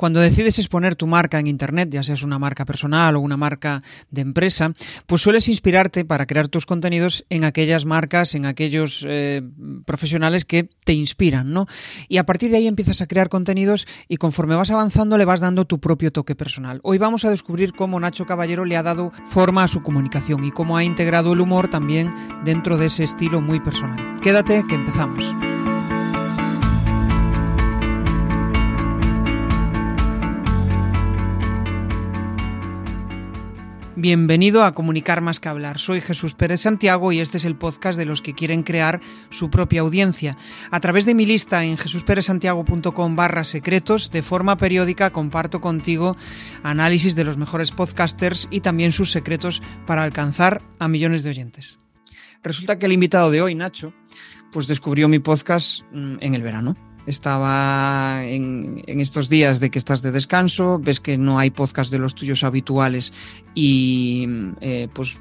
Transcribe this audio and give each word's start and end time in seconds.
Cuando 0.00 0.20
decides 0.20 0.58
exponer 0.58 0.96
tu 0.96 1.06
marca 1.06 1.38
en 1.38 1.46
Internet, 1.46 1.90
ya 1.92 2.02
seas 2.02 2.22
una 2.22 2.38
marca 2.38 2.64
personal 2.64 3.16
o 3.16 3.20
una 3.20 3.36
marca 3.36 3.82
de 4.10 4.22
empresa, 4.22 4.72
pues 5.04 5.20
sueles 5.20 5.46
inspirarte 5.46 6.06
para 6.06 6.24
crear 6.24 6.48
tus 6.48 6.64
contenidos 6.64 7.26
en 7.28 7.44
aquellas 7.44 7.84
marcas, 7.84 8.34
en 8.34 8.46
aquellos 8.46 9.04
eh, 9.06 9.42
profesionales 9.84 10.46
que 10.46 10.70
te 10.84 10.94
inspiran, 10.94 11.52
¿no? 11.52 11.66
Y 12.08 12.16
a 12.16 12.24
partir 12.24 12.50
de 12.50 12.56
ahí 12.56 12.66
empiezas 12.66 13.02
a 13.02 13.06
crear 13.06 13.28
contenidos 13.28 13.86
y 14.08 14.16
conforme 14.16 14.56
vas 14.56 14.70
avanzando 14.70 15.18
le 15.18 15.26
vas 15.26 15.40
dando 15.40 15.66
tu 15.66 15.80
propio 15.80 16.10
toque 16.10 16.34
personal. 16.34 16.80
Hoy 16.82 16.96
vamos 16.96 17.26
a 17.26 17.30
descubrir 17.30 17.74
cómo 17.74 18.00
Nacho 18.00 18.24
Caballero 18.24 18.64
le 18.64 18.78
ha 18.78 18.82
dado 18.82 19.12
forma 19.26 19.64
a 19.64 19.68
su 19.68 19.82
comunicación 19.82 20.44
y 20.44 20.50
cómo 20.50 20.78
ha 20.78 20.82
integrado 20.82 21.34
el 21.34 21.42
humor 21.42 21.68
también 21.68 22.10
dentro 22.42 22.78
de 22.78 22.86
ese 22.86 23.04
estilo 23.04 23.42
muy 23.42 23.60
personal. 23.60 24.18
Quédate 24.22 24.64
que 24.66 24.76
empezamos. 24.76 25.26
Bienvenido 34.00 34.64
a 34.64 34.72
Comunicar 34.72 35.20
más 35.20 35.40
que 35.40 35.50
hablar. 35.50 35.78
Soy 35.78 36.00
Jesús 36.00 36.32
Pérez 36.32 36.62
Santiago 36.62 37.12
y 37.12 37.20
este 37.20 37.36
es 37.36 37.44
el 37.44 37.54
podcast 37.54 37.98
de 37.98 38.06
los 38.06 38.22
que 38.22 38.32
quieren 38.32 38.62
crear 38.62 38.98
su 39.28 39.50
propia 39.50 39.82
audiencia. 39.82 40.38
A 40.70 40.80
través 40.80 41.04
de 41.04 41.14
mi 41.14 41.26
lista 41.26 41.66
en 41.66 41.76
jesusperezsantiago.com 41.76 43.14
barra 43.14 43.44
secretos, 43.44 44.10
de 44.10 44.22
forma 44.22 44.56
periódica 44.56 45.10
comparto 45.10 45.60
contigo 45.60 46.16
análisis 46.62 47.14
de 47.14 47.24
los 47.24 47.36
mejores 47.36 47.72
podcasters 47.72 48.48
y 48.50 48.60
también 48.60 48.92
sus 48.92 49.10
secretos 49.10 49.62
para 49.86 50.02
alcanzar 50.02 50.62
a 50.78 50.88
millones 50.88 51.22
de 51.22 51.30
oyentes. 51.30 51.78
Resulta 52.42 52.78
que 52.78 52.86
el 52.86 52.92
invitado 52.92 53.30
de 53.30 53.42
hoy, 53.42 53.54
Nacho, 53.54 53.92
pues 54.50 54.66
descubrió 54.66 55.08
mi 55.08 55.18
podcast 55.18 55.82
mm, 55.92 56.16
en 56.20 56.34
el 56.34 56.42
verano 56.42 56.74
estaba 57.06 58.22
en, 58.24 58.82
estos 58.86 59.28
días 59.28 59.60
de 59.60 59.70
que 59.70 59.78
estás 59.78 60.02
de 60.02 60.10
descanso, 60.10 60.78
ves 60.78 61.00
que 61.00 61.18
no 61.18 61.38
hay 61.38 61.50
podcast 61.50 61.90
de 61.90 61.98
los 61.98 62.14
tuyos 62.14 62.44
habituales 62.44 63.12
y 63.54 64.26
eh, 64.60 64.88
pues 64.92 65.18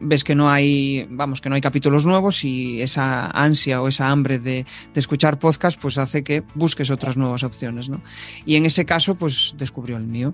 ves 0.00 0.24
que 0.24 0.34
no 0.34 0.50
hay, 0.50 1.06
vamos, 1.10 1.40
que 1.40 1.48
no 1.48 1.54
hay 1.54 1.60
capítulos 1.60 2.04
nuevos 2.04 2.44
y 2.44 2.82
esa 2.82 3.30
ansia 3.30 3.80
o 3.80 3.88
esa 3.88 4.10
hambre 4.10 4.38
de, 4.38 4.66
de, 4.92 5.00
escuchar 5.00 5.38
podcast 5.38 5.80
pues 5.80 5.98
hace 5.98 6.24
que 6.24 6.42
busques 6.54 6.90
otras 6.90 7.16
nuevas 7.16 7.42
opciones, 7.42 7.88
¿no? 7.88 8.02
Y 8.44 8.56
en 8.56 8.66
ese 8.66 8.84
caso 8.84 9.14
pues 9.14 9.54
descubrió 9.56 9.96
el 9.96 10.06
mío. 10.06 10.32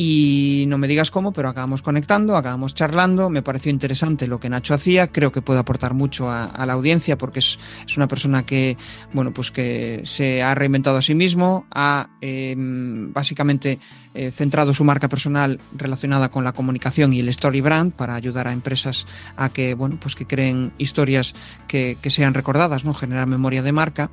Y 0.00 0.66
no 0.68 0.78
me 0.78 0.86
digas 0.86 1.10
cómo, 1.10 1.32
pero 1.32 1.48
acabamos 1.48 1.82
conectando, 1.82 2.36
acabamos 2.36 2.72
charlando. 2.72 3.30
Me 3.30 3.42
pareció 3.42 3.72
interesante 3.72 4.28
lo 4.28 4.38
que 4.38 4.48
Nacho 4.48 4.72
hacía. 4.72 5.08
Creo 5.08 5.32
que 5.32 5.42
puede 5.42 5.58
aportar 5.58 5.92
mucho 5.92 6.30
a, 6.30 6.64
la 6.64 6.72
audiencia 6.72 7.18
porque 7.18 7.40
es, 7.40 7.58
una 7.96 8.06
persona 8.06 8.46
que, 8.46 8.76
bueno, 9.12 9.34
pues 9.34 9.50
que 9.50 10.02
se 10.04 10.40
ha 10.40 10.54
reinventado 10.54 10.98
a 10.98 11.02
sí 11.02 11.16
mismo, 11.16 11.66
ha 11.72 12.10
em, 12.20 13.12
básicamente 13.12 13.80
eh, 14.18 14.32
centrado 14.32 14.74
su 14.74 14.82
marca 14.82 15.08
personal 15.08 15.60
relacionada 15.76 16.28
con 16.28 16.42
la 16.42 16.52
comunicación 16.52 17.12
y 17.12 17.20
el 17.20 17.28
story 17.28 17.60
brand 17.60 17.92
para 17.92 18.16
ayudar 18.16 18.48
a 18.48 18.52
empresas 18.52 19.06
a 19.36 19.48
que, 19.48 19.74
bueno, 19.74 19.96
pues 20.00 20.16
que 20.16 20.26
creen 20.26 20.72
historias 20.76 21.36
que, 21.68 21.96
que 22.02 22.10
sean 22.10 22.34
recordadas, 22.34 22.84
¿no? 22.84 22.94
Generar 22.94 23.28
memoria 23.28 23.62
de 23.62 23.70
marca. 23.70 24.10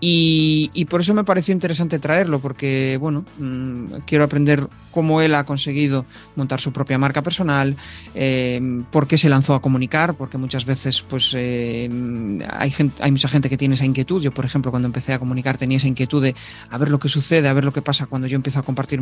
Y, 0.00 0.84
por 0.88 1.00
eso 1.00 1.12
me 1.12 1.24
pareció 1.24 1.52
interesante 1.52 1.98
traerlo, 1.98 2.38
porque 2.38 2.96
bueno, 3.00 3.24
mm, 3.38 4.04
quiero 4.06 4.24
aprender 4.24 4.68
cómo 4.92 5.20
él 5.20 5.34
ha 5.34 5.44
conseguido 5.44 6.06
montar 6.36 6.60
su 6.60 6.72
propia 6.72 6.98
marca 6.98 7.22
personal, 7.22 7.76
eh, 8.14 8.60
por 8.90 9.06
qué 9.06 9.18
se 9.18 9.28
lanzó 9.28 9.54
a 9.54 9.60
comunicar, 9.60 10.14
porque 10.14 10.38
muchas 10.38 10.64
veces 10.64 11.02
pues 11.02 11.32
eh, 11.36 11.88
hay, 12.50 12.74
hay 13.00 13.10
mucha 13.10 13.28
gente 13.28 13.50
que 13.50 13.56
tiene 13.56 13.74
esa 13.74 13.84
inquietud. 13.84 14.22
Yo, 14.22 14.32
por 14.32 14.44
ejemplo, 14.44 14.70
cuando 14.70 14.86
empecé 14.86 15.12
a 15.12 15.18
comunicar 15.18 15.58
tenía 15.58 15.78
esa 15.78 15.88
inquietud 15.88 16.22
de 16.22 16.34
a 16.70 16.78
ver 16.78 16.90
lo 16.90 16.98
que 16.98 17.08
sucede, 17.08 17.48
a 17.48 17.52
ver 17.52 17.64
lo 17.64 17.72
que 17.72 17.82
pasa 17.82 18.06
cuando 18.06 18.28
yo 18.28 18.36
empiezo 18.36 18.60
a 18.60 18.62
compartir 18.62 19.00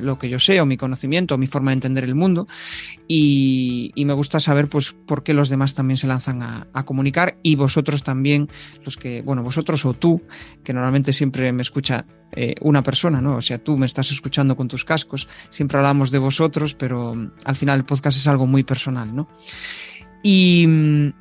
lo 0.00 0.18
que 0.18 0.28
yo 0.28 0.38
sé 0.38 0.60
o 0.60 0.66
mi 0.66 0.76
conocimiento 0.76 1.34
o 1.34 1.38
mi 1.38 1.46
forma 1.46 1.70
de 1.70 1.74
entender 1.74 2.04
el 2.04 2.14
mundo. 2.14 2.46
Y, 3.06 3.92
me 4.04 4.12
gusta 4.12 4.38
saber 4.38 4.68
pues 4.68 4.92
por 4.92 5.22
qué 5.22 5.32
los 5.32 5.48
demás 5.48 5.74
también 5.74 5.96
se 5.96 6.06
lanzan 6.06 6.42
a, 6.42 6.84
comunicar 6.84 7.38
y 7.42 7.56
vosotros 7.56 8.02
también, 8.02 8.48
los 8.84 8.96
que, 8.96 9.22
bueno, 9.22 9.42
vosotros 9.42 9.84
o 9.86 9.94
tú 9.94 10.20
que 10.62 10.74
normalmente 10.74 11.14
siempre 11.14 11.50
me 11.52 11.62
escucha 11.62 12.04
eh, 12.32 12.54
una 12.60 12.82
persona, 12.82 13.22
¿no? 13.22 13.36
O 13.36 13.40
sea, 13.40 13.58
tú 13.58 13.78
me 13.78 13.86
estás 13.86 14.10
escuchando 14.10 14.56
con 14.56 14.68
tus 14.68 14.84
cascos, 14.84 15.28
siempre 15.48 15.78
hablamos 15.78 16.10
de 16.10 16.18
vosotros, 16.18 16.74
pero 16.74 17.14
mm, 17.14 17.30
al 17.44 17.56
final 17.56 17.78
el 17.78 17.84
podcast 17.86 18.18
es 18.18 18.26
algo 18.26 18.46
muy 18.46 18.62
personal, 18.62 19.14
¿no? 19.14 19.28
Y, 20.22 20.66
mm, 20.66 21.12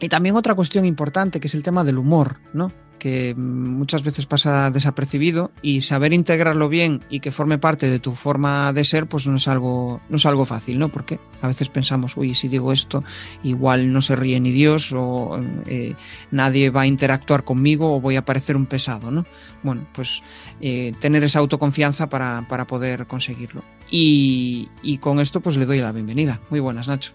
y 0.00 0.08
también 0.08 0.34
otra 0.34 0.54
cuestión 0.54 0.84
importante, 0.84 1.38
que 1.38 1.46
es 1.46 1.54
el 1.54 1.62
tema 1.62 1.84
del 1.84 1.98
humor, 1.98 2.40
¿no? 2.52 2.72
Que 3.02 3.34
muchas 3.34 4.04
veces 4.04 4.26
pasa 4.26 4.70
desapercibido 4.70 5.50
y 5.60 5.80
saber 5.80 6.12
integrarlo 6.12 6.68
bien 6.68 7.00
y 7.10 7.18
que 7.18 7.32
forme 7.32 7.58
parte 7.58 7.90
de 7.90 7.98
tu 7.98 8.12
forma 8.14 8.72
de 8.72 8.84
ser, 8.84 9.08
pues 9.08 9.26
no 9.26 9.38
es 9.38 9.48
algo, 9.48 10.00
no 10.08 10.18
es 10.18 10.24
algo 10.24 10.44
fácil, 10.44 10.78
¿no? 10.78 10.88
Porque 10.88 11.18
a 11.40 11.48
veces 11.48 11.68
pensamos, 11.68 12.16
uy, 12.16 12.36
si 12.36 12.46
digo 12.46 12.70
esto, 12.70 13.02
igual 13.42 13.92
no 13.92 14.02
se 14.02 14.14
ríe 14.14 14.38
ni 14.38 14.52
Dios 14.52 14.92
o 14.92 15.36
eh, 15.66 15.96
nadie 16.30 16.70
va 16.70 16.82
a 16.82 16.86
interactuar 16.86 17.42
conmigo 17.42 17.96
o 17.96 18.00
voy 18.00 18.14
a 18.14 18.24
parecer 18.24 18.54
un 18.54 18.66
pesado, 18.66 19.10
¿no? 19.10 19.26
Bueno, 19.64 19.84
pues 19.92 20.22
eh, 20.60 20.92
tener 21.00 21.24
esa 21.24 21.40
autoconfianza 21.40 22.08
para, 22.08 22.46
para 22.48 22.68
poder 22.68 23.08
conseguirlo. 23.08 23.64
Y, 23.90 24.68
y 24.80 24.98
con 24.98 25.18
esto 25.18 25.40
pues 25.40 25.56
le 25.56 25.66
doy 25.66 25.80
la 25.80 25.90
bienvenida. 25.90 26.38
Muy 26.50 26.60
buenas, 26.60 26.86
Nacho. 26.86 27.14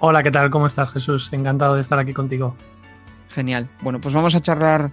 Hola, 0.00 0.22
¿qué 0.22 0.30
tal? 0.30 0.50
¿Cómo 0.50 0.66
estás, 0.66 0.92
Jesús? 0.92 1.32
Encantado 1.32 1.76
de 1.76 1.80
estar 1.80 1.98
aquí 1.98 2.12
contigo. 2.12 2.54
Genial. 3.30 3.70
Bueno, 3.82 4.00
pues 4.00 4.14
vamos 4.14 4.34
a 4.34 4.40
charlar 4.40 4.92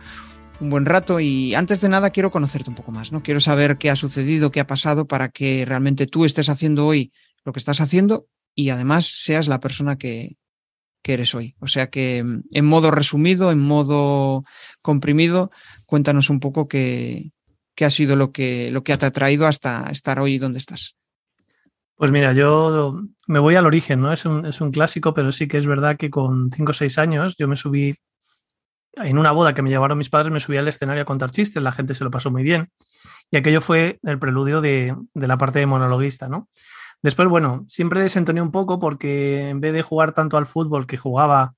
un 0.59 0.69
buen 0.69 0.85
rato 0.85 1.19
y 1.19 1.53
antes 1.53 1.81
de 1.81 1.89
nada 1.89 2.11
quiero 2.11 2.31
conocerte 2.31 2.69
un 2.69 2.75
poco 2.75 2.91
más, 2.91 3.11
¿no? 3.11 3.23
Quiero 3.23 3.39
saber 3.39 3.77
qué 3.77 3.89
ha 3.89 3.95
sucedido, 3.95 4.51
qué 4.51 4.59
ha 4.59 4.67
pasado 4.67 5.07
para 5.07 5.29
que 5.29 5.65
realmente 5.65 6.07
tú 6.07 6.25
estés 6.25 6.49
haciendo 6.49 6.85
hoy 6.85 7.11
lo 7.43 7.53
que 7.53 7.59
estás 7.59 7.81
haciendo 7.81 8.27
y 8.53 8.69
además 8.69 9.05
seas 9.05 9.47
la 9.47 9.59
persona 9.59 9.97
que, 9.97 10.37
eres 11.07 11.35
hoy. 11.35 11.55
O 11.59 11.67
sea 11.67 11.91
que 11.91 12.17
en 12.17 12.65
modo 12.65 12.89
resumido, 12.89 13.51
en 13.51 13.59
modo 13.59 14.43
comprimido, 14.81 15.51
cuéntanos 15.85 16.31
un 16.31 16.39
poco 16.39 16.67
qué, 16.67 17.31
qué 17.75 17.85
ha 17.85 17.91
sido 17.91 18.15
lo 18.15 18.31
que, 18.31 18.71
lo 18.71 18.83
que 18.83 18.97
te 18.97 19.05
ha 19.05 19.11
traído 19.11 19.45
hasta 19.45 19.85
estar 19.91 20.19
hoy 20.19 20.39
donde 20.39 20.57
estás. 20.57 20.97
Pues 21.95 22.11
mira, 22.11 22.33
yo 22.33 23.03
me 23.27 23.37
voy 23.37 23.53
al 23.53 23.67
origen, 23.67 24.01
¿no? 24.01 24.11
Es 24.11 24.25
un, 24.25 24.47
es 24.47 24.59
un 24.61 24.71
clásico, 24.71 25.13
pero 25.13 25.31
sí 25.31 25.47
que 25.47 25.59
es 25.59 25.67
verdad 25.67 25.95
que 25.95 26.09
con 26.09 26.49
5 26.49 26.71
o 26.71 26.73
6 26.73 26.97
años 26.97 27.35
yo 27.37 27.47
me 27.47 27.55
subí 27.55 27.95
en 28.97 29.17
una 29.17 29.31
boda 29.31 29.53
que 29.53 29.61
me 29.61 29.69
llevaron 29.69 29.97
mis 29.97 30.09
padres, 30.09 30.31
me 30.31 30.39
subí 30.39 30.57
al 30.57 30.67
escenario 30.67 31.03
a 31.03 31.05
contar 31.05 31.31
chistes, 31.31 31.61
la 31.61 31.71
gente 31.71 31.93
se 31.93 32.03
lo 32.03 32.11
pasó 32.11 32.31
muy 32.31 32.43
bien. 32.43 32.69
Y 33.31 33.37
aquello 33.37 33.61
fue 33.61 33.99
el 34.03 34.19
preludio 34.19 34.61
de, 34.61 34.95
la 35.13 35.37
parte 35.37 35.59
de 35.59 35.65
monologuista, 35.65 36.29
¿no? 36.29 36.49
Después, 37.01 37.27
bueno, 37.27 37.65
siempre 37.67 38.01
desentoné 38.01 38.41
un 38.41 38.51
poco 38.51 38.79
porque 38.79 39.49
en 39.49 39.59
vez 39.59 39.73
de 39.73 39.81
jugar 39.81 40.13
tanto 40.13 40.37
al 40.37 40.45
fútbol 40.45 40.87
que 40.87 40.97
jugaba 40.97 41.53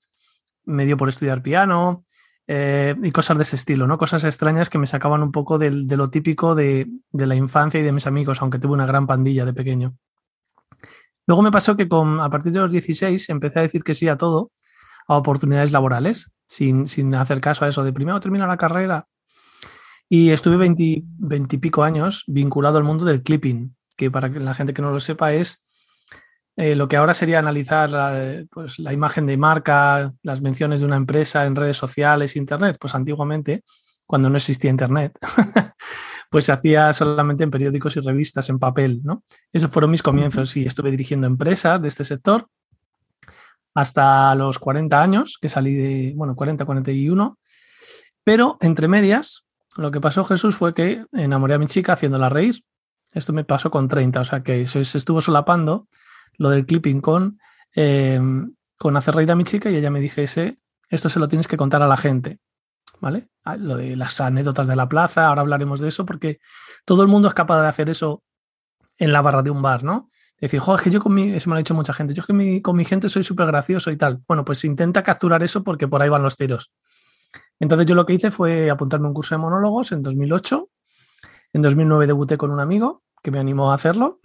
medio 0.65 0.97
por 0.97 1.09
estudiar 1.09 1.41
piano 1.41 2.03
eh, 2.47 2.95
y 3.01 3.11
cosas 3.11 3.37
de 3.37 3.43
ese 3.43 3.55
estilo, 3.55 3.87
¿no? 3.87 3.97
Cosas 3.97 4.23
extrañas 4.23 4.69
que 4.69 4.77
me 4.77 4.87
sacaban 4.87 5.23
un 5.23 5.31
poco 5.31 5.57
de, 5.57 5.71
lo 5.71 6.09
típico 6.09 6.55
de, 6.55 6.87
de, 7.11 7.27
la 7.27 7.35
infancia 7.35 7.79
y 7.79 7.83
de 7.83 7.91
mis 7.91 8.07
amigos, 8.07 8.41
aunque 8.41 8.59
tuve 8.59 8.73
una 8.73 8.85
gran 8.85 9.07
pandilla 9.07 9.45
de 9.45 9.53
pequeño. 9.53 9.95
Luego 11.27 11.41
me 11.41 11.51
pasó 11.51 11.75
que 11.75 11.87
con, 11.89 12.19
a 12.21 12.29
partir 12.29 12.53
de 12.53 12.59
los 12.59 12.71
16 12.71 13.29
empecé 13.29 13.59
a 13.59 13.63
decir 13.63 13.83
que 13.83 13.93
sí 13.93 14.07
a 14.07 14.17
todo 14.17 14.51
a 15.07 15.17
oportunidades 15.17 15.71
laborales, 15.71 16.31
sin, 16.47 16.87
sin 16.87 17.13
hacer 17.13 17.39
caso 17.41 17.65
a 17.65 17.67
eso 17.67 17.83
de 17.83 17.93
primero 17.93 18.19
terminar 18.19 18.47
la 18.47 18.57
carrera. 18.57 19.07
Y 20.09 20.29
estuve 20.31 20.55
20, 20.57 20.83
y 20.83 21.57
pico 21.59 21.83
años 21.83 22.23
vinculado 22.27 22.77
al 22.77 22.85
mundo 22.85 23.05
del 23.05 23.21
clipping, 23.21 23.75
que 23.95 24.09
para 24.09 24.29
la 24.29 24.53
gente 24.53 24.73
que 24.73 24.81
no 24.81 24.91
lo 24.91 24.99
sepa 24.99 25.33
es 25.33 25.65
eh, 26.55 26.75
lo 26.75 26.87
que 26.87 26.95
ahora 26.95 27.13
sería 27.13 27.39
analizar 27.39 27.89
la, 27.89 28.43
pues, 28.49 28.79
la 28.79 28.93
imagen 28.93 29.25
de 29.25 29.37
marca, 29.37 30.13
las 30.23 30.41
menciones 30.41 30.79
de 30.79 30.85
una 30.85 30.95
empresa 30.95 31.45
en 31.45 31.55
redes 31.55 31.77
sociales, 31.77 32.37
internet. 32.37 32.77
Pues 32.79 32.95
antiguamente, 32.95 33.63
cuando 34.05 34.29
no 34.29 34.37
existía 34.37 34.71
internet, 34.71 35.19
pues 36.31 36.45
se 36.45 36.53
hacía 36.53 36.93
solamente 36.93 37.43
en 37.43 37.51
periódicos 37.51 37.97
y 37.97 37.99
revistas 37.99 38.49
en 38.49 38.59
papel, 38.59 39.01
¿no? 39.03 39.23
Esos 39.51 39.69
fueron 39.69 39.91
mis 39.91 40.01
comienzos 40.01 40.55
y 40.55 40.65
estuve 40.65 40.89
dirigiendo 40.89 41.27
empresas 41.27 41.81
de 41.81 41.89
este 41.89 42.05
sector 42.05 42.47
hasta 43.77 44.33
los 44.33 44.57
40 44.57 44.99
años, 44.99 45.37
que 45.39 45.49
salí 45.49 45.75
de, 45.75 46.13
bueno, 46.15 46.35
40, 46.35 46.65
41. 46.65 47.37
Pero 48.23 48.57
entre 48.59 48.87
medias, 48.87 49.45
lo 49.77 49.91
que 49.91 50.01
pasó 50.01 50.23
Jesús 50.23 50.55
fue 50.55 50.73
que 50.73 51.05
enamoré 51.11 51.53
a 51.53 51.59
mi 51.59 51.67
chica 51.67 51.93
haciéndola 51.93 52.27
reír. 52.27 52.63
Esto 53.13 53.33
me 53.33 53.43
pasó 53.43 53.69
con 53.69 53.87
30, 53.87 54.21
o 54.21 54.25
sea 54.25 54.41
que 54.41 54.65
se 54.65 54.81
estuvo 54.81 55.21
solapando 55.21 55.87
lo 56.39 56.49
del 56.49 56.65
clipping 56.65 57.01
con, 57.01 57.37
eh, 57.75 58.19
con 58.79 58.97
hacer 58.97 59.13
reír 59.13 59.29
a 59.29 59.35
mi 59.35 59.43
chica 59.43 59.69
y 59.69 59.75
ella 59.75 59.91
me 59.91 59.99
dijese, 59.99 60.57
esto 60.89 61.07
se 61.07 61.19
lo 61.19 61.27
tienes 61.27 61.47
que 61.47 61.57
contar 61.57 61.83
a 61.83 61.87
la 61.87 61.97
gente. 61.97 62.39
¿Vale? 62.99 63.27
Ah, 63.43 63.57
lo 63.57 63.77
de 63.77 63.95
las 63.95 64.19
anécdotas 64.19 64.67
de 64.67 64.75
la 64.75 64.89
plaza, 64.89 65.27
ahora 65.27 65.41
hablaremos 65.41 65.79
de 65.81 65.89
eso 65.89 66.03
porque 66.03 66.39
todo 66.83 67.03
el 67.03 67.09
mundo 67.09 67.27
es 67.27 67.35
capaz 67.35 67.61
de 67.61 67.67
hacer 67.67 67.91
eso 67.91 68.23
en 68.97 69.13
la 69.13 69.21
barra 69.21 69.43
de 69.43 69.51
un 69.51 69.61
bar, 69.61 69.83
¿no? 69.83 70.09
Decir, 70.41 70.59
joder, 70.59 70.79
es 70.79 70.83
que 70.83 70.91
yo 70.91 70.99
con 70.99 71.13
mi, 71.13 71.31
eso 71.33 71.49
me 71.49 71.55
lo 71.55 71.57
ha 71.57 71.59
dicho 71.59 71.73
mucha 71.73 71.93
gente, 71.93 72.13
yo 72.13 72.21
es 72.21 72.27
que 72.27 72.61
con 72.61 72.75
mi 72.75 72.85
gente 72.85 73.09
soy 73.09 73.23
súper 73.23 73.47
gracioso 73.47 73.89
y 73.91 73.97
tal. 73.97 74.21
Bueno, 74.27 74.45
pues 74.45 74.63
intenta 74.63 75.03
capturar 75.03 75.41
eso 75.43 75.63
porque 75.63 75.87
por 75.87 76.01
ahí 76.01 76.09
van 76.09 76.23
los 76.23 76.37
tiros. 76.37 76.71
Entonces 77.59 77.87
yo 77.87 77.95
lo 77.95 78.05
que 78.05 78.13
hice 78.13 78.31
fue 78.31 78.69
apuntarme 78.69 79.07
a 79.07 79.09
un 79.09 79.13
curso 79.13 79.35
de 79.35 79.39
monólogos 79.39 79.91
en 79.91 80.03
2008. 80.03 80.69
En 81.53 81.61
2009 81.61 82.07
debuté 82.07 82.37
con 82.37 82.51
un 82.51 82.59
amigo 82.59 83.03
que 83.23 83.31
me 83.31 83.39
animó 83.39 83.71
a 83.71 83.75
hacerlo. 83.75 84.19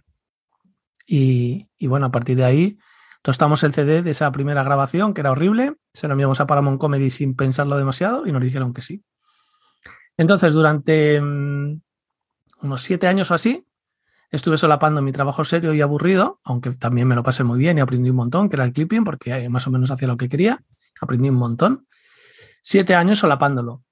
Y, 1.07 1.69
bueno, 1.81 2.07
a 2.07 2.11
partir 2.13 2.37
de 2.37 2.45
ahí 2.45 2.79
tostamos 3.23 3.63
el 3.65 3.73
CD 3.73 4.03
de 4.03 4.11
esa 4.11 4.31
primera 4.33 4.63
grabación, 4.63 5.15
que 5.15 5.21
era 5.21 5.33
horrible. 5.33 5.77
Se 5.93 6.09
lo 6.09 6.13
enviamos 6.13 6.41
a 6.41 6.47
Paramount 6.47 6.81
Comedy 6.81 7.11
sin 7.11 7.35
pensarlo 7.35 7.77
demasiado 7.77 8.27
y 8.27 8.33
nos 8.33 8.43
dijeron 8.43 8.73
que 8.73 8.83
sí. 8.83 9.05
Entonces, 10.17 10.53
durante 10.53 11.21
mm, 11.21 11.81
unos 12.63 12.83
siete 12.83 13.09
años 13.09 13.31
o 13.31 13.35
así, 13.35 13.67
estuve 14.33 14.57
solapando 14.57 15.03
mi 15.03 15.13
trabajo 15.13 15.45
serio 15.45 15.75
y 15.75 15.83
aburrido, 15.83 16.41
aunque 16.45 16.71
también 16.71 17.07
me 17.07 17.15
lo 17.15 17.23
pasé 17.23 17.45
muy 17.45 17.59
bien 17.59 17.79
y 17.79 17.81
aprendí 17.83 18.11
un 18.11 18.17
montón, 18.17 18.49
que 18.49 18.57
era 18.57 18.65
el 18.65 18.73
clipping, 18.73 19.05
porque 19.05 19.31
eh, 19.31 19.49
más 19.49 19.67
o 19.67 19.71
menos 19.71 19.91
hacía 19.91 20.09
lo 20.09 20.17
que 20.17 20.29
quería. 20.29 20.65
Aprendí 21.01 21.29
un 21.29 21.37
montón. 21.37 21.87
Siete 22.63 22.95
años 22.95 23.19
solapándolo. 23.19 23.85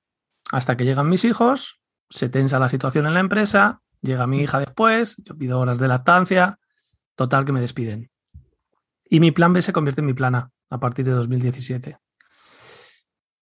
Hasta 0.50 0.76
que 0.76 0.84
llegan 0.84 1.08
mis 1.08 1.24
hijos, 1.24 1.80
se 2.08 2.28
tensa 2.28 2.58
la 2.58 2.68
situación 2.68 3.06
en 3.06 3.14
la 3.14 3.20
empresa, 3.20 3.82
llega 4.00 4.26
mi 4.26 4.40
hija 4.40 4.58
después, 4.58 5.16
yo 5.18 5.36
pido 5.36 5.60
horas 5.60 5.78
de 5.78 5.88
lactancia, 5.88 6.58
total 7.14 7.44
que 7.44 7.52
me 7.52 7.60
despiden. 7.60 8.10
Y 9.04 9.20
mi 9.20 9.30
plan 9.30 9.52
B 9.52 9.60
se 9.60 9.72
convierte 9.72 10.00
en 10.00 10.06
mi 10.06 10.14
plan 10.14 10.34
A 10.34 10.50
a 10.70 10.80
partir 10.80 11.04
de 11.04 11.12
2017. 11.12 11.98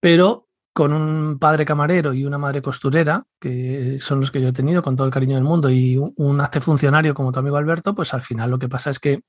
Pero 0.00 0.47
con 0.78 0.92
un 0.92 1.40
padre 1.40 1.64
camarero 1.64 2.14
y 2.14 2.24
una 2.24 2.38
madre 2.38 2.62
costurera, 2.62 3.24
que 3.40 3.98
son 4.00 4.20
los 4.20 4.30
que 4.30 4.40
yo 4.40 4.46
he 4.46 4.52
tenido 4.52 4.80
con 4.80 4.94
todo 4.94 5.08
el 5.08 5.12
cariño 5.12 5.34
del 5.34 5.42
mundo, 5.42 5.68
y 5.70 5.96
un, 5.96 6.40
acte 6.40 6.60
funcionario 6.60 7.14
como 7.14 7.32
tu 7.32 7.40
amigo 7.40 7.56
Alberto, 7.56 7.96
pues 7.96 8.14
al 8.14 8.22
final 8.22 8.48
lo 8.48 8.60
que 8.60 8.68
pasa 8.68 8.90
es 8.90 9.00
que 9.00 9.22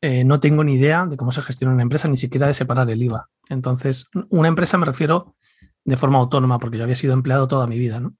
eh, 0.00 0.24
no 0.24 0.40
tengo 0.40 0.64
ni 0.64 0.74
idea 0.74 1.06
de 1.06 1.16
cómo 1.16 1.30
se 1.30 1.42
gestiona 1.42 1.74
una 1.74 1.84
empresa, 1.84 2.08
ni 2.08 2.16
siquiera 2.16 2.48
de 2.48 2.54
separar 2.54 2.90
el 2.90 3.00
IVA. 3.00 3.28
Entonces, 3.48 4.08
una 4.30 4.48
empresa 4.48 4.76
me 4.78 4.86
refiero 4.86 5.36
de 5.84 5.96
forma 5.96 6.18
autónoma, 6.18 6.58
porque 6.58 6.76
yo 6.76 6.82
había 6.82 6.96
sido 6.96 7.12
empleado 7.12 7.46
toda 7.46 7.68
mi 7.68 7.78
vida, 7.78 8.00
¿no? 8.00 8.16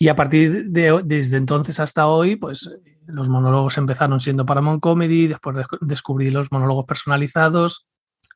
Y 0.00 0.08
a 0.08 0.16
partir 0.16 0.64
de 0.68 1.00
desde 1.04 1.36
entonces 1.36 1.78
hasta 1.78 2.08
hoy, 2.08 2.34
pues 2.34 2.68
los 3.06 3.28
monólogos 3.28 3.78
empezaron 3.78 4.18
siendo 4.18 4.44
Paramount 4.44 4.82
Comedy, 4.82 5.28
después 5.28 5.64
descubrí 5.80 6.32
los 6.32 6.50
monólogos 6.50 6.86
personalizados, 6.86 7.86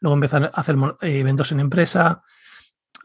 luego 0.00 0.14
empecé 0.14 0.36
a 0.36 0.50
hacer 0.54 0.76
eh, 1.00 1.18
eventos 1.18 1.50
en 1.50 1.58
empresa, 1.58 2.22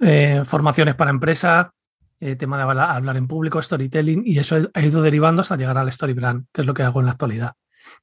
eh, 0.02 0.42
formaciones 0.46 0.96
para 0.96 1.12
empresa, 1.12 1.74
eh, 2.20 2.36
tema 2.36 2.58
de 2.58 2.64
hablar, 2.64 3.18
en 3.18 3.28
público, 3.28 3.62
storytelling, 3.62 4.24
y 4.26 4.40
eso 4.40 4.58
ha 4.74 4.82
ido 4.82 5.02
derivando 5.02 5.42
hasta 5.42 5.58
llegar 5.58 5.78
al 5.78 5.88
story 5.90 6.14
brand, 6.14 6.46
que 6.52 6.62
es 6.62 6.68
lo 6.68 6.74
que 6.74 6.84
hago 6.84 7.00
en 7.00 7.06
la 7.06 7.12
actualidad. 7.12 7.54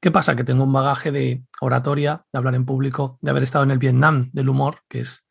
¿Qué 0.00 0.11
pasa? 0.11 0.37
Que 0.37 0.45
tengo 0.45 0.65
un 0.65 0.73
bagaje 0.73 1.11
de 1.11 1.43
oratoria, 1.61 2.25
de 2.33 2.39
hablar 2.39 2.55
en 2.55 2.65
público, 2.65 3.19
de 3.21 3.31
haber 3.31 3.43
estado 3.43 3.65
en 3.65 3.73
el 3.73 3.79
Vietnam 3.79 4.31
del 4.33 4.49
humor, 4.49 4.83
que 4.89 5.00
es 5.00 5.27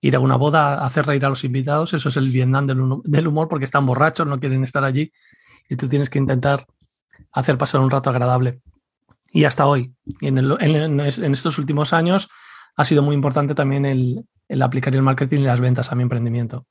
ir 0.00 0.16
a 0.16 0.20
una 0.20 0.36
boda, 0.36 0.84
hacer 0.84 1.06
reír 1.06 1.24
a 1.24 1.28
los 1.28 1.44
invitados, 1.44 1.94
eso 1.94 2.08
es 2.08 2.16
el 2.16 2.28
Vietnam 2.28 2.66
del, 2.66 3.26
humor 3.26 3.48
porque 3.48 3.64
están 3.64 3.86
borrachos, 3.86 4.26
no 4.26 4.38
quieren 4.38 4.62
estar 4.62 4.84
allí 4.84 5.12
y 5.68 5.76
tú 5.76 5.88
tienes 5.88 6.10
que 6.10 6.18
intentar 6.18 6.64
hacer 7.32 7.58
pasar 7.58 7.80
un 7.80 7.90
rato 7.90 8.10
agradable. 8.10 8.60
Y 9.32 9.44
hasta 9.44 9.66
hoy, 9.66 9.94
en, 10.20 10.38
en 10.38 11.32
estos 11.32 11.58
últimos 11.58 11.92
años, 11.92 12.28
ha 12.76 12.84
sido 12.84 13.02
muy 13.02 13.14
importante 13.14 13.54
también 13.54 13.84
el, 13.84 14.24
el 14.48 14.62
aplicar 14.62 14.94
el 14.94 15.02
marketing 15.02 15.40
y 15.40 15.44
las 15.44 15.60
ventas 15.60 15.92
a 15.92 15.94
mi 15.94 16.02
emprendimiento. 16.02 16.66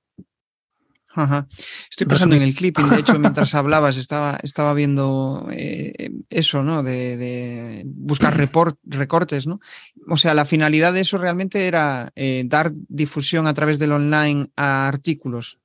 Estoy 1.90 2.08
pensando 2.08 2.36
en 2.36 2.44
el 2.44 2.54
clipping, 2.56 2.90
de 2.90 3.00
hecho, 3.00 3.18
mientras 3.18 3.56
hablabas, 3.56 3.98
estaba, 3.98 4.38
estaba 4.44 4.74
viendo 4.74 5.48
eh, 5.52 6.12
eso, 6.30 6.64
¿no? 6.64 6.84
De, 6.84 7.84
buscar 7.86 8.38
recortes, 8.84 9.48
¿no? 9.48 9.60
O 10.08 10.18
sea, 10.18 10.34
la 10.34 10.46
finalidad 10.46 10.94
de 10.94 11.02
eso 11.02 11.18
realmente 11.18 11.68
era 11.68 12.12
eh, 12.16 12.44
dar 12.46 12.72
difusión 12.74 13.48
a 13.48 13.54
través 13.54 13.80
del 13.80 13.94
online 13.94 14.50
a 14.56 14.88
artículos 14.88 15.60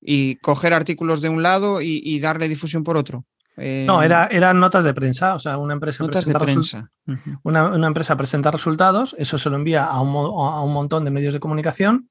y 0.00 0.36
coger 0.36 0.72
artículos 0.72 1.20
de 1.20 1.28
un 1.28 1.42
lado 1.42 1.80
y, 1.80 2.18
darle 2.20 2.48
difusión 2.48 2.84
por 2.84 2.96
otro. 2.96 3.24
No, 3.58 4.02
era, 4.02 4.26
eran 4.26 4.60
notas 4.60 4.84
de 4.84 4.94
prensa, 4.94 5.34
o 5.34 5.38
sea, 5.38 5.58
una 5.58 5.74
empresa, 5.74 6.04
presenta, 6.04 6.90
una, 7.42 7.86
empresa 7.86 8.16
presenta 8.16 8.50
resultados, 8.50 9.16
eso 9.18 9.36
se 9.38 9.50
lo 9.50 9.56
envía 9.56 9.84
a 9.84 10.00
un, 10.00 10.14
a 10.14 10.62
un 10.62 10.72
montón 10.72 11.04
de 11.04 11.10
medios 11.10 11.34
de 11.34 11.40
comunicación 11.40 12.08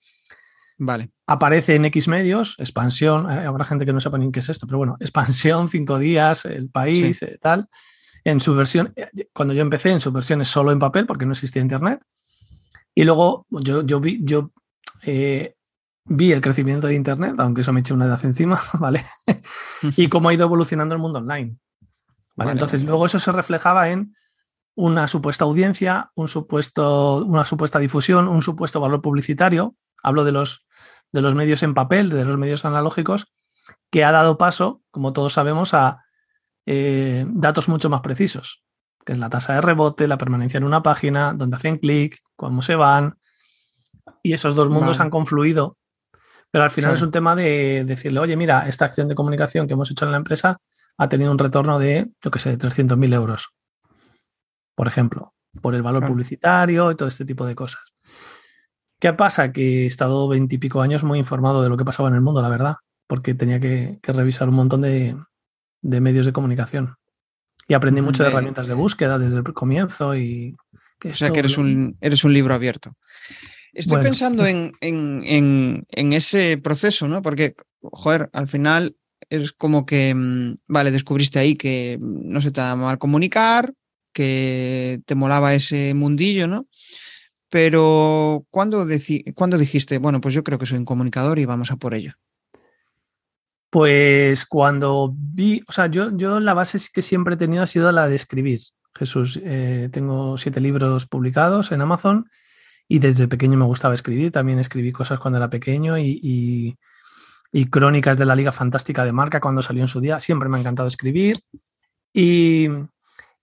Vale. 0.78 1.10
Aparece 1.26 1.76
en 1.76 1.86
X 1.86 2.08
medios, 2.08 2.56
expansión, 2.60 3.30
eh, 3.32 3.46
habrá 3.46 3.66
gente 3.66 3.86
que 3.86 3.94
no 3.94 4.00
sepa 4.00 4.18
ni 4.18 4.32
qué 4.32 4.40
es 4.40 4.50
esto, 4.50 4.68
pero 4.68 4.78
bueno, 4.78 4.96
expansión, 5.00 5.68
cinco 5.70 5.98
días, 5.98 6.46
el 6.46 6.70
país, 6.70 7.22
eh, 7.24 7.38
tal. 7.42 7.68
En 8.24 8.40
su 8.40 8.54
versión, 8.54 8.94
eh, 8.96 9.10
cuando 9.34 9.54
yo 9.54 9.62
empecé, 9.62 9.92
en 9.92 10.00
su 10.00 10.12
versión 10.12 10.42
es 10.42 10.48
solo 10.48 10.72
en 10.72 10.80
papel 10.80 11.08
porque 11.08 11.26
no 11.26 11.32
existía 11.32 11.62
internet. 11.62 12.04
Y 12.94 13.04
luego 13.04 13.46
yo, 13.50 13.84
yo 13.84 14.00
vi, 14.00 14.20
yo 14.24 14.52
vi 16.08 16.32
el 16.32 16.42
crecimiento 16.42 16.88
de 16.88 16.96
internet, 16.96 17.36
aunque 17.40 17.62
eso 17.62 17.74
me 17.74 17.82
eché 17.82 17.94
una 17.94 18.06
edad 18.06 18.24
encima, 18.26 18.62
¿vale? 18.74 19.06
y 19.96 20.08
cómo 20.10 20.30
ha 20.30 20.34
ido 20.34 20.46
evolucionando 20.46 20.96
el 20.96 21.02
mundo 21.02 21.20
online. 21.20 21.58
¿vale? 22.36 22.52
Entonces, 22.52 22.84
luego 22.84 23.06
eso 23.06 23.20
se 23.20 23.32
reflejaba 23.32 23.90
en 23.90 24.16
una 24.76 25.08
supuesta 25.08 25.46
audiencia, 25.46 26.12
un 26.16 26.28
supuesto, 26.28 27.26
una 27.26 27.46
supuesta 27.46 27.80
difusión, 27.80 28.28
un 28.28 28.42
supuesto 28.42 28.80
valor 28.80 29.02
publicitario. 29.02 29.76
Hablo 30.04 30.24
de 30.24 30.32
los 30.32 30.68
de 31.12 31.22
los 31.22 31.36
medios 31.36 31.64
en 31.64 31.74
papel, 31.74 32.10
de 32.10 32.26
los 32.26 32.38
medios 32.38 32.66
analógicos, 32.66 33.28
que 33.90 34.04
ha 34.04 34.12
dado 34.12 34.38
paso, 34.38 34.82
como 34.92 35.14
todos 35.14 35.34
sabemos, 35.34 35.74
a 35.74 36.04
eh, 36.66 37.26
datos 37.30 37.70
mucho 37.70 37.90
más 37.90 38.02
precisos, 38.02 38.64
que 39.06 39.14
es 39.14 39.18
la 39.18 39.30
tasa 39.30 39.54
de 39.54 39.62
rebote, 39.62 40.08
la 40.08 40.18
permanencia 40.18 40.58
en 40.58 40.64
una 40.64 40.84
página, 40.84 41.34
donde 41.34 41.56
hacen 41.56 41.78
clic, 41.78 42.20
cómo 42.36 42.62
se 42.62 42.76
van. 42.76 43.18
Y 44.22 44.34
esos 44.34 44.56
dos 44.56 44.70
mundos 44.70 45.00
han 45.00 45.10
confluido. 45.10 45.78
Pero 46.52 46.64
al 46.64 46.72
final 46.72 46.94
es 46.94 47.02
un 47.02 47.12
tema 47.12 47.36
de 47.36 47.84
decirle, 47.86 48.20
oye, 48.20 48.38
mira, 48.38 48.68
esta 48.68 48.86
acción 48.86 49.08
de 49.08 49.16
comunicación 49.16 49.68
que 49.68 49.74
hemos 49.74 49.92
hecho 49.92 50.06
en 50.06 50.12
la 50.12 50.18
empresa 50.18 50.60
ha 50.98 51.10
tenido 51.10 51.32
un 51.32 51.38
retorno 51.38 51.78
de, 51.80 52.10
yo 52.22 52.32
qué 52.32 52.40
sé, 52.40 52.58
300.000 52.58 53.14
euros, 53.14 53.50
por 54.76 54.88
ejemplo, 54.88 55.34
por 55.62 55.76
el 55.76 55.84
valor 55.84 56.06
publicitario 56.06 56.92
y 56.92 56.96
todo 56.96 57.08
este 57.08 57.26
tipo 57.26 57.46
de 57.46 57.56
cosas. 57.56 57.82
¿Qué 59.00 59.14
pasa? 59.14 59.52
Que 59.52 59.84
he 59.84 59.86
estado 59.86 60.28
veintipico 60.28 60.82
años 60.82 61.04
muy 61.04 61.20
informado 61.20 61.62
de 61.62 61.70
lo 61.70 61.78
que 61.78 61.86
pasaba 61.86 62.10
en 62.10 62.16
el 62.16 62.22
mundo, 62.22 62.42
la 62.42 62.50
verdad, 62.50 62.76
porque 63.06 63.36
tenía 63.36 63.60
que, 63.60 64.00
revisar 64.02 64.50
un 64.50 64.56
montón 64.56 64.82
de, 64.82 65.16
medios 65.82 66.26
de 66.26 66.34
comunicación. 66.34 66.96
Y 67.68 67.74
aprendí 67.74 68.02
mucho 68.02 68.24
de 68.24 68.30
herramientas 68.30 68.68
de 68.68 68.74
búsqueda 68.74 69.20
desde 69.20 69.38
el 69.38 69.44
comienzo 69.54 70.16
y... 70.16 70.56
o 71.04 71.14
sea 71.14 71.30
que 71.32 71.40
eres 71.40 71.58
un, 71.58 71.98
eres 72.02 72.24
un 72.24 72.34
libro 72.34 72.54
abierto. 72.54 72.94
Estoy 73.78 74.02
pensando 74.02 74.44
en, 74.48 75.86
ese 75.92 76.58
proceso, 76.58 77.08
¿no? 77.08 77.22
Porque, 77.22 77.56
joder, 77.82 78.28
al 78.34 78.48
final 78.48 78.96
es 79.30 79.54
como 79.54 79.86
que, 79.86 80.16
mm, 80.16 80.58
vale, 80.68 80.90
descubriste 80.90 81.38
ahí 81.38 81.56
que 81.56 82.00
no 82.02 82.42
se 82.42 82.50
te 82.50 82.60
da 82.60 82.76
mal 82.76 82.98
comunicar, 82.98 83.74
que 84.14 85.02
te 85.06 85.14
molaba 85.14 85.54
ese 85.54 85.94
mundillo, 85.94 86.48
¿no? 86.48 86.68
Pero 87.50 88.48
¿cuándo, 88.50 88.86
dijiste, 88.88 90.00
bueno, 90.00 90.22
pues 90.22 90.34
yo 90.34 90.44
creo 90.44 90.58
que 90.58 90.66
soy 90.66 90.80
un 90.80 90.86
comunicador 90.86 91.38
y 91.38 91.46
vamos 91.46 91.70
a 91.70 91.78
por 91.78 91.94
ello? 91.94 92.14
Pues 93.70 94.48
cuando 94.48 95.14
vi, 95.16 95.62
o 95.68 95.72
sea, 95.72 95.86
yo, 95.86 96.18
yo 96.18 96.40
la 96.40 96.56
base 96.56 96.80
que 96.92 97.04
siempre 97.04 97.36
he 97.36 97.38
tenido 97.38 97.62
ha 97.62 97.68
sido 97.68 97.92
la 97.92 98.08
de 98.08 98.16
escribir. 98.16 98.60
Jesús, 98.96 99.40
eh, 99.44 99.90
tengo 99.92 100.36
siete 100.40 100.62
libros 100.62 101.06
publicados 101.06 101.72
en 101.72 101.82
Amazon 101.82 102.26
y 102.88 103.00
desde 103.00 103.28
pequeño 103.28 103.58
me 103.58 103.66
gustaba 103.66 103.94
escribir. 103.94 104.32
También 104.32 104.60
escribí 104.60 104.92
cosas 104.92 105.20
cuando 105.20 105.38
era 105.38 105.50
pequeño 105.50 105.98
y, 105.98 106.78
crónicas 107.70 108.18
de 108.18 108.26
la 108.26 108.36
Liga 108.36 108.52
Fantástica 108.52 109.04
de 109.04 109.12
Marca 109.12 109.40
cuando 109.40 109.62
salió 109.62 109.82
en 109.82 109.88
su 109.88 110.00
día. 110.00 110.20
Siempre 110.20 110.50
me 110.50 110.58
ha 110.58 110.60
encantado 110.60 110.88
escribir. 110.88 111.38
Y, 112.14 112.68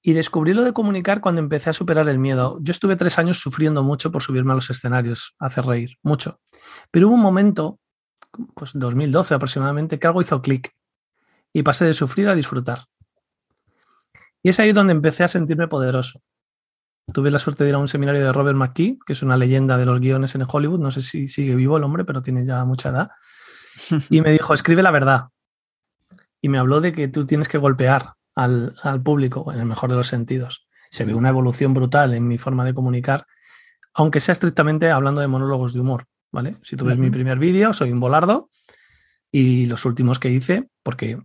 y 0.02 0.12
descubrí 0.12 0.52
lo 0.52 0.64
de 0.64 0.72
comunicar 0.72 1.20
cuando 1.20 1.40
empecé 1.40 1.70
a 1.70 1.72
superar 1.72 2.08
el 2.08 2.18
miedo. 2.18 2.58
Yo 2.60 2.72
estuve 2.72 2.96
tres 2.96 3.18
años 3.18 3.38
sufriendo 3.38 3.82
mucho 3.82 4.10
por 4.10 4.22
subirme 4.22 4.52
a 4.52 4.56
los 4.56 4.70
escenarios, 4.70 5.34
a 5.38 5.46
hacer 5.46 5.64
reír, 5.64 5.96
mucho. 6.02 6.40
Pero 6.90 7.08
hubo 7.08 7.14
un 7.14 7.22
momento, 7.22 7.78
pues 8.54 8.72
2012 8.74 9.34
aproximadamente, 9.34 9.98
que 9.98 10.06
algo 10.06 10.20
hizo 10.20 10.42
clic 10.42 10.74
y 11.52 11.62
pasé 11.62 11.86
de 11.86 11.94
sufrir 11.94 12.28
a 12.28 12.34
disfrutar. 12.34 12.84
Y 14.42 14.50
es 14.50 14.60
ahí 14.60 14.72
donde 14.72 14.92
empecé 14.92 15.24
a 15.24 15.28
sentirme 15.28 15.68
poderoso. 15.68 16.20
Tuve 17.12 17.30
la 17.30 17.38
suerte 17.38 17.64
de 17.64 17.70
ir 17.70 17.76
a 17.76 17.78
un 17.78 17.88
seminario 17.88 18.25
de 18.25 18.32
Robert 18.32 18.56
McKee, 18.56 18.99
que 19.06 19.12
es 19.12 19.23
una 19.23 19.37
leyenda 19.37 19.76
de 19.76 19.84
los 19.84 20.00
guiones 20.00 20.34
en 20.34 20.44
Hollywood. 20.46 20.80
No 20.80 20.90
sé 20.90 21.02
si 21.02 21.28
sigue 21.28 21.54
vivo 21.54 21.76
el 21.76 21.84
hombre, 21.84 22.04
pero 22.04 22.23
tiene 22.23 22.44
ya 22.46 22.64
mucha 22.64 22.88
edad. 22.88 23.11
Y 24.08 24.20
me 24.20 24.32
dijo, 24.32 24.54
escribe 24.54 24.82
la 24.82 24.90
verdad. 24.90 25.28
Y 26.40 26.49
me 26.49 26.58
habló 26.58 26.80
de 26.80 26.92
que 26.92 27.08
tú 27.08 27.26
tienes 27.26 27.49
que 27.49 27.58
golpear 27.58 28.14
al, 28.34 28.75
público, 29.02 29.52
en 29.52 29.61
el 29.61 29.66
mejor 29.66 29.90
de 29.90 29.96
los 29.96 30.08
sentidos. 30.08 30.66
Se 30.90 31.04
ve 31.04 31.14
una 31.14 31.28
evolución 31.28 31.75
brutal 31.75 32.14
en 32.14 32.26
mi 32.26 32.38
forma 32.38 32.64
de 32.64 32.75
comunicar, 32.75 33.26
aunque 33.94 34.20
sea 34.20 34.32
estrictamente 34.32 34.90
hablando 34.90 35.20
de 35.20 35.28
monólogos 35.28 35.73
de 35.73 35.80
humor, 35.80 36.06
¿vale? 36.32 36.56
Si 36.62 36.76
tú 36.76 36.84
ves 36.84 36.99
mi 36.99 37.11
primer 37.11 37.38
vídeo, 37.38 37.73
soy 37.73 37.92
un 37.92 38.00
volardo, 38.00 38.50
y 39.30 39.66
los 39.66 39.84
últimos 39.84 40.18
que 40.18 40.30
hice, 40.30 40.68
porque 40.82 41.18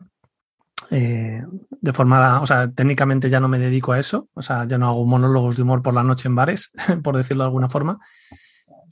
eh, 0.91 1.43
de 1.69 1.93
forma, 1.93 2.41
o 2.41 2.47
sea, 2.47 2.71
técnicamente 2.71 3.29
ya 3.29 3.39
no 3.39 3.47
me 3.47 3.59
dedico 3.59 3.91
a 3.91 3.99
eso, 3.99 4.27
o 4.33 4.41
sea, 4.41 4.65
ya 4.65 4.77
no 4.77 4.87
hago 4.87 5.05
monólogos 5.05 5.55
de 5.55 5.63
humor 5.63 5.81
por 5.81 5.93
la 5.93 6.03
noche 6.03 6.27
en 6.27 6.35
bares, 6.35 6.71
por 7.03 7.15
decirlo 7.15 7.43
de 7.43 7.47
alguna 7.47 7.69
forma, 7.69 7.99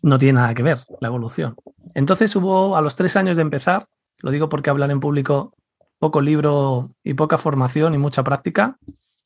no 0.01 0.17
tiene 0.17 0.39
nada 0.39 0.53
que 0.53 0.63
ver 0.63 0.79
la 1.01 1.07
evolución. 1.07 1.55
Entonces 1.95 2.35
hubo, 2.35 2.77
a 2.77 2.81
los 2.81 2.95
tres 2.95 3.15
años 3.15 3.37
de 3.37 3.41
empezar, 3.41 3.87
lo 4.19 4.31
digo 4.31 4.49
porque 4.49 4.69
hablar 4.69 4.91
en 4.91 4.99
público 4.99 5.53
poco 5.99 6.21
libro 6.21 6.91
y 7.03 7.15
poca 7.15 7.37
formación 7.37 7.95
y 7.95 7.97
mucha 7.97 8.23
práctica, 8.23 8.77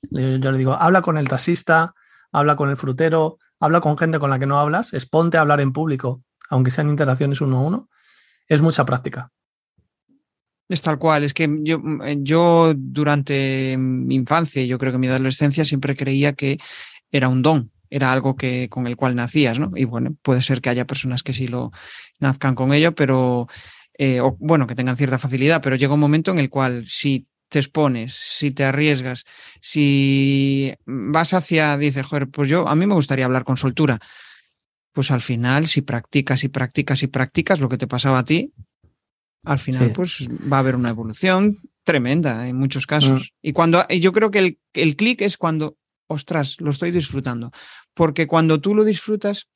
yo 0.10 0.52
le 0.52 0.58
digo, 0.58 0.74
habla 0.74 1.02
con 1.02 1.18
el 1.18 1.28
taxista, 1.28 1.94
habla 2.32 2.56
con 2.56 2.70
el 2.70 2.78
frutero, 2.78 3.38
habla 3.60 3.82
con 3.82 3.98
gente 3.98 4.20
con 4.20 4.30
la 4.30 4.40
que 4.40 4.48
no 4.48 4.58
hablas, 4.58 4.94
exponte 4.94 5.38
a 5.38 5.42
hablar 5.42 5.60
en 5.60 5.74
público, 5.74 6.24
aunque 6.50 6.72
sean 6.72 6.90
interacciones 6.90 7.42
uno 7.42 7.58
a 7.58 7.62
uno, 7.62 7.90
es 8.48 8.62
mucha 8.62 8.86
práctica. 8.86 9.32
Es 10.72 10.82
tal 10.82 10.98
cual, 10.98 11.26
es 11.26 11.34
que 11.34 11.50
yo, 11.64 11.82
yo 12.20 12.74
durante 12.78 13.76
mi 13.78 14.16
infancia, 14.16 14.64
yo 14.64 14.78
creo 14.78 14.94
que 14.94 14.98
mi 14.98 15.08
adolescencia, 15.08 15.66
siempre 15.66 15.98
creía 15.98 16.32
que 16.32 16.60
era 17.12 17.28
un 17.28 17.42
don, 17.42 17.72
era 17.90 18.14
algo 18.14 18.38
que, 18.38 18.70
con 18.70 18.88
el 18.88 18.96
cual 18.96 19.14
nacías, 19.16 19.60
¿no? 19.60 19.74
Y 19.76 19.84
bueno, 19.84 20.16
puede 20.22 20.42
ser 20.42 20.62
que 20.62 20.70
haya 20.70 20.88
personas 20.88 21.24
que 21.24 21.34
sí 21.34 21.50
lo 21.50 21.72
nazcan 22.20 22.56
con 22.56 22.74
ello, 22.74 22.96
pero, 22.96 23.50
eh, 23.98 24.22
o, 24.22 24.38
bueno, 24.40 24.66
que 24.66 24.76
tengan 24.76 24.96
cierta 24.96 25.18
facilidad, 25.18 25.62
pero 25.62 25.76
llega 25.76 25.94
un 25.94 26.00
momento 26.00 26.32
en 26.32 26.40
el 26.40 26.50
cual 26.50 26.88
si 26.88 27.28
te 27.50 27.60
expones, 27.60 28.14
si 28.14 28.52
te 28.52 28.64
arriesgas, 28.64 29.26
si 29.60 30.74
vas 30.86 31.34
hacia, 31.34 31.78
dices, 31.78 32.06
joder, 32.06 32.30
pues 32.30 32.50
yo, 32.50 32.66
a 32.66 32.76
mí 32.76 32.86
me 32.86 32.96
gustaría 32.96 33.26
hablar 33.26 33.44
con 33.44 33.58
soltura, 33.58 34.00
pues 34.94 35.12
al 35.12 35.20
final, 35.20 35.68
si 35.68 35.82
practicas 35.82 36.46
y 36.46 36.48
practicas 36.48 37.04
y 37.04 37.08
practicas 37.08 37.60
lo 37.60 37.68
que 37.68 37.78
te 37.78 37.88
pasaba 37.88 38.20
a 38.20 38.24
ti, 38.24 38.54
al 39.44 39.60
final, 39.60 39.92
pues 39.94 40.28
va 40.52 40.58
a 40.58 40.60
haber 40.60 40.76
una 40.76 40.90
evolución 40.90 41.58
tremenda 41.84 42.48
en 42.48 42.56
muchos 42.56 42.86
casos. 42.86 43.34
Mm. 43.42 43.48
Y 43.48 43.54
cuando, 43.54 43.88
yo 43.88 44.12
creo 44.12 44.32
que 44.32 44.40
el, 44.40 44.60
el 44.74 44.96
clic 44.96 45.22
es 45.22 45.38
cuando, 45.38 45.78
ostras, 46.08 46.58
lo 46.60 46.72
estoy 46.72 46.92
disfrutando. 46.92 47.52
Porque 47.94 48.28
cuando 48.28 48.62
tú 48.62 48.76
lo 48.76 48.84
disfrutas, 48.84 49.48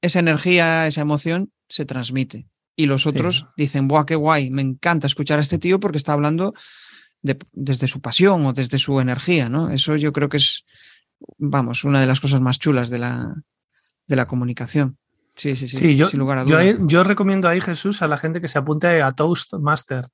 esa 0.00 0.18
energía, 0.18 0.86
esa 0.86 1.02
emoción 1.02 1.52
se 1.68 1.84
transmite. 1.84 2.48
Y 2.76 2.86
los 2.86 3.06
otros 3.06 3.46
dicen, 3.56 3.88
¡buah, 3.88 4.06
qué 4.06 4.14
guay! 4.14 4.50
Me 4.50 4.62
encanta 4.62 5.06
escuchar 5.06 5.38
a 5.38 5.42
este 5.42 5.58
tío 5.58 5.80
porque 5.80 5.98
está 5.98 6.14
hablando 6.14 6.54
desde 7.20 7.86
su 7.86 8.00
pasión 8.00 8.46
o 8.46 8.52
desde 8.54 8.78
su 8.78 9.00
energía, 9.00 9.50
¿no? 9.50 9.70
Eso 9.70 9.96
yo 9.96 10.12
creo 10.12 10.30
que 10.30 10.38
es, 10.38 10.64
vamos, 11.36 11.84
una 11.84 12.00
de 12.00 12.06
las 12.06 12.20
cosas 12.20 12.40
más 12.40 12.58
chulas 12.58 12.88
de 12.88 12.98
la, 12.98 13.34
de 14.06 14.16
la 14.16 14.26
comunicación. 14.26 14.96
Sí, 15.40 15.56
sí, 15.56 15.68
sí. 15.68 15.96
yo, 15.96 16.06
sin 16.06 16.20
lugar 16.20 16.38
a 16.38 16.44
dudas. 16.44 16.76
Yo, 16.80 17.02
recomiendo 17.04 17.48
ahí, 17.48 17.60
Jesús, 17.60 18.02
a 18.02 18.08
la 18.08 18.18
gente 18.18 18.40
que 18.40 18.48
se 18.48 18.58
apunte 18.58 19.02
a 19.02 19.12
Toastmaster. 19.12 20.08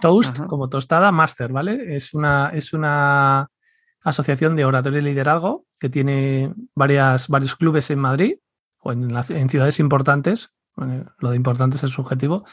Toast 0.00 0.40
como 0.46 0.68
tostada, 0.68 1.12
Master, 1.12 1.52
¿vale? 1.52 1.94
Es 1.94 2.12
una, 2.14 2.48
es 2.48 2.72
una 2.72 3.48
asociación 4.00 4.56
de 4.56 4.64
oratoria 4.64 4.98
y 4.98 5.02
liderazgo 5.02 5.66
que 5.78 5.88
tiene 5.88 6.52
varias, 6.74 7.28
varios 7.28 7.54
clubes 7.54 7.88
en 7.90 8.00
Madrid 8.00 8.34
o 8.80 8.90
en, 8.90 9.16
en 9.16 9.48
ciudades 9.48 9.78
importantes. 9.78 10.50
lo 11.18 11.30
de 11.30 11.36
importantes 11.36 11.84
es 11.84 11.92
subjetivo 11.92 12.44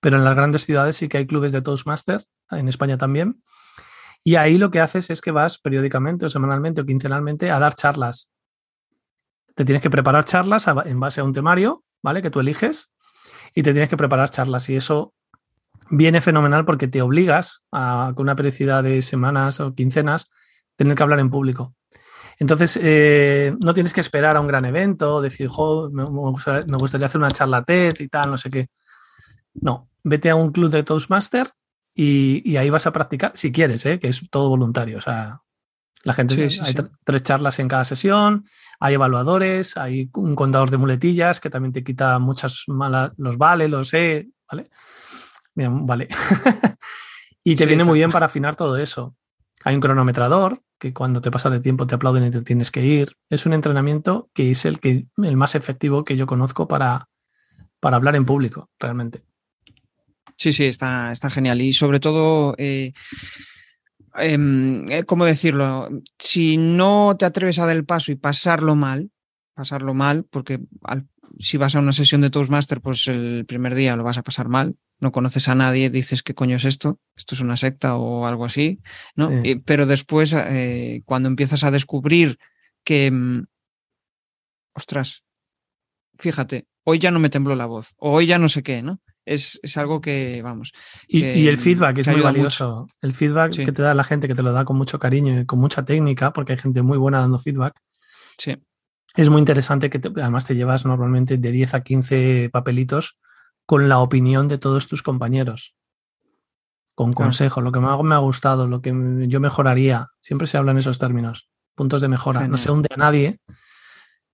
pero 0.00 0.18
en 0.18 0.24
las 0.24 0.34
grandes 0.34 0.64
ciudades 0.64 0.96
sí 0.96 1.08
que 1.08 1.18
hay 1.18 1.26
clubes 1.26 1.52
de 1.52 1.62
Toastmaster, 1.62 2.24
en 2.50 2.68
España 2.68 2.98
también. 2.98 3.42
Y 4.22 4.36
ahí 4.36 4.58
lo 4.58 4.70
que 4.70 4.80
haces 4.80 5.10
es 5.10 5.20
que 5.20 5.30
vas 5.30 5.58
periódicamente 5.58 6.26
o 6.26 6.28
semanalmente 6.28 6.80
o 6.80 6.86
quincenalmente 6.86 7.50
a 7.50 7.58
dar 7.58 7.74
charlas. 7.74 8.30
Te 9.56 9.64
tienes 9.64 9.82
que 9.82 9.90
preparar 9.90 10.24
charlas 10.24 10.68
en 10.84 11.00
base 11.00 11.20
a 11.20 11.24
un 11.24 11.32
temario, 11.32 11.82
¿vale? 12.02 12.22
Que 12.22 12.30
tú 12.30 12.38
eliges 12.38 12.90
y 13.54 13.62
te 13.62 13.72
tienes 13.72 13.90
que 13.90 13.96
preparar 13.96 14.30
charlas. 14.30 14.68
Y 14.68 14.76
eso 14.76 15.14
viene 15.90 16.20
fenomenal 16.20 16.64
porque 16.64 16.88
te 16.88 17.02
obligas 17.02 17.64
a, 17.72 18.12
con 18.14 18.24
una 18.24 18.36
periodicidad 18.36 18.84
de 18.84 19.02
semanas 19.02 19.58
o 19.60 19.74
quincenas, 19.74 20.30
tener 20.76 20.94
que 20.94 21.02
hablar 21.02 21.20
en 21.20 21.30
público. 21.30 21.74
Entonces, 22.38 22.78
eh, 22.82 23.56
no 23.64 23.72
tienes 23.72 23.94
que 23.94 24.02
esperar 24.02 24.36
a 24.36 24.40
un 24.40 24.46
gran 24.46 24.66
evento, 24.66 25.22
decir, 25.22 25.48
me, 25.90 26.04
gustaría, 26.04 26.66
me, 26.66 26.76
gustaría, 26.76 27.06
hacer 27.06 27.18
una 27.18 27.30
charla 27.30 27.64
TED 27.64 27.94
y 28.00 28.08
tal, 28.08 28.30
no 28.30 28.36
sé 28.36 28.50
qué. 28.50 28.68
No, 29.54 29.88
vete 30.04 30.28
a 30.28 30.36
un 30.36 30.52
club 30.52 30.70
de 30.70 30.82
Toastmaster 30.82 31.48
y, 31.94 32.56
ahí 32.56 32.68
vas 32.68 32.86
a 32.86 32.92
practicar, 32.92 33.32
si 33.34 33.52
quieres, 33.52 33.86
¿eh? 33.86 33.98
que 33.98 34.08
es 34.08 34.20
todo 34.30 34.50
voluntario. 34.50 34.98
O 34.98 35.00
sea, 35.00 35.40
la 36.04 36.14
gente, 36.14 36.48
hay 36.62 36.74
tres 37.04 37.22
charlas 37.22 37.58
en 37.58 37.68
cada 37.68 37.84
sesión, 37.84 38.44
hay 38.78 38.94
evaluadores, 38.94 39.76
hay 39.76 40.08
un 40.14 40.36
contador 40.36 40.70
de 40.70 40.76
muletillas 40.76 41.40
que 41.40 41.50
también 41.50 41.72
te 41.72 41.82
quita 41.82 42.18
muchas 42.18 42.64
malas, 42.68 43.12
los 43.16 43.36
vale, 43.38 43.68
los 43.68 43.88
sé, 43.88 44.28
¿vale? 44.50 44.70
Mira, 45.54 45.70
vale. 45.72 46.08
y 47.44 47.54
te 47.56 47.66
viene 47.66 47.84
muy 47.84 47.98
bien 47.98 48.12
para 48.12 48.26
afinar 48.26 48.54
todo 48.54 48.76
eso. 48.76 49.16
Hay 49.64 49.74
un 49.74 49.80
cronometrador 49.80 50.62
que 50.78 50.92
cuando 50.92 51.20
te 51.20 51.30
pasa 51.30 51.50
de 51.50 51.60
tiempo 51.60 51.86
te 51.86 51.94
aplauden 51.94 52.24
y 52.24 52.30
te 52.30 52.42
tienes 52.42 52.70
que 52.70 52.84
ir. 52.84 53.16
Es 53.30 53.46
un 53.46 53.52
entrenamiento 53.52 54.30
que 54.32 54.50
es 54.50 54.64
el, 54.64 54.78
que, 54.78 55.06
el 55.16 55.36
más 55.36 55.54
efectivo 55.54 56.04
que 56.04 56.16
yo 56.16 56.26
conozco 56.26 56.68
para, 56.68 57.08
para 57.80 57.96
hablar 57.96 58.16
en 58.16 58.26
público, 58.26 58.70
realmente. 58.78 59.24
Sí, 60.36 60.52
sí, 60.52 60.66
está, 60.66 61.10
está 61.12 61.30
genial. 61.30 61.60
Y 61.62 61.72
sobre 61.72 61.98
todo, 61.98 62.54
eh, 62.58 62.92
eh, 64.18 65.04
¿cómo 65.06 65.24
decirlo? 65.24 65.88
Si 66.18 66.56
no 66.56 67.16
te 67.18 67.24
atreves 67.24 67.58
a 67.58 67.66
dar 67.66 67.76
el 67.76 67.84
paso 67.84 68.12
y 68.12 68.16
pasarlo 68.16 68.74
mal, 68.74 69.10
pasarlo 69.54 69.94
mal, 69.94 70.24
porque 70.24 70.60
si 71.38 71.56
vas 71.56 71.74
a 71.74 71.80
una 71.80 71.92
sesión 71.92 72.20
de 72.20 72.30
Toastmaster, 72.30 72.80
pues 72.80 73.08
el 73.08 73.44
primer 73.46 73.74
día 73.74 73.96
lo 73.96 74.04
vas 74.04 74.18
a 74.18 74.22
pasar 74.22 74.48
mal, 74.48 74.76
no 74.98 75.12
conoces 75.12 75.48
a 75.48 75.54
nadie, 75.54 75.90
dices, 75.90 76.22
¿qué 76.22 76.34
coño 76.34 76.56
es 76.56 76.64
esto? 76.64 77.00
¿Esto 77.16 77.34
es 77.34 77.40
una 77.40 77.56
secta 77.56 77.96
o 77.96 78.26
algo 78.26 78.44
así? 78.44 78.80
¿no? 79.14 79.30
pero 79.64 79.86
después, 79.86 80.32
eh, 80.32 81.02
cuando 81.04 81.28
empiezas 81.28 81.64
a 81.64 81.70
descubrir 81.70 82.38
que, 82.84 83.10
mm, 83.10 83.44
ostras, 84.74 85.24
fíjate, 86.18 86.66
hoy 86.84 86.98
ya 86.98 87.10
no 87.10 87.18
me 87.18 87.30
tembló 87.30 87.54
la 87.54 87.66
voz, 87.66 87.94
o 87.98 88.12
hoy 88.12 88.26
ya 88.26 88.38
no 88.38 88.48
sé 88.48 88.62
qué, 88.62 88.82
¿no? 88.82 89.00
Es, 89.26 89.76
algo 89.76 90.00
que, 90.00 90.40
vamos. 90.42 90.72
Y, 91.08 91.48
el 91.48 91.58
feedback 91.58 91.98
es 91.98 92.08
muy 92.08 92.20
valioso. 92.20 92.86
El 93.00 93.12
feedback 93.12 93.56
que 93.56 93.72
te 93.72 93.82
da 93.82 93.92
la 93.92 94.04
gente, 94.04 94.28
que 94.28 94.34
te 94.34 94.42
lo 94.42 94.52
da 94.52 94.64
con 94.64 94.76
mucho 94.78 94.98
cariño 94.98 95.40
y 95.40 95.44
con 95.44 95.58
mucha 95.58 95.84
técnica, 95.84 96.32
porque 96.32 96.52
hay 96.52 96.58
gente 96.58 96.82
muy 96.82 96.96
buena 96.96 97.18
dando 97.18 97.38
feedback. 97.38 97.74
Sí. 98.38 98.56
Es 99.16 99.28
muy 99.28 99.40
interesante 99.40 99.90
que 99.90 100.00
además 100.20 100.44
te 100.44 100.54
llevas 100.54 100.86
normalmente 100.86 101.38
de 101.38 101.50
10 101.50 101.74
a 101.74 101.80
15 101.82 102.50
papelitos 102.52 103.18
con 103.64 103.88
la 103.88 103.98
opinión 103.98 104.46
de 104.46 104.58
todos 104.58 104.86
tus 104.86 105.02
compañeros. 105.02 105.74
Con 106.94 107.12
consejo, 107.12 107.60
lo 107.60 107.72
que 107.72 107.80
me 107.80 107.88
ha, 107.88 108.02
me 108.02 108.14
ha 108.14 108.18
gustado, 108.18 108.68
lo 108.68 108.80
que 108.80 108.90
yo 109.26 109.40
mejoraría. 109.40 110.08
Siempre 110.20 110.46
se 110.46 110.56
habla 110.56 110.70
en 110.70 110.78
esos 110.78 110.98
términos. 110.98 111.50
Puntos 111.74 112.00
de 112.00 112.08
mejora. 112.08 112.46
No 112.46 112.56
se 112.56 112.70
hunde 112.70 112.88
a 112.94 112.96
nadie, 112.96 113.40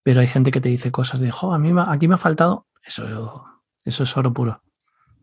pero 0.03 0.21
hay 0.21 0.27
gente 0.27 0.51
que 0.51 0.61
te 0.61 0.69
dice 0.69 0.93
cosas 0.93 1.21
de, 1.21 1.33
jo, 1.33 1.55
a 1.55 1.59
mí 1.59 1.73
aquí 1.89 2.09
me 2.09 2.15
ha 2.15 2.19
faltado. 2.19 2.67
Eso, 2.85 3.45
eso 3.85 4.03
es 4.05 4.17
oro 4.17 4.33
puro. 4.33 4.63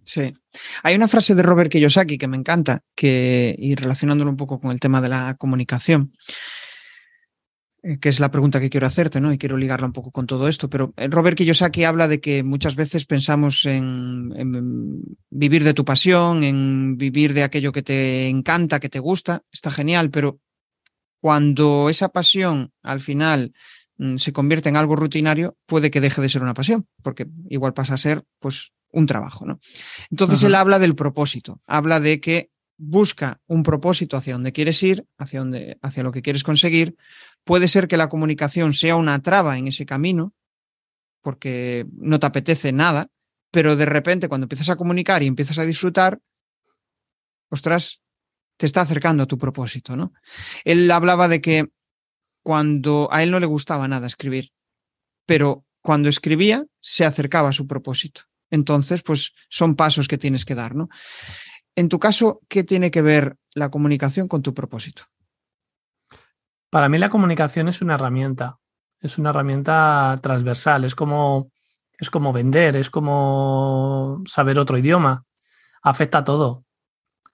Sí. 0.10 0.34
Hay 0.82 0.96
una 0.96 1.08
frase 1.08 1.36
de 1.36 1.44
Robert 1.44 1.72
Kiyosaki 1.72 2.18
que 2.18 2.28
me 2.28 2.36
encanta, 2.36 2.82
que, 2.96 3.56
y 3.60 3.76
relacionándolo 3.76 4.32
un 4.32 4.38
poco 4.38 4.60
con 4.60 4.72
el 4.72 4.80
tema 4.80 5.02
de 5.02 5.10
la 5.10 5.36
comunicación, 5.36 6.14
eh, 7.84 8.00
que 8.00 8.10
es 8.10 8.20
la 8.20 8.32
pregunta 8.32 8.60
que 8.60 8.72
quiero 8.72 8.88
hacerte, 8.88 9.22
¿no? 9.22 9.32
Y 9.32 9.38
quiero 9.38 9.56
ligarla 9.56 9.86
un 9.86 9.94
poco 9.94 10.10
con 10.10 10.26
todo 10.26 10.48
esto, 10.48 10.68
pero 10.68 10.96
eh, 10.98 11.10
Robert 11.10 11.38
Kiyosaki 11.38 11.84
habla 11.84 12.08
de 12.08 12.20
que 12.20 12.42
muchas 12.42 12.76
veces 12.76 13.06
pensamos 13.06 13.66
en, 13.66 15.04
vivir 15.30 15.64
de 15.64 15.76
tu 15.76 15.86
pasión, 15.86 16.44
en 16.44 16.98
vivir 16.98 17.36
de 17.36 17.44
aquello 17.44 17.72
que 17.72 17.84
te 17.84 18.30
encanta, 18.30 18.80
que 18.80 18.90
te 18.90 18.98
gusta, 18.98 19.44
está 19.52 19.70
genial, 19.70 20.10
pero 20.10 20.40
cuando 21.22 21.88
esa 21.88 22.10
pasión 22.10 22.74
al 22.82 23.00
final 23.00 23.54
mm, 23.98 24.16
se 24.18 24.34
convierte 24.34 24.70
en 24.70 24.76
algo 24.76 24.96
rutinario, 24.96 25.56
puede 25.68 25.92
que 25.92 26.02
deje 26.02 26.20
de 26.20 26.30
ser 26.30 26.42
una 26.42 26.56
pasión, 26.56 26.88
porque 27.04 27.28
igual 27.48 27.76
pasa 27.76 27.94
a 27.94 27.98
ser, 27.98 28.24
pues, 28.40 28.72
un 28.92 29.06
trabajo, 29.06 29.46
¿no? 29.46 29.60
Entonces 30.10 30.44
él 30.44 30.56
habla 30.56 30.80
del 30.80 30.96
propósito, 30.96 31.62
habla 31.68 32.00
de 32.00 32.20
que 32.20 32.50
busca 32.78 33.42
un 33.46 33.64
propósito 33.64 34.16
hacia 34.16 34.34
donde 34.34 34.54
quieres 34.54 34.82
ir, 34.84 35.06
hacia, 35.18 35.40
donde, 35.40 35.78
hacia 35.82 36.02
lo 36.02 36.12
que 36.12 36.22
quieres 36.22 36.44
conseguir. 36.44 36.96
Puede 37.44 37.68
ser 37.68 37.88
que 37.88 37.98
la 37.98 38.10
comunicación 38.10 38.74
sea 38.74 38.96
una 38.96 39.22
traba 39.22 39.58
en 39.58 39.68
ese 39.68 39.86
camino, 39.86 40.34
porque 41.22 41.86
no 41.92 42.20
te 42.20 42.26
apetece 42.26 42.72
nada, 42.72 43.10
pero 43.52 43.76
de 43.76 43.86
repente 43.86 44.30
cuando 44.30 44.46
empiezas 44.46 44.70
a 44.70 44.78
comunicar 44.78 45.22
y 45.24 45.28
empiezas 45.28 45.60
a 45.60 45.66
disfrutar, 45.66 46.20
ostras, 47.50 48.02
te 48.58 48.66
está 48.66 48.82
acercando 48.82 49.24
a 49.24 49.28
tu 49.28 49.38
propósito, 49.38 49.96
¿no? 49.96 50.14
Él 50.64 50.90
hablaba 50.92 51.28
de 51.28 51.42
que 51.42 51.66
cuando 52.44 53.10
a 53.12 53.24
él 53.24 53.32
no 53.32 53.40
le 53.40 53.46
gustaba 53.46 53.88
nada 53.88 54.08
escribir, 54.08 54.52
pero 55.26 55.66
cuando 55.82 56.10
escribía 56.10 56.66
se 56.82 57.06
acercaba 57.06 57.50
a 57.50 57.54
su 57.54 57.68
propósito. 57.68 58.29
Entonces, 58.52 59.04
pues 59.04 59.34
son 59.50 59.76
pasos 59.76 60.08
que 60.08 60.18
tienes 60.18 60.46
que 60.46 60.56
dar, 60.56 60.76
¿no? 60.76 60.90
En 61.76 61.88
tu 61.88 62.00
caso, 62.00 62.42
¿qué 62.50 62.64
tiene 62.64 62.92
que 62.92 63.02
ver 63.02 63.38
la 63.54 63.70
comunicación 63.70 64.28
con 64.28 64.42
tu 64.42 64.54
propósito? 64.54 65.04
Para 66.70 66.90
mí 66.90 66.98
la 66.98 67.10
comunicación 67.10 67.68
es 67.68 67.82
una 67.82 67.96
herramienta, 67.96 68.60
es 69.00 69.18
una 69.18 69.30
herramienta 69.30 70.20
transversal, 70.22 70.84
es 70.84 70.94
como, 70.94 71.52
es 71.98 72.10
como 72.10 72.34
vender, 72.34 72.76
es 72.76 72.90
como 72.90 74.22
saber 74.26 74.60
otro 74.60 74.78
idioma, 74.78 75.24
afecta 75.82 76.20
a 76.20 76.24
todo. 76.26 76.66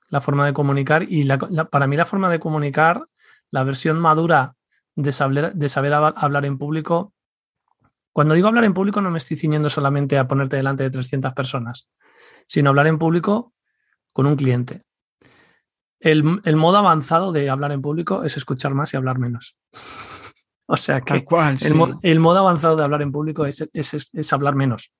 La 0.09 0.21
forma 0.21 0.45
de 0.45 0.53
comunicar 0.53 1.03
y 1.09 1.27
para 1.71 1.87
mí 1.87 1.97
la 1.97 2.05
forma 2.05 2.29
de 2.29 2.39
comunicar, 2.39 3.07
la 3.49 3.63
versión 3.63 3.99
madura 3.99 4.55
de 4.95 5.11
saber, 5.11 5.53
de 5.53 5.69
saber 5.69 5.93
hablar 5.93 6.45
en 6.45 6.57
público 6.57 7.14
cuando 8.15 8.33
digo 8.33 8.47
hablar 8.47 8.63
en 8.63 8.73
público 8.73 9.01
no 9.01 9.11
me 9.11 9.17
estoy 9.17 9.35
ciñendo 9.35 9.69
solamente 9.69 10.17
a 10.17 10.25
ponerte 10.25 10.55
delante 10.55 10.83
de 10.83 10.89
300 10.89 11.33
personas, 11.33 11.89
sino 12.47 12.69
hablar 12.69 12.87
en 12.87 12.97
público 12.97 13.53
con 14.13 14.25
un 14.25 14.37
cliente. 14.37 14.83
el, 15.99 16.23
modo 16.55 16.77
avanzado 16.77 17.33
de 17.33 17.49
hablar 17.49 17.73
en 17.73 17.81
público 17.81 18.23
es 18.23 18.37
escuchar 18.37 18.73
más 18.73 18.93
y 18.93 18.97
hablar 18.97 19.19
menos. 19.19 19.57
o 20.65 20.77
sea 20.77 21.01
que 21.01 21.25
el, 22.03 22.19
modo 22.21 22.39
avanzado 22.39 22.77
de 22.77 22.85
hablar 22.85 23.01
en 23.01 23.11
público 23.11 23.45
es, 23.45 23.67
es, 23.73 24.33
hablar 24.33 24.55
menos. 24.55 24.93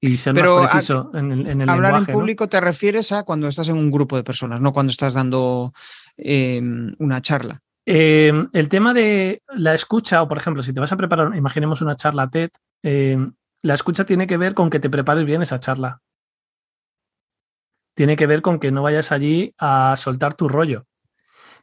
Y 0.00 0.16
ser 0.16 0.34
más 0.34 0.72
preciso 0.72 1.12
en 1.14 1.30
el, 1.30 1.46
en 1.46 1.70
Hablar 1.70 1.94
en 1.94 2.06
público 2.06 2.48
te 2.48 2.60
refieres 2.60 3.12
a 3.12 3.22
cuando 3.22 3.46
estás 3.46 3.68
en 3.68 3.76
un 3.76 3.92
grupo 3.92 4.16
de 4.16 4.24
personas, 4.24 4.60
no 4.60 4.72
cuando 4.72 4.90
estás 4.90 5.14
dando 5.14 5.72
em, 6.16 6.92
una 6.98 7.22
charla. 7.22 7.62
Em, 7.86 8.48
el 8.52 8.68
tema 8.68 8.94
de 8.94 9.42
la 9.48 9.74
escucha, 9.74 10.22
o 10.22 10.28
por 10.28 10.38
ejemplo, 10.38 10.62
si 10.62 10.72
te 10.72 10.80
vas 10.80 10.92
a 10.92 10.96
preparar, 10.96 11.36
imaginemos 11.36 11.82
una 11.82 11.96
charla 11.96 12.30
TED, 12.30 12.50
em, 12.82 13.34
la 13.62 13.74
escucha 13.74 14.04
tiene 14.04 14.26
que 14.26 14.36
ver 14.36 14.54
con 14.54 14.70
que 14.70 14.80
te 14.80 14.90
prepares 14.90 15.24
bien 15.24 15.42
esa 15.42 15.60
charla 15.60 16.00
tiene 17.94 18.16
que 18.16 18.26
ver 18.26 18.42
con 18.42 18.58
que 18.58 18.72
no 18.72 18.82
vayas 18.82 19.12
allí 19.12 19.54
a 19.58 19.94
soltar 19.96 20.34
tu 20.34 20.48
rollo, 20.48 20.86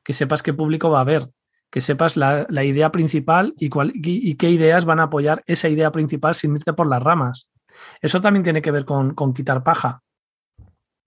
que 0.03 0.13
sepas 0.13 0.41
qué 0.41 0.53
público 0.53 0.89
va 0.89 0.99
a 0.99 1.01
haber, 1.01 1.29
que 1.69 1.81
sepas 1.81 2.17
la, 2.17 2.47
idea 2.63 2.91
principal 2.91 3.53
y, 3.57 3.69
cuál, 3.69 3.91
y, 3.93 4.35
qué 4.35 4.49
ideas 4.49 4.85
van 4.85 4.99
a 4.99 5.03
apoyar 5.03 5.43
esa 5.45 5.69
idea 5.69 5.91
principal 5.91 6.33
sin 6.35 6.55
irte 6.55 6.73
por 6.73 6.87
las 6.87 7.03
ramas. 7.03 7.49
Eso 8.01 8.19
también 8.21 8.43
tiene 8.43 8.61
que 8.61 8.71
ver 8.71 8.85
con, 8.85 9.13
con 9.13 9.33
quitar 9.33 9.63
paja. 9.63 10.03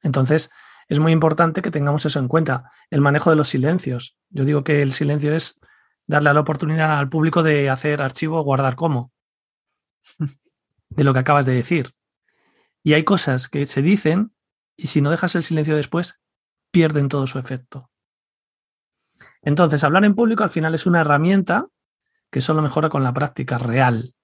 Entonces, 0.03 0.51
es 0.89 0.99
muy 0.99 1.13
importante 1.13 1.63
que 1.63 1.71
tengamos 1.71 2.05
eso 2.05 2.19
en 2.19 2.29
cuenta. 2.29 2.71
El 2.91 3.01
manejo 3.01 3.31
de 3.31 3.37
los 3.37 3.49
silencios. 3.49 4.17
Yo 4.31 4.45
digo 4.45 4.65
que 4.65 4.83
el 4.83 4.93
silencio 4.93 5.35
es 5.35 5.61
darle 6.07 6.33
la 6.35 6.41
oportunidad 6.41 6.99
al 6.99 7.09
público 7.09 7.43
de 7.43 7.71
hacer 7.71 8.03
archivo, 8.03 8.43
guardar 8.43 8.77
como, 8.77 9.13
de 10.91 11.05
lo 11.05 11.13
que 11.13 11.21
acabas 11.21 11.47
de 11.47 11.55
decir. 11.55 11.95
Y 12.83 12.93
hay 12.93 13.05
cosas 13.05 13.49
que 13.49 13.67
se 13.67 13.83
dicen 13.83 14.33
y 14.77 14.89
si 14.89 15.01
no 15.01 15.11
dejas 15.11 15.35
el 15.35 15.43
silencio 15.43 15.77
después, 15.77 16.21
pierden 16.71 17.09
todo 17.09 17.27
su 17.27 17.39
efecto. 17.39 17.91
Entonces, 19.43 19.85
hablar 19.85 20.05
en 20.05 20.15
público 20.15 20.43
al 20.43 20.51
final 20.51 20.75
es 20.75 20.87
una 20.87 21.01
herramienta 21.01 21.67
que 22.31 22.41
solo 22.41 22.63
mejora 22.63 22.89
con 22.89 23.05
la 23.05 23.15
práctica 23.15 23.59
real, 23.59 24.15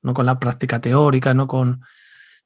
no 0.00 0.14
con 0.14 0.26
la 0.26 0.38
práctica 0.38 0.80
teórica, 0.80 1.34
no 1.34 1.46
con, 1.46 1.82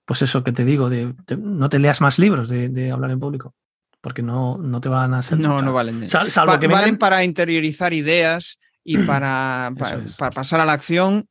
pues 0.06 0.22
eso 0.22 0.42
que 0.42 0.52
te 0.52 0.64
digo, 0.64 0.88
de, 0.88 1.14
no 1.36 1.68
te 1.68 1.78
leas 1.78 2.00
más 2.00 2.18
libros 2.18 2.48
de, 2.48 2.90
hablar 2.90 3.10
en 3.10 3.20
público, 3.20 3.54
porque 4.00 4.22
no, 4.22 4.56
no 4.56 4.80
te 4.80 4.88
van 4.88 5.12
a 5.12 5.22
ser... 5.22 5.38
No, 5.38 5.60
no 5.60 5.75
valen. 5.75 6.08
salvo 6.08 6.58
que 6.58 6.68
valen 6.68 6.96
para 6.96 7.22
interiorizar 7.25 7.92
ideas 7.92 8.58
y 8.82 8.98
para, 9.06 9.72
para 10.18 10.30
pasar 10.30 10.60
a 10.60 10.64
la 10.64 10.72
acción 10.72 11.28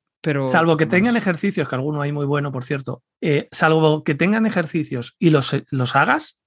salvo 0.47 0.77
que 0.77 0.85
tengan 0.85 1.15
ejercicios, 1.17 1.67
que 1.67 1.75
alguno 1.75 2.01
hay 2.01 2.11
muy 2.11 2.25
bueno, 2.25 2.51
por 2.51 2.63
cierto, 2.63 3.03
eh, 3.21 3.47
salvo 3.51 4.03
que 4.03 4.15
tengan 4.15 4.45
ejercicios 4.45 5.15
y 5.19 5.29
los, 5.29 5.55
los 5.69 5.95
hagas, 5.95 6.39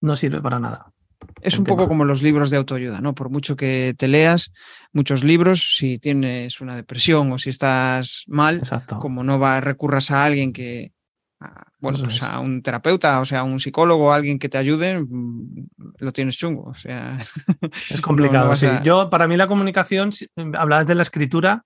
no 0.00 0.16
sirve 0.16 0.40
para 0.40 0.58
nada. 0.58 0.92
Es 1.40 1.56
un 1.56 1.64
poco 1.64 1.86
como 1.86 2.04
los 2.04 2.20
libros 2.20 2.50
de 2.50 2.56
autoayuda, 2.56 3.00
¿no? 3.00 3.14
Por 3.14 3.30
mucho 3.30 3.54
que 3.54 3.94
te 3.96 4.08
leas 4.08 4.52
muchos 4.92 5.22
libros, 5.22 5.76
si 5.76 5.98
tienes 5.98 6.60
una 6.60 6.74
depresión 6.74 7.30
o 7.30 7.38
si 7.38 7.50
estás 7.50 8.24
mal, 8.26 8.62
como 8.98 9.22
no 9.22 9.38
va, 9.38 9.60
recurras 9.60 10.10
a 10.10 10.24
alguien 10.24 10.52
que, 10.52 10.92
bueno, 11.78 11.98
pues 12.02 12.22
a 12.22 12.38
un 12.40 12.62
terapeuta, 12.62 13.20
o 13.20 13.24
sea, 13.24 13.40
a 13.40 13.44
un 13.44 13.58
psicólogo, 13.58 14.12
alguien 14.12 14.38
que 14.38 14.48
te 14.48 14.58
ayude, 14.58 15.00
mm, 15.00 15.66
lo 15.98 16.12
tienes 16.12 16.36
chungo. 16.36 16.64
O 16.64 16.74
sea, 16.74 17.18
es 17.90 18.00
complicado. 18.00 18.54
sí. 18.54 18.68
Yo, 18.82 19.10
para 19.10 19.26
mí, 19.26 19.36
la 19.36 19.48
comunicación, 19.48 20.10
hablabas 20.54 20.86
de 20.86 20.94
la 20.94 21.02
escritura, 21.02 21.64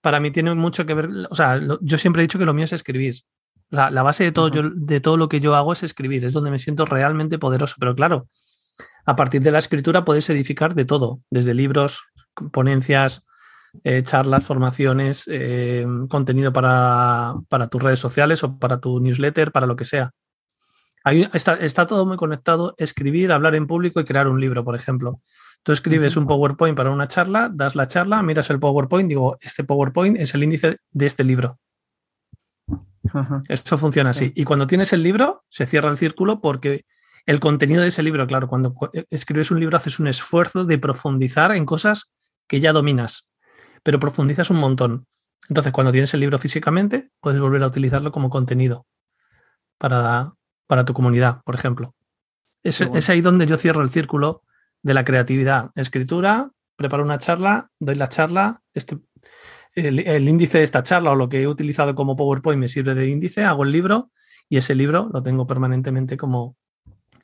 para 0.00 0.20
mí 0.20 0.30
tiene 0.30 0.54
mucho 0.54 0.86
que 0.86 0.94
ver, 0.94 1.08
o 1.30 1.34
sea, 1.34 1.60
yo 1.80 1.98
siempre 1.98 2.22
he 2.22 2.24
dicho 2.24 2.38
que 2.38 2.44
lo 2.44 2.54
mío 2.54 2.64
es 2.64 2.72
escribir. 2.72 3.16
La, 3.70 4.02
base 4.02 4.24
de 4.24 4.32
todo, 4.32 4.50
de 4.50 5.00
todo 5.00 5.18
lo 5.18 5.28
que 5.28 5.40
yo 5.40 5.54
hago 5.54 5.74
es 5.74 5.82
escribir, 5.82 6.24
es 6.24 6.32
donde 6.32 6.50
me 6.50 6.58
siento 6.58 6.86
realmente 6.86 7.38
poderoso. 7.38 7.76
Pero 7.78 7.94
claro, 7.94 8.26
a 9.04 9.14
partir 9.16 9.42
de 9.42 9.50
la 9.50 9.58
escritura 9.58 10.04
puedes 10.04 10.28
edificar 10.30 10.74
de 10.74 10.86
todo, 10.86 11.20
desde 11.30 11.52
libros, 11.52 12.04
ponencias, 12.52 13.26
eh, 13.84 14.02
charlas, 14.02 14.44
formaciones, 14.44 15.28
eh, 15.30 15.86
contenido 16.08 16.52
para, 16.52 17.34
tus 17.70 17.82
redes 17.82 18.00
sociales 18.00 18.42
o 18.44 18.58
para 18.58 18.80
tu 18.80 19.00
newsletter, 19.00 19.52
para 19.52 19.66
lo 19.66 19.76
que 19.76 19.84
sea. 19.84 20.10
Ahí 21.04 21.28
está, 21.32 21.54
está 21.54 21.86
todo 21.86 22.06
muy 22.06 22.16
conectado, 22.16 22.74
escribir, 22.76 23.32
hablar 23.32 23.54
en 23.54 23.66
público 23.66 24.00
y 24.00 24.04
crear 24.04 24.28
un 24.28 24.40
libro, 24.40 24.64
por 24.64 24.74
ejemplo. 24.74 25.20
Tú 25.62 25.72
escribes 25.72 26.16
un 26.16 26.26
PowerPoint 26.26 26.76
para 26.76 26.90
una 26.90 27.06
charla, 27.06 27.50
das 27.52 27.74
la 27.74 27.86
charla, 27.86 28.22
miras 28.22 28.50
el 28.50 28.60
PowerPoint, 28.60 29.08
digo, 29.08 29.36
este 29.40 29.64
PowerPoint 29.64 30.18
es 30.18 30.34
el 30.34 30.44
índice 30.44 30.78
de 30.90 31.06
este 31.06 31.24
libro. 31.24 31.58
Eso 33.48 33.78
funciona 33.78 34.10
así. 34.10 34.32
Y 34.34 34.44
cuando 34.44 34.66
tienes 34.66 34.92
el 34.92 35.02
libro, 35.02 35.44
se 35.48 35.66
cierra 35.66 35.90
el 35.90 35.96
círculo 35.96 36.40
porque 36.40 36.84
el 37.26 37.40
contenido 37.40 37.82
de 37.82 37.88
ese 37.88 38.02
libro, 38.02 38.26
claro, 38.26 38.48
cuando 38.48 38.74
eh, 38.92 39.04
escribes 39.10 39.50
un 39.50 39.60
libro 39.60 39.76
haces 39.76 39.98
un 39.98 40.08
esfuerzo 40.08 40.64
de 40.64 40.78
profundizar 40.78 41.52
en 41.52 41.66
cosas 41.66 42.10
que 42.46 42.60
ya 42.60 42.72
dominas, 42.72 43.28
pero 43.82 44.00
profundizas 44.00 44.50
un 44.50 44.58
montón. 44.58 45.06
Entonces, 45.48 45.72
cuando 45.72 45.92
tienes 45.92 46.12
el 46.14 46.20
libro 46.20 46.38
físicamente, 46.38 47.10
puedes 47.20 47.40
volver 47.40 47.62
a 47.62 47.66
utilizarlo 47.66 48.12
como 48.12 48.30
contenido 48.30 48.86
para, 49.78 50.34
para 50.66 50.84
tu 50.84 50.92
comunidad, 50.92 51.40
por 51.44 51.54
ejemplo. 51.54 51.94
Es, 52.62 52.80
es 52.80 53.08
ahí 53.08 53.20
donde 53.20 53.46
yo 53.46 53.56
cierro 53.56 53.82
el 53.82 53.90
círculo 53.90 54.42
de 54.82 54.94
la 54.94 55.04
creatividad. 55.04 55.70
Escritura, 55.74 56.50
preparo 56.76 57.02
una 57.02 57.18
charla, 57.18 57.70
doy 57.78 57.94
la 57.94 58.08
charla, 58.08 58.62
este, 58.74 58.98
el, 59.74 60.28
índice 60.28 60.58
de 60.58 60.64
esta 60.64 60.82
charla 60.82 61.12
o 61.12 61.14
lo 61.14 61.28
que 61.28 61.42
he 61.42 61.46
utilizado 61.46 61.94
como 61.94 62.16
PowerPoint 62.16 62.60
me 62.60 62.68
sirve 62.68 62.94
de 62.94 63.08
índice, 63.08 63.44
hago 63.44 63.64
el 63.64 63.72
libro 63.72 64.10
y 64.48 64.56
ese 64.56 64.74
libro 64.74 65.10
lo 65.12 65.22
tengo 65.22 65.46
permanentemente 65.46 66.16
como, 66.16 66.56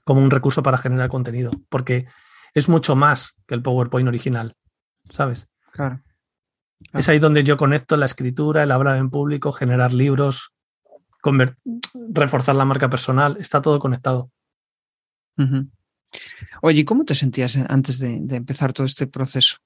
como 0.05 0.23
un 0.23 0.31
recurso 0.31 0.63
para 0.63 0.79
generar 0.79 1.09
contenido, 1.09 1.51
porque 1.69 2.07
es 2.53 2.69
mucho 2.69 2.97
más 2.97 3.37
que 3.47 3.55
el 3.55 3.63
PowerPoint 3.63 4.09
original, 4.09 4.57
¿sabes? 5.11 5.49
Claro. 5.73 6.01
Es 6.93 7.09
ahí 7.09 7.19
donde 7.19 7.45
yo 7.45 7.57
conecto 7.57 7.97
la 7.97 8.07
escritura, 8.07 8.63
el 8.63 8.71
hablar 8.71 8.97
en 8.99 9.11
público, 9.11 9.53
generar 9.53 9.93
libros, 9.93 10.53
reforzar 12.11 12.55
la 12.55 12.65
marca 12.65 12.91
personal, 12.91 13.37
está 13.41 13.63
todo 13.63 13.79
conectado. 13.79 14.31
Oye, 16.63 16.85
¿cómo 16.85 17.05
te 17.05 17.15
sentías 17.15 17.57
antes 17.57 17.99
de, 17.99 18.17
empezar 18.31 18.73
todo 18.73 18.87
este 18.87 19.07
proceso? 19.07 19.57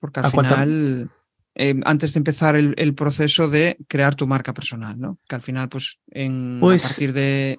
Porque 0.00 0.20
al 0.20 0.30
final, 0.30 1.10
eh, 1.54 1.78
antes 1.84 2.14
de 2.14 2.18
empezar 2.18 2.56
el, 2.56 2.94
proceso 2.94 3.48
de 3.48 3.78
crear 3.88 4.14
tu 4.14 4.26
marca 4.26 4.52
personal, 4.52 4.98
¿no? 4.98 5.18
Que 5.28 5.34
al 5.34 5.42
final, 5.42 5.68
pues, 5.68 5.98
en, 6.08 6.56
a 6.56 6.60
pues 6.60 6.82
partir 6.82 7.12
de... 7.12 7.58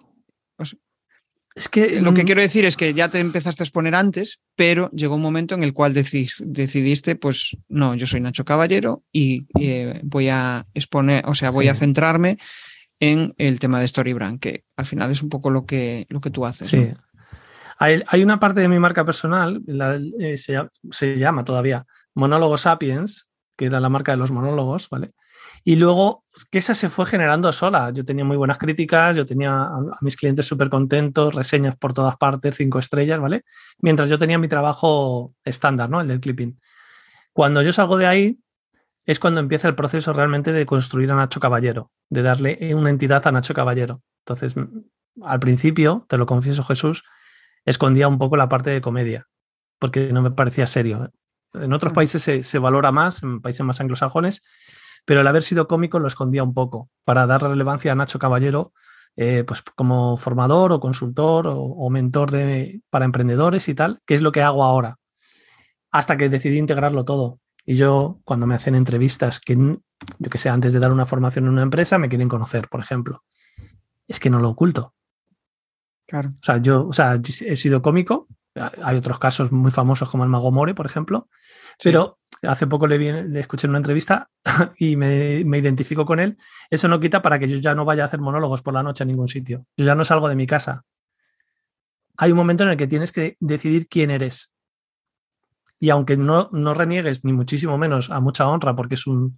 es 1.55 1.67
que 1.67 1.99
lo 2.01 2.13
que 2.13 2.23
quiero 2.23 2.41
decir 2.41 2.65
es 2.65 2.77
que 2.77 2.93
ya 2.93 3.09
te 3.09 3.19
empezaste 3.19 3.63
a 3.63 3.65
exponer 3.65 3.95
antes, 3.95 4.39
pero 4.55 4.89
llegó 4.91 5.15
un 5.15 5.21
momento 5.21 5.55
en 5.55 5.63
el 5.63 5.73
cual 5.73 5.93
decidiste, 5.93 7.15
pues, 7.15 7.57
no, 7.67 7.95
yo 7.95 8.07
soy 8.07 8.21
Nacho 8.21 8.45
Caballero 8.45 9.03
y 9.12 9.47
eh, 9.59 9.99
voy 10.03 10.29
a 10.29 10.67
exponer, 10.73 11.25
o 11.27 11.35
sea, 11.35 11.49
voy 11.49 11.67
a 11.67 11.73
centrarme 11.73 12.38
en 12.99 13.33
el 13.38 13.59
tema 13.59 13.79
de 13.79 13.88
Storybrand, 13.88 14.39
que 14.39 14.63
al 14.77 14.85
final 14.85 15.12
es 15.12 15.21
un 15.21 15.29
poco 15.29 15.49
lo 15.49 15.65
que, 15.65 16.05
lo 16.09 16.21
que 16.21 16.29
tú 16.29 16.45
haces. 16.45 16.67
Sí. 16.67 16.91
Hay, 17.77 18.23
una 18.23 18.41
parte 18.41 18.59
de 18.59 18.67
mi 18.67 18.77
marca 18.77 19.05
personal, 19.05 19.62
eh, 20.19 20.38
se, 20.38 21.17
llama 21.17 21.45
todavía 21.45 21.85
Monólogo 22.13 22.57
Sapiens, 22.57 23.31
que 23.55 23.65
era 23.65 23.79
la 23.79 23.88
marca 23.88 24.12
de 24.12 24.17
los 24.17 24.31
monólogos, 24.31 24.89
¿vale? 24.89 25.12
Y 25.63 25.75
luego 25.75 26.23
que 26.51 26.59
esa 26.59 26.73
se 26.73 26.89
fue 26.89 27.05
generando 27.05 27.51
sola. 27.51 27.91
Yo 27.91 28.05
tenía 28.05 28.23
muy 28.23 28.37
buenas 28.37 28.57
críticas, 28.57 29.15
yo 29.15 29.25
tenía 29.25 29.63
a, 29.63 29.97
mis 30.01 30.15
clientes 30.15 30.45
súper 30.45 30.69
contentos, 30.69 31.35
reseñas 31.35 31.75
por 31.75 31.93
todas 31.93 32.17
partes, 32.17 32.55
cinco 32.55 32.79
estrellas, 32.79 33.19
¿vale? 33.19 33.43
Mientras 33.79 34.09
yo 34.09 34.17
tenía 34.17 34.37
mi 34.37 34.47
trabajo 34.47 35.33
estándar, 35.43 35.89
¿no? 35.89 36.01
El 36.01 36.07
del 36.07 36.19
clipping. 36.19 36.59
Cuando 37.33 37.61
yo 37.61 37.73
salgo 37.73 37.97
de 37.97 38.07
ahí, 38.07 38.39
es 39.05 39.19
cuando 39.19 39.39
empieza 39.39 39.67
el 39.67 39.75
proceso 39.75 40.13
realmente 40.13 40.51
de 40.51 40.65
construir 40.65 41.11
a 41.11 41.15
Nacho 41.15 41.39
Caballero, 41.39 41.91
de 42.09 42.21
darle 42.21 42.75
una 42.75 42.89
entidad 42.89 43.25
a 43.25 43.31
Nacho 43.31 43.53
Caballero. 43.53 44.03
Entonces, 44.19 44.55
al 45.23 45.39
principio, 45.39 46.05
te 46.07 46.17
lo 46.17 46.25
confieso 46.25 46.63
Jesús, 46.63 47.03
escondía 47.65 48.07
un 48.07 48.17
poco 48.17 48.37
la 48.37 48.49
parte 48.49 48.69
de 48.69 48.81
comedia, 48.81 49.27
porque 49.79 50.13
no 50.13 50.21
me 50.21 50.31
parecía 50.31 50.67
serio. 50.67 51.05
¿eh? 51.05 51.63
En 51.63 51.73
otros 51.73 51.93
países 51.93 52.21
se, 52.21 52.59
valora 52.59 52.91
más, 52.91 53.23
en 53.23 53.41
países 53.41 53.65
más 53.65 53.79
anglosajones, 53.81 54.43
pero 55.05 55.21
el 55.21 55.27
haber 55.27 55.43
sido 55.43 55.67
cómico 55.67 55.99
lo 55.99 56.07
escondía 56.07 56.43
un 56.43 56.53
poco 56.53 56.89
para 57.05 57.25
dar 57.25 57.41
relevancia 57.41 57.91
a 57.91 57.95
Nacho 57.95 58.19
Caballero 58.19 58.73
eh, 59.21 59.43
pues 59.43 59.62
como 59.75 60.15
formador 60.15 60.71
o 60.71 60.79
consultor 60.79 61.45
o, 61.49 61.89
mentor 61.89 62.31
de, 62.31 62.81
para 62.89 63.03
emprendedores 63.03 63.67
y 63.67 63.75
tal, 63.75 63.99
que 64.05 64.13
es 64.13 64.21
lo 64.21 64.31
que 64.31 64.41
hago 64.41 64.63
ahora, 64.63 64.97
hasta 65.91 66.15
que 66.15 66.29
decidí 66.29 66.57
integrarlo 66.57 67.03
todo. 67.03 67.41
Y 67.65 67.75
yo, 67.75 68.21
cuando 68.23 68.47
me 68.47 68.55
hacen 68.55 68.75
entrevistas, 68.75 69.41
que 69.41 69.57
yo 69.57 70.29
que 70.29 70.38
sé, 70.38 70.47
antes 70.47 70.71
de 70.71 70.79
dar 70.79 70.93
una 70.93 71.05
formación 71.05 71.45
en 71.45 71.51
una 71.51 71.63
empresa, 71.63 71.97
me 71.97 72.07
quieren 72.07 72.29
conocer, 72.29 72.69
por 72.69 72.79
ejemplo, 72.79 73.25
es 74.07 74.21
que 74.21 74.29
no 74.29 74.39
lo 74.39 74.51
oculto. 74.51 74.93
Claro. 76.07 76.29
O 76.29 76.43
sea, 76.43 76.57
yo 76.57 76.88
o 76.88 76.93
sea, 76.93 77.19
he 77.45 77.55
sido 77.57 77.81
cómico. 77.81 78.27
Hay 78.55 78.95
otros 78.95 79.19
casos 79.19 79.51
muy 79.51 79.71
famosos 79.71 80.09
como 80.09 80.23
el 80.23 80.29
Mago 80.29 80.51
More, 80.51 80.73
por 80.73 80.85
ejemplo. 80.85 81.27
Pero 81.83 82.18
hace 82.43 82.67
poco 82.67 82.88
le, 82.88 83.39
escuché 83.39 83.67
en 83.67 83.71
una 83.71 83.80
entrevista 83.80 84.30
y 84.78 84.95
me, 84.95 85.43
me, 85.45 85.58
identifico 85.58 86.06
con 86.06 86.19
él. 86.19 86.38
Eso 86.69 86.88
no 86.88 86.99
quita 86.99 87.21
para 87.21 87.39
que 87.39 87.47
yo 87.47 87.58
ya 87.58 87.75
no 87.75 87.86
vaya 87.86 88.04
a 88.04 88.08
hacer 88.08 88.19
monólogos 88.19 88.62
por 88.62 88.73
la 88.73 88.84
noche 88.84 89.04
a 89.04 89.08
ningún 89.08 89.28
sitio. 89.28 89.65
Yo 89.78 89.86
ya 89.86 89.95
no 89.95 90.06
salgo 90.06 90.30
de 90.30 90.36
mi 90.36 90.47
casa. 90.47 90.84
hay 92.17 92.32
un 92.32 92.38
momento 92.38 92.63
en 92.63 92.69
el 92.69 92.78
que 92.78 92.88
tienes 92.88 93.12
que 93.12 93.38
decidir 93.39 93.88
quién 93.88 94.12
eres. 94.12 94.52
Y 95.80 95.89
aunque 95.89 96.17
no, 96.17 96.49
no 96.52 96.73
reniegues, 96.73 97.23
ni 97.23 97.32
muchísimo 97.32 97.78
menos, 97.78 98.10
a 98.10 98.19
mucha 98.19 98.47
honra, 98.47 98.75
porque 98.75 98.95
es, 98.95 99.08
un, 99.08 99.38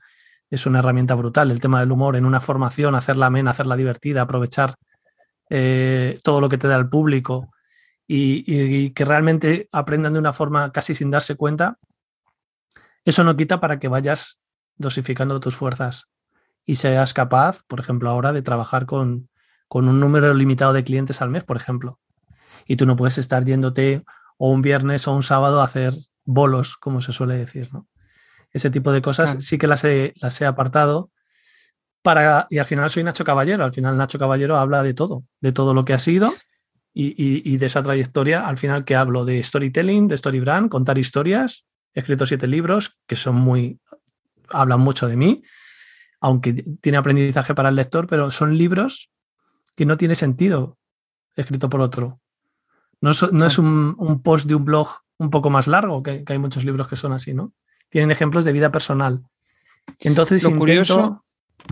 es 0.49 0.65
una 0.65 0.79
herramienta 0.79 1.13
brutal, 1.13 1.51
el 1.51 1.59
tema 1.59 1.79
del 1.79 1.91
humor 1.91 2.15
en 2.15 2.25
una 2.25 2.41
formación, 2.41 2.95
hacerla 2.95 3.27
amena, 3.27 3.51
hacerla 3.51 3.75
divertida, 3.75 4.23
aprovechar 4.23 4.75
eh, 5.49 6.17
todo 6.23 6.41
lo 6.41 6.49
que 6.49 6.57
te 6.57 6.67
da 6.67 6.77
el 6.77 6.89
público 6.89 7.51
y, 8.07 8.89
que 8.91 9.05
realmente 9.05 9.69
aprendan 9.71 10.13
de 10.13 10.19
una 10.19 10.33
forma 10.33 10.71
casi 10.71 10.93
sin 10.93 11.11
darse 11.11 11.35
cuenta, 11.35 11.77
eso 13.05 13.23
no 13.23 13.35
quita 13.35 13.59
para 13.59 13.79
que 13.79 13.87
vayas 13.87 14.39
dosificando 14.77 15.39
tus 15.39 15.55
fuerzas 15.55 16.07
y 16.65 16.75
seas 16.75 17.13
capaz, 17.13 17.63
por 17.67 17.79
ejemplo, 17.79 18.09
ahora 18.09 18.33
de 18.33 18.41
trabajar 18.41 18.85
con, 18.85 19.29
con 19.67 19.87
un 19.87 19.99
número 19.99 20.33
limitado 20.33 20.73
de 20.73 20.83
clientes 20.83 21.21
al 21.21 21.29
mes, 21.29 21.43
por 21.43 21.57
ejemplo. 21.57 21.99
Y 22.67 22.75
tú 22.75 22.85
no 22.85 22.95
puedes 22.95 23.17
estar 23.17 23.43
yéndote 23.43 24.03
o 24.37 24.51
un 24.51 24.61
viernes 24.61 25.07
o 25.07 25.15
un 25.15 25.23
sábado 25.23 25.61
a 25.61 25.65
hacer 25.65 25.93
bolos, 26.23 26.77
como 26.77 27.01
se 27.01 27.11
suele 27.11 27.35
decir, 27.35 27.69
¿no? 27.73 27.87
Ese 28.51 28.69
tipo 28.69 28.91
de 28.91 29.01
cosas 29.01 29.37
sí 29.39 29.57
que 29.57 29.67
las 29.67 29.83
he, 29.83 30.13
las 30.17 30.39
he 30.41 30.45
apartado 30.45 31.09
para, 32.01 32.47
y 32.49 32.57
al 32.57 32.65
final 32.65 32.89
soy 32.89 33.03
Nacho 33.03 33.23
Caballero, 33.23 33.63
al 33.63 33.73
final 33.73 33.97
Nacho 33.97 34.19
Caballero 34.19 34.57
habla 34.57 34.83
de 34.83 34.93
todo, 34.93 35.23
de 35.39 35.51
todo 35.51 35.73
lo 35.73 35.85
que 35.85 35.93
ha 35.93 35.99
sido 35.99 36.33
y, 36.93 37.15
y, 37.17 37.57
de 37.57 37.65
esa 37.65 37.81
trayectoria, 37.81 38.45
al 38.45 38.57
final 38.57 38.83
que 38.83 38.95
hablo 38.95 39.23
de 39.23 39.41
storytelling, 39.41 40.09
de 40.09 40.15
story 40.15 40.41
brand, 40.41 40.69
contar 40.69 40.97
historias, 40.97 41.63
he 41.93 41.99
escrito 41.99 42.25
siete 42.25 42.47
libros 42.47 42.99
que 43.07 43.15
son 43.15 43.35
muy, 43.35 43.79
hablan 44.49 44.81
mucho 44.81 45.07
de 45.07 45.17
mí, 45.17 45.43
aunque 46.19 46.53
tiene 46.53 46.97
aprendizaje 46.97 47.55
para 47.55 47.69
el 47.69 47.75
lector, 47.75 48.07
pero 48.07 48.31
son 48.31 48.57
libros 48.57 49.11
que 49.75 49.85
no 49.85 49.97
tiene 49.97 50.15
sentido 50.15 50.77
escrito 51.35 51.69
por 51.69 51.81
otro. 51.81 52.19
No, 52.99 53.11
no 53.31 53.45
es 53.45 53.57
un, 53.57 53.95
un, 53.97 54.21
post 54.21 54.47
de 54.47 54.55
un 54.55 54.65
blog 54.65 54.89
un 55.17 55.29
poco 55.29 55.49
más 55.49 55.67
largo, 55.67 56.03
que, 56.03 56.23
hay 56.25 56.37
muchos 56.37 56.65
libros 56.65 56.87
que 56.87 56.95
son 56.95 57.13
así, 57.13 57.33
¿no? 57.33 57.53
Tienen 57.89 58.11
ejemplos 58.11 58.45
de 58.45 58.51
vida 58.51 58.71
personal. 58.71 59.23
Entonces, 59.99 60.43
intento, 60.43 60.59
curioso... 60.59 61.25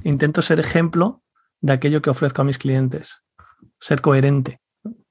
intento 0.03 0.41
ser 0.41 0.59
ejemplo 0.59 1.23
de 1.61 1.73
aquello 1.73 2.01
que 2.01 2.09
ofrezco 2.09 2.41
a 2.41 2.45
mis 2.45 2.57
clientes, 2.57 3.23
ser 3.79 4.01
coherente. 4.01 4.59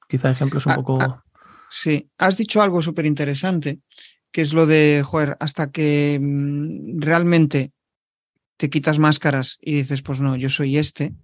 Quizá 0.09 0.31
ejemplo 0.31 0.59
es 0.59 0.66
un 0.66 0.73
ah, 0.73 0.77
poco... 0.77 0.99
Ah, 1.01 1.25
sí, 1.71 2.11
has 2.18 2.37
dicho 2.37 2.62
algo 2.62 2.83
súper 2.83 3.07
interesante, 3.07 3.81
que 4.33 4.43
es 4.43 4.53
lo 4.53 4.67
de, 4.67 5.03
joder, 5.05 5.37
hasta 5.41 5.71
que 5.71 6.19
mm, 6.21 7.01
realmente 7.01 7.73
te 8.57 8.71
quitas 8.71 8.99
máscaras 8.99 9.59
y 9.61 9.75
dices, 9.75 10.03
pues 10.03 10.21
no, 10.21 10.37
yo 10.37 10.51
soy 10.51 10.79
este, 10.79 11.14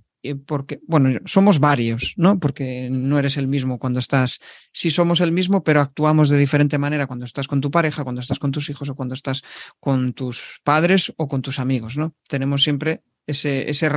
porque, 0.47 0.81
bueno, 0.87 1.21
somos 1.27 1.61
varios, 1.61 2.15
¿no? 2.17 2.39
Porque 2.39 2.89
no 2.91 3.19
eres 3.19 3.37
el 3.37 3.47
mismo 3.47 3.79
cuando 3.79 3.99
estás, 3.99 4.41
sí 4.73 4.91
somos 4.91 5.21
el 5.21 5.33
mismo, 5.33 5.63
pero 5.63 5.81
actuamos 5.81 6.31
de 6.31 6.39
diferente 6.39 6.79
manera 6.79 7.07
cuando 7.07 7.27
estás 7.27 7.47
con 7.47 7.61
tu 7.61 7.71
pareja, 7.71 8.05
cuando 8.05 8.23
estás 8.23 8.39
con 8.39 8.51
tus 8.51 8.71
hijos 8.71 8.89
o 8.89 8.95
cuando 8.95 9.15
estás 9.15 9.43
con 9.81 10.15
tus 10.15 10.61
padres 10.65 11.13
o 11.17 11.29
con 11.29 11.43
tus 11.43 11.59
amigos, 11.59 11.99
¿no? 11.99 12.15
Tenemos 12.27 12.63
siempre 12.63 13.03
ese, 13.27 13.69
ese, 13.69 13.91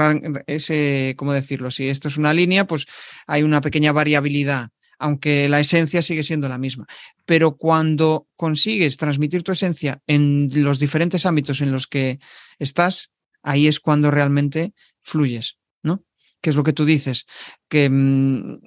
ese, 0.48 1.16
¿cómo 1.18 1.34
decirlo? 1.34 1.72
Si 1.72 1.88
esto 1.88 2.08
es 2.08 2.18
una 2.18 2.34
línea, 2.34 2.66
pues 2.66 2.86
hay 3.26 3.44
una 3.44 3.62
pequeña 3.62 3.92
variabilidad, 3.92 4.70
aunque 5.00 5.48
la 5.50 5.60
esencia 5.60 6.02
sigue 6.02 6.24
siendo 6.24 6.50
la 6.50 6.58
misma. 6.58 6.88
Pero 7.26 7.58
cuando 7.58 8.28
consigues 8.36 8.98
transmitir 8.98 9.44
tu 9.44 9.52
esencia 9.52 10.02
en 10.08 10.50
los 10.54 10.80
diferentes 10.80 11.26
ámbitos 11.26 11.62
en 11.62 11.72
los 11.72 11.88
que 11.88 12.20
estás, 12.60 13.12
ahí 13.44 13.68
es 13.68 13.80
cuando 13.80 14.12
realmente 14.12 14.74
fluyes, 15.02 15.58
¿no? 15.84 16.04
que 16.42 16.50
es 16.50 16.56
lo 16.56 16.64
que 16.64 16.74
tú 16.74 16.86
dices, 16.86 17.26
que 17.68 17.90
mm, 17.90 18.60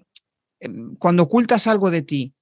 em, 0.60 0.96
cuando 0.96 1.24
ocultas 1.24 1.66
algo 1.66 1.90
de 1.90 2.02
ti, 2.02 2.34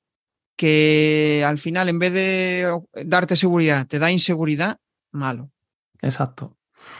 que 0.57 1.44
al 1.46 1.59
final 1.59 1.88
en 1.88 1.98
vez 1.98 2.12
de 2.12 2.81
darte 3.05 3.37
seguridad 3.37 3.87
te 3.87 3.98
da 3.98 4.11
inseguridad, 4.11 4.79
malo. 5.12 5.53
Exacto. 6.03 6.57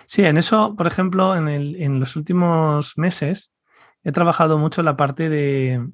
Sí, 0.07 0.25
en 0.25 0.39
eso, 0.39 0.75
por 0.77 0.87
ejemplo, 0.87 1.37
en, 1.37 1.49
en 1.49 2.01
los 2.01 2.17
últimos 2.17 2.97
meses 2.97 3.53
he 4.05 4.13
trabajado 4.13 4.59
mucho 4.59 4.83
la 4.83 4.97
parte 4.97 5.29
de, 5.29 5.85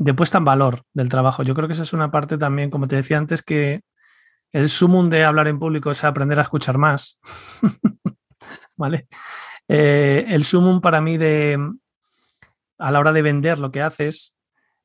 de 0.00 0.14
puesta 0.14 0.38
en 0.38 0.46
valor 0.46 0.82
del 0.94 1.10
trabajo. 1.10 1.42
Yo 1.42 1.54
creo 1.54 1.68
que 1.68 1.74
esa 1.74 1.82
es 1.82 1.92
una 1.92 2.10
parte 2.10 2.38
también, 2.38 2.70
como 2.70 2.88
te 2.88 2.96
decía 2.96 3.18
antes, 3.18 3.42
que 3.42 3.82
el 4.50 4.70
sumum 4.70 5.10
de 5.10 5.24
hablar 5.24 5.46
en 5.46 5.58
público 5.58 5.90
es 5.90 6.02
aprender 6.04 6.38
a 6.38 6.42
escuchar 6.42 6.78
más. 6.78 7.20
¿Vale? 8.78 9.08
Eh, 9.68 10.24
el 10.28 10.44
sumum 10.44 10.80
para 10.80 11.02
mí 11.02 11.18
de 11.18 11.58
a 12.78 12.90
la 12.90 12.98
hora 12.98 13.12
de 13.12 13.20
vender 13.20 13.58
lo 13.58 13.70
que 13.70 13.82
haces 13.82 14.34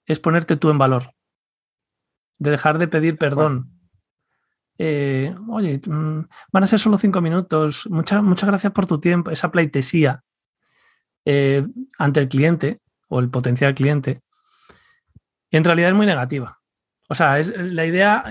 es 0.06 0.19
ponerte 0.19 0.58
tú 0.58 0.69
en 0.69 0.78
valor, 0.78 1.13
de 2.38 2.51
dejar 2.51 2.78
de 2.78 2.89
pedir 2.89 3.17
perdón. 3.17 3.71
Eh, 4.78 5.34
oye, 5.47 5.80
mm, 5.88 6.28
van 6.51 6.63
a 6.63 6.67
ser 6.67 6.78
solo 6.78 6.97
cinco 6.97 7.21
minutos, 7.21 7.88
muchas, 7.89 8.21
muchas 8.21 8.49
gracias 8.49 8.73
por 8.73 8.86
tu 8.86 8.99
tiempo, 8.99 9.32
esa 9.32 9.49
pleitesía 9.49 10.25
eh, 11.23 11.65
ante 11.97 12.19
el 12.19 12.28
cliente 12.28 12.82
o 13.08 13.21
el 13.21 13.30
potencial 13.30 13.73
cliente, 13.73 14.24
en 15.56 15.63
realidad 15.63 15.89
es 15.89 15.96
muy 15.96 16.06
negativa. 16.06 16.62
O 17.08 17.15
sea, 17.15 17.39
es 17.39 17.50
la 17.58 17.86
idea 17.86 18.26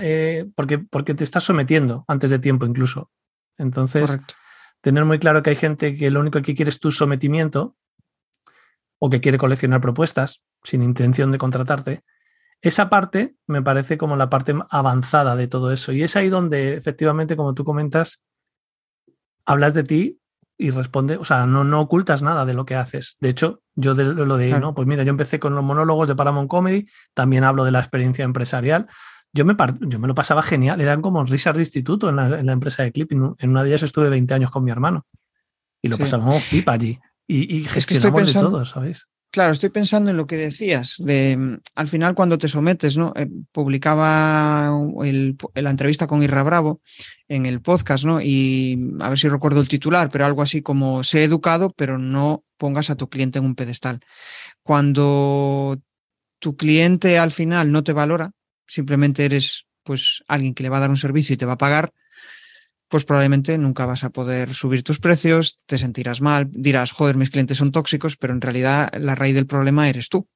porque, 0.55 0.79
porque 0.79 1.13
te 1.13 1.23
estás 1.23 1.43
sometiendo 1.43 2.03
antes 2.07 2.29
de 2.29 2.39
tiempo 2.39 2.65
incluso. 2.65 3.11
Entonces, 3.57 4.19
tener 4.81 5.05
muy 5.05 5.17
claro 5.17 5.41
que 5.41 5.51
hay 5.51 5.55
gente 5.55 5.95
que 5.95 6.11
lo 6.11 6.19
único 6.19 6.41
que 6.41 6.55
quiere 6.55 6.69
es 6.69 6.79
tu 6.79 6.91
sometimiento 6.91 7.77
o 8.99 9.09
que 9.09 9.21
quiere 9.21 9.37
coleccionar 9.37 9.81
propuestas 9.81 10.43
sin 10.63 10.83
intención 10.83 11.31
de 11.31 11.37
contratarte. 11.37 12.03
Esa 12.61 12.89
parte 12.89 13.35
me 13.47 13.61
parece 13.61 13.97
como 13.97 14.15
la 14.15 14.29
parte 14.29 14.53
avanzada 14.69 15.35
de 15.35 15.47
todo 15.47 15.71
eso. 15.71 15.91
Y 15.91 16.03
es 16.03 16.15
ahí 16.15 16.29
donde 16.29 16.75
efectivamente, 16.75 17.35
como 17.35 17.53
tú 17.53 17.63
comentas, 17.63 18.23
hablas 19.45 19.73
de 19.73 19.83
ti 19.83 20.19
y 20.57 20.69
responde, 20.69 21.17
o 21.17 21.25
sea, 21.25 21.45
no, 21.45 21.63
no 21.63 21.81
ocultas 21.81 22.21
nada 22.21 22.45
de 22.45 22.53
lo 22.53 22.65
que 22.65 22.75
haces. 22.75 23.17
De 23.19 23.29
hecho, 23.29 23.61
yo 23.75 23.93
de, 23.95 24.05
lo 24.05 24.37
de, 24.37 24.57
no, 24.59 24.73
pues 24.73 24.87
mira, 24.87 25.03
yo 25.03 25.09
empecé 25.09 25.39
con 25.39 25.53
los 25.55 25.63
monólogos 25.63 26.07
de 26.07 26.15
Paramount 26.15 26.49
Comedy, 26.49 26.87
también 27.13 27.43
hablo 27.43 27.65
de 27.65 27.71
la 27.71 27.79
experiencia 27.79 28.23
empresarial 28.23 28.87
yo 29.35 29.43
me, 29.43 29.55
yo 29.81 29.99
me 29.99 30.07
lo 30.07 30.15
pasaba 30.15 30.41
genial, 30.41 30.79
eran 30.79 31.01
como 31.01 31.21
risas 31.25 31.53
de 31.55 31.61
instituto 31.61 32.07
en 32.07 32.15
la, 32.15 32.53
empresa 32.53 32.83
de 32.83 32.93
clipping. 32.93 33.35
En 33.37 33.49
una 33.49 33.63
de 33.63 33.69
ellas 33.69 33.83
estuve 33.83 34.07
20 34.07 34.33
años 34.33 34.49
con 34.49 34.63
mi 34.63 34.71
hermano 34.71 35.05
y 35.81 35.89
lo 35.89 35.97
pasábamos 35.97 36.41
pipa 36.45 36.71
allí. 36.71 36.97
Y, 37.27 37.57
y 37.57 37.63
gestionamos 37.65 38.33
de 38.33 38.39
todo, 38.39 38.65
¿sabes? 38.65 39.09
Claro, 39.35 39.51
estoy 39.51 39.69
pensando 39.69 40.11
en 40.11 40.15
lo 40.15 40.27
que 40.27 40.37
decías, 40.37 40.95
de 40.97 41.35
mm, 41.35 41.59
al 41.75 41.89
final 41.89 42.15
cuando 42.15 42.37
te 42.37 42.47
sometes, 42.47 42.95
¿no? 42.95 43.11
Eh, 43.17 43.27
publicaba 43.51 44.71
la 45.55 45.69
entrevista 45.69 46.07
con 46.07 46.23
Irra 46.23 46.41
Bravo 46.41 46.79
en 47.27 47.45
el 47.45 47.59
podcast, 47.59 48.05
¿no? 48.05 48.21
Y 48.21 48.79
a 49.01 49.09
ver 49.09 49.19
si 49.19 49.27
recuerdo 49.27 49.59
el 49.59 49.67
titular, 49.67 50.09
pero 50.09 50.25
algo 50.25 50.41
así 50.41 50.61
como 50.61 51.03
sé 51.03 51.25
educado, 51.25 51.69
pero 51.75 51.97
no 51.97 52.45
pongas 52.55 52.89
a 52.89 52.95
tu 52.95 53.09
cliente 53.09 53.39
en 53.39 53.43
un 53.43 53.55
pedestal. 53.55 53.99
Cuando 54.63 55.81
tu 56.39 56.55
cliente 56.55 57.19
al 57.19 57.31
final 57.31 57.73
no 57.73 57.83
te 57.83 57.91
valora, 57.91 58.31
simplemente 58.65 59.25
eres 59.25 59.67
pues 59.83 60.23
alguien 60.29 60.53
que 60.53 60.63
le 60.63 60.69
va 60.69 60.77
a 60.77 60.79
dar 60.79 60.91
un 60.91 60.95
servicio 60.95 61.33
y 61.33 61.37
te 61.37 61.45
va 61.45 61.53
a 61.55 61.57
pagar, 61.57 61.91
pues 62.87 63.03
probablemente 63.03 63.57
nunca 63.57 63.85
vas 63.85 64.03
a 64.03 64.09
poder 64.09 64.53
subir 64.53 64.83
tus 64.83 64.99
precios, 64.99 65.59
te 65.65 65.77
sentirás 65.77 66.21
mal, 66.21 66.47
dirás, 66.51 66.91
joder, 66.91 67.17
mis 67.17 67.29
clientes 67.29 67.57
son 67.57 67.71
tóxicos, 67.71 68.17
pero 68.17 68.33
en 68.33 68.41
realidad 68.41 68.91
la 68.97 69.15
raíz 69.15 69.35
del 69.35 69.47
problema 69.47 69.89
eres 69.89 70.09
tú. 70.09 70.27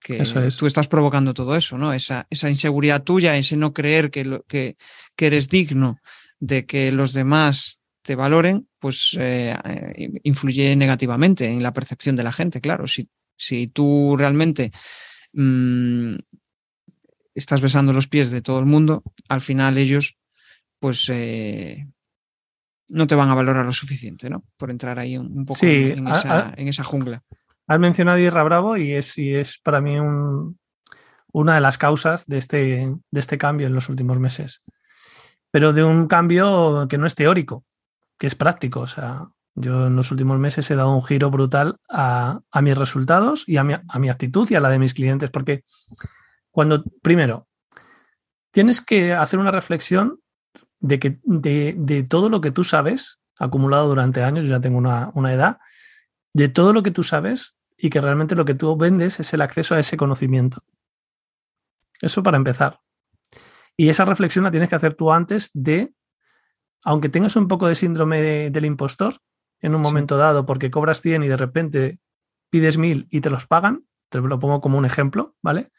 Que 0.00 0.22
tú 0.56 0.66
estás 0.66 0.86
provocando 0.86 1.34
todo 1.34 1.56
eso, 1.56 1.76
¿no? 1.76 1.92
Esa, 1.92 2.26
esa 2.30 2.48
inseguridad 2.48 3.02
tuya, 3.02 3.36
ese 3.36 3.56
no 3.56 3.72
creer 3.72 4.12
que, 4.12 4.40
que, 4.46 4.76
que, 5.16 5.26
eres 5.26 5.48
digno 5.48 5.98
de 6.38 6.66
que 6.66 6.92
los 6.92 7.12
demás 7.12 7.80
te 8.02 8.14
valoren, 8.14 8.68
pues 8.78 9.16
eh, 9.18 9.56
influye 10.22 10.76
negativamente 10.76 11.46
en 11.46 11.64
la 11.64 11.72
percepción 11.72 12.14
de 12.14 12.22
la 12.22 12.32
gente, 12.32 12.60
claro. 12.60 12.86
Si, 12.86 13.08
si 13.36 13.66
tú 13.66 14.16
realmente 14.16 14.70
mmm, 15.32 16.14
estás 17.34 17.60
besando 17.60 17.92
los 17.92 18.08
pies 18.08 18.30
de 18.30 18.42
todo 18.42 18.58
el 18.60 18.66
mundo, 18.66 19.02
al 19.28 19.40
final 19.40 19.78
ellos 19.78 20.17
pues 20.80 21.08
eh, 21.10 21.86
no 22.88 23.06
te 23.06 23.14
van 23.14 23.28
a 23.28 23.34
valorar 23.34 23.64
lo 23.64 23.72
suficiente, 23.72 24.30
¿no? 24.30 24.44
Por 24.56 24.70
entrar 24.70 24.98
ahí 24.98 25.16
un, 25.16 25.44
poco 25.44 25.58
en, 25.62 26.08
esa, 26.08 26.84
jungla. 26.84 27.22
Has 27.66 27.78
mencionado 27.78 28.18
Irra 28.18 28.42
Bravo 28.42 28.76
y 28.76 28.92
es, 28.92 29.18
es 29.18 29.58
para 29.58 29.80
mí 29.80 29.96
una 31.32 31.54
de 31.54 31.60
las 31.60 31.76
causas 31.76 32.26
de 32.26 32.38
este, 32.38 32.94
de 33.10 33.20
este 33.20 33.38
cambio 33.38 33.66
en 33.66 33.74
los 33.74 33.88
últimos 33.88 34.18
meses. 34.18 34.62
Pero 35.50 35.72
de 35.72 35.84
un 35.84 36.06
cambio 36.08 36.86
que 36.88 36.98
no 36.98 37.06
es 37.06 37.14
teórico, 37.14 37.64
que 38.18 38.26
es 38.26 38.34
práctico. 38.34 38.80
O 38.80 38.86
sea, 38.86 39.28
yo 39.54 39.86
en 39.86 39.96
los 39.96 40.10
últimos 40.10 40.38
meses 40.38 40.70
he 40.70 40.76
dado 40.76 40.94
un 40.94 41.04
giro 41.04 41.30
brutal 41.30 41.76
a, 41.90 42.40
mis 42.62 42.76
resultados 42.76 43.44
y 43.46 43.58
a 43.58 43.64
mi, 43.64 43.74
a 43.74 43.98
mi 43.98 44.08
actitud 44.08 44.48
y 44.50 44.54
a 44.54 44.60
la 44.60 44.70
de 44.70 44.78
mis 44.78 44.94
clientes, 44.94 45.30
porque 45.30 45.64
cuando, 46.50 46.84
primero, 47.02 47.48
tienes 48.50 48.80
que 48.80 49.12
hacer 49.12 49.38
una 49.38 49.50
reflexión 49.50 50.20
de, 50.80 50.98
que, 50.98 51.18
de, 51.24 52.02
todo 52.08 52.28
lo 52.28 52.40
que 52.40 52.50
tú 52.50 52.64
sabes, 52.64 53.20
acumulado 53.36 53.88
durante 53.88 54.22
años, 54.22 54.44
yo 54.44 54.50
ya 54.50 54.60
tengo 54.60 54.78
una, 54.78 55.10
una 55.14 55.32
edad, 55.32 55.58
de 56.34 56.48
todo 56.48 56.72
lo 56.72 56.82
que 56.82 56.90
tú 56.90 57.02
sabes 57.02 57.56
y 57.76 57.90
que 57.90 58.00
realmente 58.00 58.34
lo 58.34 58.44
que 58.44 58.54
tú 58.54 58.76
vendes 58.76 59.20
es 59.20 59.32
el 59.32 59.40
acceso 59.40 59.74
a 59.74 59.80
ese 59.80 59.96
conocimiento. 59.96 60.62
Eso 62.00 62.22
para 62.22 62.36
empezar. 62.36 62.80
Y 63.76 63.88
esa 63.88 64.04
reflexión 64.04 64.44
la 64.44 64.50
tienes 64.50 64.68
que 64.68 64.74
hacer 64.74 64.94
tú 64.94 65.12
antes 65.12 65.50
de, 65.54 65.92
aunque 66.82 67.08
tengas 67.08 67.36
un 67.36 67.48
poco 67.48 67.68
de 67.68 67.74
síndrome 67.74 68.50
del 68.50 68.64
impostor 68.64 69.16
en 69.60 69.74
un 69.74 69.80
momento 69.80 70.16
dado, 70.16 70.46
porque 70.46 70.70
cobras 70.70 71.00
100 71.00 71.22
y 71.22 71.28
de 71.28 71.36
repente 71.36 71.98
pides 72.50 72.78
1000 72.78 73.08
y 73.10 73.20
te 73.20 73.30
los 73.30 73.46
pagan, 73.46 73.84
te 74.08 74.20
lo 74.20 74.38
pongo 74.38 74.60
como 74.60 74.78
un 74.78 74.84
ejemplo, 74.84 75.36
¿vale? 75.42 75.70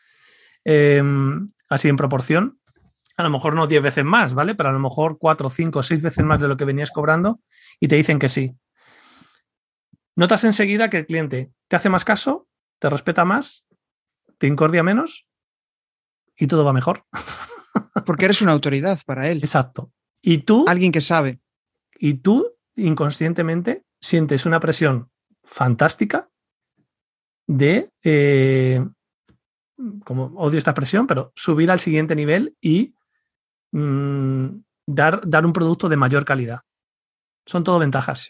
Em, 0.64 1.48
así 1.70 1.90
en 1.90 1.96
proporción, 1.96 2.59
a 3.20 3.24
lo 3.24 3.30
mejor 3.30 3.54
no 3.54 3.68
10 3.68 3.84
veces 3.84 4.06
más, 4.06 4.34
¿vale? 4.34 4.56
Pero 4.56 4.70
a 4.70 4.72
lo 4.72 4.80
mejor 4.80 5.18
4, 5.20 5.50
5, 5.50 5.84
6 5.84 6.02
veces 6.02 6.24
más 6.24 6.42
de 6.42 6.48
lo 6.48 6.56
que 6.56 6.64
venías 6.64 6.90
cobrando 6.90 7.42
y 7.78 7.90
te 7.90 7.98
dicen 7.98 8.18
que 8.18 8.30
sí. 8.30 8.56
Notas 10.16 10.46
enseguida 10.46 10.90
que 10.90 11.00
el 11.00 11.06
cliente 11.06 11.52
te 11.68 11.76
hace 11.76 11.90
más 11.90 12.06
caso, 12.06 12.48
te 12.80 12.90
respeta 12.90 13.26
más, 13.26 13.68
te 14.38 14.48
incordia 14.48 14.84
menos 14.84 15.28
y 16.38 16.48
todo 16.48 16.64
va 16.64 16.72
mejor. 16.72 17.04
Porque 18.06 18.24
eres 18.24 18.42
una 18.42 18.54
autoridad 18.54 18.98
para 19.06 19.30
él. 19.30 19.40
Exacto. 19.40 19.92
Y 20.22 20.40
tú. 20.40 20.64
Alguien 20.66 20.94
que 20.94 21.02
sabe. 21.02 21.42
Y 21.98 22.16
tú, 22.16 22.56
inconscientemente, 22.78 23.84
sientes 24.00 24.46
una 24.46 24.62
presión 24.62 25.12
fantástica 25.44 26.30
de. 27.48 27.92
Eh, 28.02 28.82
como 30.06 30.26
odio 30.36 30.58
esta 30.58 30.74
presión, 30.74 31.06
pero 31.06 31.34
subir 31.36 31.70
al 31.70 31.80
siguiente 31.82 32.16
nivel 32.16 32.56
y 32.62 32.94
mm, 33.72 34.48
dar, 34.88 35.22
dar, 35.28 35.46
un 35.46 35.54
producto 35.54 35.90
de 35.90 35.98
mayor 35.98 36.26
calidad. 36.26 36.62
Son 37.46 37.64
todo 37.64 37.80
ventajas. 37.80 38.30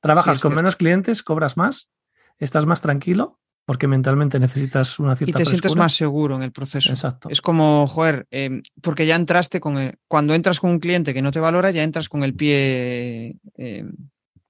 Trabajas 0.00 0.40
con 0.40 0.54
menos 0.54 0.76
clientes, 0.76 1.22
cobras 1.22 1.56
más, 1.56 1.90
estás 2.38 2.66
más 2.66 2.82
tranquilo 2.82 3.40
porque 3.66 3.88
mentalmente 3.88 4.38
necesitas 4.38 5.00
una 5.00 5.16
cierta 5.16 5.42
Y 5.42 5.44
te 5.44 5.50
sientes 5.50 5.74
más 5.74 5.92
seguro 5.92 6.36
en 6.36 6.44
el 6.44 6.52
proceso. 6.52 6.88
Exacto. 6.88 7.28
Es 7.28 7.40
como, 7.40 7.86
joder, 7.88 8.26
em, 8.30 8.62
porque 8.80 9.06
ya 9.06 9.16
entraste 9.16 9.58
con 9.58 9.76
el, 9.76 9.98
cuando 10.06 10.34
entras 10.34 10.60
con 10.60 10.70
un 10.70 10.78
cliente 10.78 11.12
que 11.12 11.20
no 11.20 11.32
te 11.32 11.40
valora, 11.40 11.72
ya 11.72 11.82
entras 11.82 12.08
con 12.08 12.22
el 12.22 12.34
pie 12.34 13.36
em, 13.56 13.92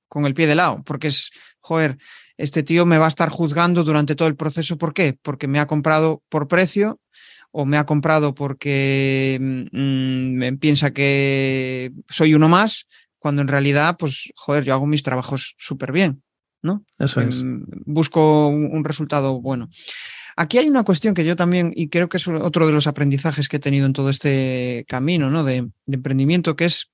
con 0.09 0.27
el 0.27 0.35
pie 0.35 0.47
de 0.47 0.55
lado, 0.55 0.83
porque 0.85 1.09
es, 1.09 1.31
joder, 1.61 1.99
este 2.37 2.63
tío 2.63 2.85
me 2.85 2.99
va 2.99 3.07
a 3.07 3.09
estar 3.09 3.31
juzgando 3.31 3.85
durante 3.85 4.15
todo 4.15 4.29
el 4.29 4.37
proceso. 4.37 4.77
¿Por 4.77 4.93
qué? 4.93 5.19
Porque 5.21 5.49
me 5.49 5.59
ha 5.59 5.67
comprado 5.67 6.23
por 6.29 6.47
precio 6.47 7.01
o 7.59 7.65
me 7.65 7.79
ha 7.79 7.87
comprado 7.87 8.35
porque 8.35 9.39
mm, 9.41 10.59
piensa 10.59 10.91
que 10.91 11.91
soy 12.07 12.35
uno 12.35 12.51
más, 12.51 12.87
cuando 13.19 13.41
en 13.41 13.49
realidad, 13.49 13.97
pues, 13.99 14.31
joder, 14.35 14.65
yo 14.65 14.75
hago 14.75 14.87
mis 14.87 15.03
trabajos 15.03 15.55
súper 15.57 15.91
bien. 15.91 16.23
¿no? 16.61 16.85
Eso 16.99 17.23
es. 17.23 17.41
Em, 17.41 17.65
busco 17.87 18.49
un, 18.49 18.85
resultado 18.85 19.41
bueno. 19.41 19.71
Aquí 20.37 20.59
hay 20.59 20.69
una 20.69 20.85
cuestión 20.85 21.15
que 21.15 21.25
yo 21.25 21.35
también, 21.35 21.73
y 21.75 21.89
creo 21.89 22.11
que 22.11 22.19
es 22.19 22.29
otro 22.29 22.67
de 22.67 22.75
los 22.75 22.87
aprendizajes 22.87 23.49
que 23.49 23.57
he 23.57 23.61
tenido 23.61 23.87
en 23.87 23.95
todo 23.95 24.11
este 24.11 24.85
camino 24.87 25.31
¿no? 25.31 25.43
de, 25.43 25.71
emprendimiento, 25.87 26.57
que 26.57 26.67
es, 26.67 26.91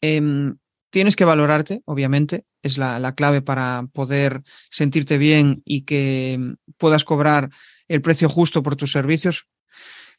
em, 0.00 0.56
tienes 0.90 1.14
que 1.14 1.24
valorarte, 1.24 1.82
obviamente, 1.84 2.46
es 2.62 2.78
la, 2.78 3.14
clave 3.14 3.42
para 3.42 3.86
poder 3.92 4.42
sentirte 4.70 5.18
bien 5.18 5.62
y 5.64 5.82
que 5.82 6.56
puedas 6.78 7.04
cobrar 7.04 7.50
el 7.90 8.02
precio 8.02 8.28
justo 8.28 8.62
por 8.62 8.76
tus 8.76 8.92
servicios, 8.92 9.48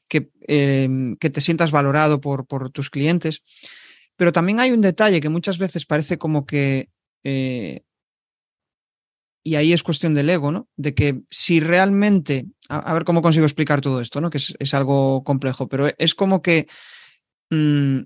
que, 0.10 0.30
que 1.20 1.30
te 1.30 1.42
sientas 1.42 1.72
valorado 1.72 2.20
por, 2.20 2.46
por, 2.46 2.70
tus 2.70 2.90
clientes. 2.90 3.44
Pero 4.18 4.34
también 4.34 4.60
hay 4.60 4.72
un 4.72 4.82
detalle 4.82 5.22
que 5.22 5.30
muchas 5.30 5.58
veces 5.58 5.86
parece 5.86 6.18
como 6.18 6.46
que 6.46 6.90
eh, 7.24 7.84
y 9.44 9.56
ahí 9.56 9.72
es 9.72 9.84
cuestión 9.84 10.14
del 10.14 10.30
ego, 10.30 10.52
¿no? 10.52 10.68
De 10.76 10.94
que 10.94 11.22
si 11.30 11.62
realmente, 11.62 12.48
a, 12.68 12.94
ver 12.94 13.06
cómo 13.06 13.22
consigo 13.22 13.46
explicar 13.46 13.80
todo 13.80 14.02
esto, 14.02 14.20
¿no? 14.20 14.30
Que 14.30 14.38
es, 14.38 14.74
algo 14.74 15.24
complejo, 15.24 15.70
pero 15.70 15.90
es 15.98 16.14
como 16.14 16.42
que 16.42 16.68
mm, 17.50 18.00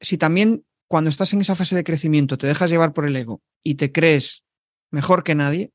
si 0.00 0.16
también 0.16 0.64
cuando 0.86 1.10
estás 1.10 1.32
en 1.32 1.40
esa 1.40 1.56
fase 1.56 1.74
de 1.74 1.84
crecimiento 1.84 2.38
te 2.38 2.46
dejas 2.46 2.70
llevar 2.70 2.92
por 2.92 3.04
el 3.04 3.16
ego 3.16 3.42
y 3.64 3.74
te 3.74 3.90
crees 3.92 4.44
mejor 4.90 5.24
que 5.24 5.34
nadie, 5.34 5.72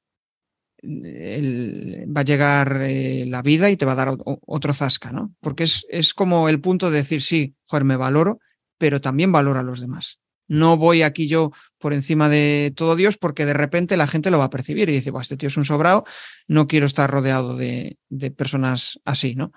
va 0.84 2.22
a 2.22 2.26
llegar 2.26 2.82
eh, 2.84 3.26
la 3.28 3.41
vida 3.41 3.69
y 3.69 3.78
te 3.78 3.86
va 3.86 3.93
a 3.93 3.96
dar 3.96 4.15
otro 4.26 4.74
zasca, 4.74 5.12
¿no? 5.12 5.34
Porque 5.39 5.63
es, 5.63 5.86
es 5.89 6.13
como 6.13 6.50
el 6.50 6.60
punto 6.60 6.91
de 6.91 6.98
decir, 6.98 7.22
sí, 7.22 7.56
joder, 7.65 7.86
me 7.86 7.96
valoro, 7.96 8.39
pero 8.78 9.02
también 9.02 9.32
valoro 9.32 9.60
a 9.60 9.63
los 9.63 9.80
demás. 9.80 10.19
No 10.48 10.78
voy 10.78 11.02
aquí 11.02 11.28
yo 11.28 11.52
por 11.80 11.93
encima 11.93 12.30
de 12.30 12.74
todo 12.76 12.96
Dios 12.96 13.17
porque 13.17 13.46
de 13.46 13.54
repente 13.54 13.98
la 13.98 14.08
gente 14.08 14.30
lo 14.30 14.39
va 14.39 14.46
a 14.46 14.50
percibir 14.50 14.89
y 14.89 14.93
dice, 14.93 15.12
este 15.22 15.38
tío 15.38 15.48
es 15.48 15.58
un 15.58 15.65
sobrado, 15.65 16.04
no 16.48 16.67
quiero 16.67 16.86
estar 16.86 17.10
rodeado 17.10 17.56
de, 17.56 17.98
personas 18.36 19.00
así, 19.06 19.36
¿no? 19.36 19.52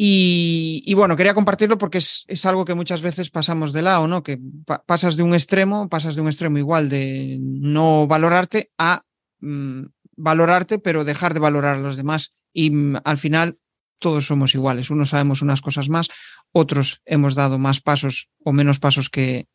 Y, 0.00 0.94
bueno, 0.94 1.16
quería 1.16 1.34
compartirlo 1.34 1.76
porque 1.76 1.98
es, 1.98 2.46
algo 2.46 2.64
que 2.64 2.74
muchas 2.74 3.02
veces 3.02 3.30
pasamos 3.30 3.72
de 3.72 3.82
lado, 3.82 4.06
¿no? 4.06 4.22
Que 4.22 4.38
pasas 4.86 5.16
de 5.16 5.24
un 5.24 5.34
extremo, 5.34 5.88
pasas 5.88 6.14
de 6.14 6.20
un 6.20 6.28
extremo 6.28 6.56
igual 6.58 6.88
de 6.88 7.38
no 7.40 8.06
valorarte 8.06 8.70
a 8.78 9.02
mm, 9.40 9.86
valorarte, 10.18 10.78
pero 10.78 11.04
dejar 11.04 11.34
de 11.34 11.40
valorar 11.40 11.76
a 11.76 11.80
los 11.80 11.96
demás. 11.96 12.34
Y 12.52 12.70
mm, 12.70 12.96
al 13.04 13.18
final 13.18 13.58
todos 13.98 14.26
somos 14.26 14.54
iguales. 14.54 14.90
Unos 14.90 15.10
sabemos 15.10 15.42
unas 15.42 15.60
cosas 15.60 15.88
más, 15.88 16.08
otros 16.52 17.00
hemos 17.04 17.34
dado 17.34 17.58
más 17.58 17.80
pasos 17.80 18.28
o 18.44 18.52
menos 18.52 18.78
pasos 18.78 19.10
que, 19.10 19.46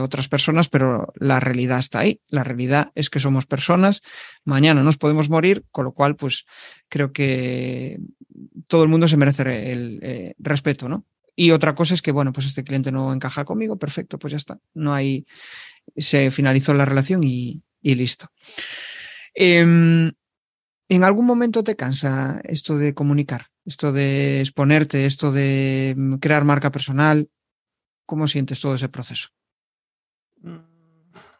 otras 0.00 0.28
personas, 0.28 0.68
pero 0.68 1.12
la 1.16 1.38
realidad 1.38 1.78
está 1.78 2.00
ahí. 2.00 2.20
La 2.28 2.44
realidad 2.44 2.90
es 2.94 3.10
que 3.10 3.20
somos 3.20 3.46
personas, 3.46 4.02
mañana 4.44 4.82
nos 4.82 4.98
podemos 4.98 5.28
morir, 5.28 5.64
con 5.70 5.84
lo 5.84 5.92
cual, 5.92 6.16
pues 6.16 6.44
creo 6.88 7.12
que 7.12 7.98
todo 8.68 8.82
el 8.82 8.88
mundo 8.88 9.06
se 9.06 9.16
merece 9.16 9.72
el 9.72 10.00
eh, 10.02 10.34
respeto, 10.38 10.88
¿no? 10.88 11.04
Y 11.34 11.50
otra 11.50 11.74
cosa 11.74 11.94
es 11.94 12.02
que, 12.02 12.12
bueno, 12.12 12.32
pues 12.32 12.46
este 12.46 12.64
cliente 12.64 12.92
no 12.92 13.12
encaja 13.12 13.44
conmigo, 13.44 13.78
perfecto, 13.78 14.18
pues 14.18 14.32
ya 14.32 14.36
está. 14.36 14.58
No 14.74 14.92
hay, 14.92 15.26
se 15.96 16.30
finalizó 16.30 16.74
la 16.74 16.84
relación 16.84 17.24
y, 17.24 17.64
listo. 17.82 18.30
Em, 19.34 20.12
¿En 20.88 21.04
algún 21.04 21.24
momento 21.24 21.64
te 21.64 21.74
cansa 21.74 22.40
esto 22.44 22.76
de 22.76 22.92
comunicar? 22.92 23.52
esto 23.64 23.92
de 23.92 24.40
exponerte, 24.40 25.06
esto 25.06 25.32
de 25.32 25.94
mm, 25.96 26.14
crear 26.16 26.44
marca 26.44 26.70
personal. 26.70 27.30
¿Cómo 28.06 28.26
sientes 28.26 28.60
todo 28.60 28.74
ese 28.74 28.88
proceso? 28.88 29.28
Mm, 30.42 30.58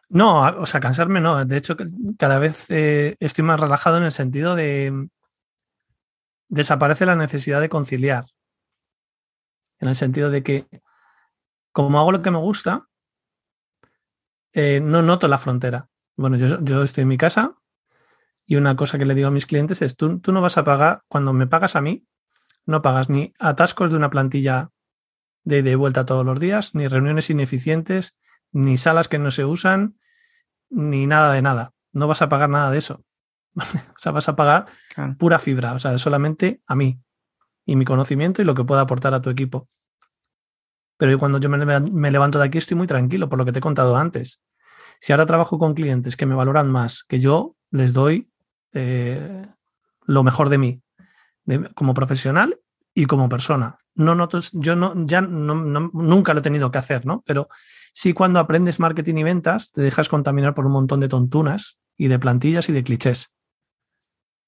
no, 0.09 0.41
o 0.59 0.65
sea, 0.65 0.79
cansarme 0.79 1.19
no. 1.19 1.43
De 1.45 1.57
hecho, 1.57 1.75
cada 2.17 2.39
vez 2.39 2.69
eh, 2.69 3.15
estoy 3.19 3.43
más 3.43 3.59
relajado 3.59 3.97
en 3.97 4.03
el 4.03 4.11
sentido 4.11 4.55
de 4.55 4.91
mm, 4.91 5.09
desaparece 6.49 7.05
la 7.05 7.15
necesidad 7.15 7.61
de 7.61 7.69
conciliar. 7.69 8.25
En 9.79 9.89
el 9.89 9.95
sentido 9.95 10.29
de 10.29 10.43
que, 10.43 10.67
como 11.73 11.99
hago 11.99 12.13
lo 12.13 12.21
que 12.21 12.31
me 12.31 12.37
gusta, 12.37 12.87
eh, 14.53 14.79
no 14.81 15.01
noto 15.01 15.27
la 15.27 15.37
frontera. 15.37 15.89
Bueno, 16.15 16.37
yo, 16.37 16.63
yo, 16.63 16.83
estoy 16.83 17.01
en 17.01 17.07
mi 17.07 17.17
casa 17.17 17.57
y 18.53 18.55
una 18.55 18.75
cosa 18.75 18.99
que 18.99 19.05
le 19.05 19.15
digo 19.15 19.29
a 19.29 19.31
mis 19.31 19.47
clientes 19.47 19.81
es, 19.81 19.97
tú, 19.97 20.19
tú 20.19 20.31
no 20.31 20.39
vas 20.39 20.59
a 20.59 20.63
pagar, 20.63 21.01
cuando 21.07 21.33
me 21.33 21.47
pagas 21.47 21.75
a 21.75 21.81
mí, 21.81 22.05
no 22.67 22.83
pagas 22.83 23.09
ni 23.09 23.33
atascos 23.39 23.89
de 23.89 23.97
una 23.97 24.11
plantilla 24.11 24.69
de, 25.43 25.63
de 25.63 25.75
vuelta 25.75 26.05
todos 26.05 26.23
los 26.23 26.39
días, 26.39 26.75
ni 26.75 26.87
reuniones 26.87 27.31
ineficientes, 27.31 28.15
ni 28.51 28.77
salas 28.77 29.07
que 29.07 29.17
no 29.17 29.31
se 29.31 29.43
usan, 29.43 29.97
ni 30.69 31.07
nada 31.07 31.33
de 31.33 31.41
nada. 31.41 31.73
No 31.93 32.07
vas 32.07 32.21
a 32.21 32.29
pagar 32.29 32.47
nada 32.47 32.69
de 32.69 32.77
eso. 32.77 33.03
o 33.55 33.97
sea, 33.97 34.11
vas 34.11 34.29
a 34.29 34.35
pagar 34.35 34.67
pura 35.17 35.39
fibra, 35.39 35.73
o 35.73 35.79
sea, 35.79 35.97
solamente 35.97 36.61
a 36.67 36.75
mí 36.75 37.01
y 37.65 37.75
mi 37.75 37.85
conocimiento 37.85 38.43
y 38.43 38.45
lo 38.45 38.53
que 38.53 38.65
pueda 38.65 38.81
aportar 38.81 39.15
a 39.15 39.21
tu 39.23 39.31
equipo. 39.31 39.67
Pero 40.97 41.17
cuando 41.17 41.39
yo 41.39 41.49
me, 41.49 42.11
levanto 42.11 42.37
de 42.37 42.45
aquí 42.45 42.59
estoy 42.59 42.77
muy 42.77 42.85
tranquilo 42.85 43.29
por 43.29 43.39
lo 43.39 43.45
que 43.45 43.51
te 43.51 43.57
he 43.57 43.63
contado 43.63 43.97
antes. 43.97 44.43
Si 44.99 45.11
ahora 45.11 45.25
trabajo 45.25 45.57
con 45.57 45.73
clientes 45.73 46.15
que 46.15 46.27
me 46.27 46.35
valoran 46.35 46.69
más, 46.69 47.03
que 47.03 47.19
yo 47.19 47.55
les 47.71 47.93
doy 47.93 48.29
eh, 48.73 49.47
lo 50.05 50.23
mejor 50.23 50.49
de 50.49 50.57
mí, 50.57 50.81
como 51.75 51.93
profesional 51.93 52.59
y 52.93 53.05
como 53.05 53.29
persona. 53.29 53.77
No 53.95 54.15
noto, 54.15 54.41
yo 54.53 54.75
no, 54.75 54.93
ya 55.05 55.21
nunca 55.21 56.33
lo 56.33 56.39
he 56.39 56.43
tenido 56.43 56.71
que 56.71 56.79
hacer, 56.79 57.05
¿no? 57.05 57.23
Pero 57.25 57.47
sí 57.93 58.13
cuando 58.13 58.39
aprendes 58.39 58.79
marketing 58.79 59.15
y 59.15 59.23
ventas, 59.23 59.71
te 59.71 59.81
dejas 59.81 60.09
contaminar 60.09 60.53
por 60.53 60.65
un 60.65 60.71
montón 60.71 60.99
de 60.99 61.07
tontunas 61.07 61.77
y 61.97 62.07
de 62.07 62.19
plantillas 62.19 62.69
y 62.69 62.73
de 62.73 62.83
clichés. 62.83 63.31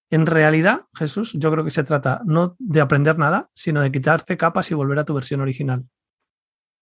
En 0.09 0.25
realidad, 0.25 0.85
Jesús, 0.95 1.33
yo 1.33 1.51
creo 1.51 1.63
que 1.63 1.71
se 1.71 1.83
trata 1.83 2.21
no 2.25 2.55
de 2.59 2.81
aprender 2.81 3.17
nada, 3.17 3.49
sino 3.53 3.81
de 3.81 3.91
quitarte 3.91 4.37
capas 4.37 4.69
y 4.71 4.73
volver 4.73 4.99
a 4.99 5.05
tu 5.05 5.13
versión 5.13 5.41
original. 5.41 5.83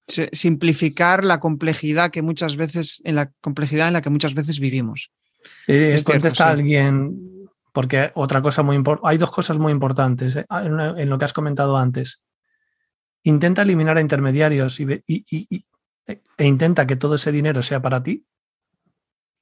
Simplificar 0.07 1.23
la 1.23 1.39
complejidad 1.39 2.11
que 2.11 2.21
muchas 2.21 2.57
veces, 2.57 3.01
en 3.05 3.15
la 3.15 3.31
complejidad 3.41 3.87
en 3.87 3.93
la 3.93 4.01
que 4.01 4.09
muchas 4.09 4.33
veces 4.33 4.59
vivimos. 4.59 5.11
Eh, 5.67 6.01
contesta 6.05 6.49
alguien, 6.49 7.32
porque 7.73 8.11
otra 8.13 8.41
cosa 8.41 8.63
muy 8.63 8.75
importante, 8.75 9.09
hay 9.09 9.17
dos 9.17 9.31
cosas 9.31 9.57
muy 9.57 9.71
importantes 9.71 10.35
eh, 10.35 10.45
en, 10.49 11.09
lo 11.09 11.17
que 11.17 11.25
has 11.25 11.33
comentado 11.33 11.75
antes. 11.75 12.23
Intenta 13.23 13.63
eliminar 13.63 13.97
a 13.97 14.01
intermediarios 14.01 14.79
y, 14.79 15.65
e 16.05 16.45
intenta 16.45 16.85
que 16.85 16.95
todo 16.95 17.15
ese 17.15 17.31
dinero 17.31 17.63
sea 17.63 17.81
para 17.81 18.03
ti. 18.03 18.25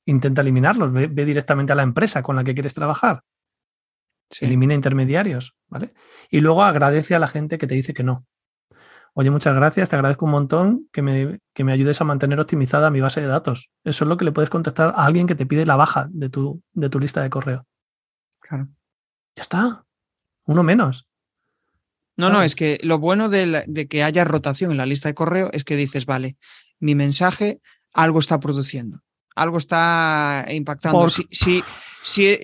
Intenta 0.06 0.42
eliminarlos, 0.42 0.92
ve, 0.94 1.08
directamente 1.26 1.74
a 1.74 1.76
la 1.76 1.84
empresa 1.84 2.24
con 2.24 2.36
la 2.36 2.44
que 2.44 2.54
quieres 2.54 2.74
trabajar. 2.74 3.24
Elimina 4.40 4.74
intermediarios, 4.74 5.56
¿vale? 5.68 5.94
Y 6.30 6.40
luego 6.40 6.64
agradece 6.64 7.16
a 7.16 7.20
la 7.20 7.28
gente 7.28 7.58
que 7.58 7.68
te 7.68 7.76
dice 7.76 7.94
que 7.94 8.04
no. 8.04 8.26
Oye, 9.14 9.30
muchas 9.30 9.54
gracias, 9.54 9.90
te 9.90 9.98
agradezco 9.98 10.24
un 10.24 10.32
montón 10.32 10.88
que 10.94 11.02
me, 11.02 11.42
que 11.54 11.66
me 11.66 11.74
ayudes 11.74 12.00
a 12.00 12.06
mantener 12.06 12.40
optimizada 12.40 12.92
mi 12.92 13.02
base 13.02 13.20
de 13.20 13.28
datos. 13.28 13.72
Eso 13.84 14.06
es 14.06 14.08
lo 14.08 14.16
que 14.16 14.24
le 14.24 14.32
puedes 14.32 14.50
contestar 14.50 14.94
a 14.96 15.06
alguien 15.06 15.28
que 15.28 15.36
te 15.36 15.46
pide 15.46 15.66
la 15.66 15.76
baja 15.76 16.08
de 16.12 16.30
tu, 16.30 16.64
de 16.72 16.90
tu 16.90 16.98
lista 16.98 17.22
de 17.22 17.30
correo. 17.30 17.68
Claro. 18.52 18.68
Ya 19.38 19.44
está. 19.44 19.86
Uno 20.46 20.62
menos. 20.62 21.08
No, 22.18 22.30
no, 22.30 22.44
es 22.44 22.54
que 22.54 22.80
lo 22.84 23.00
bueno 23.00 23.30
de, 23.30 23.88
que 23.90 24.04
haya 24.04 24.26
rotación 24.26 24.72
en 24.72 24.78
la 24.78 24.86
lista 24.86 25.08
de 25.08 25.16
correo 25.16 25.50
es 25.54 25.64
que 25.64 25.78
dices, 25.78 26.06
vale, 26.06 26.36
mi 26.82 26.94
mensaje 26.94 27.62
algo 27.94 28.20
está 28.20 28.42
produciendo, 28.42 29.04
algo 29.36 29.58
está 29.58 30.46
impactando. 30.50 31.08
Si, 31.08 31.26
si, 31.32 31.64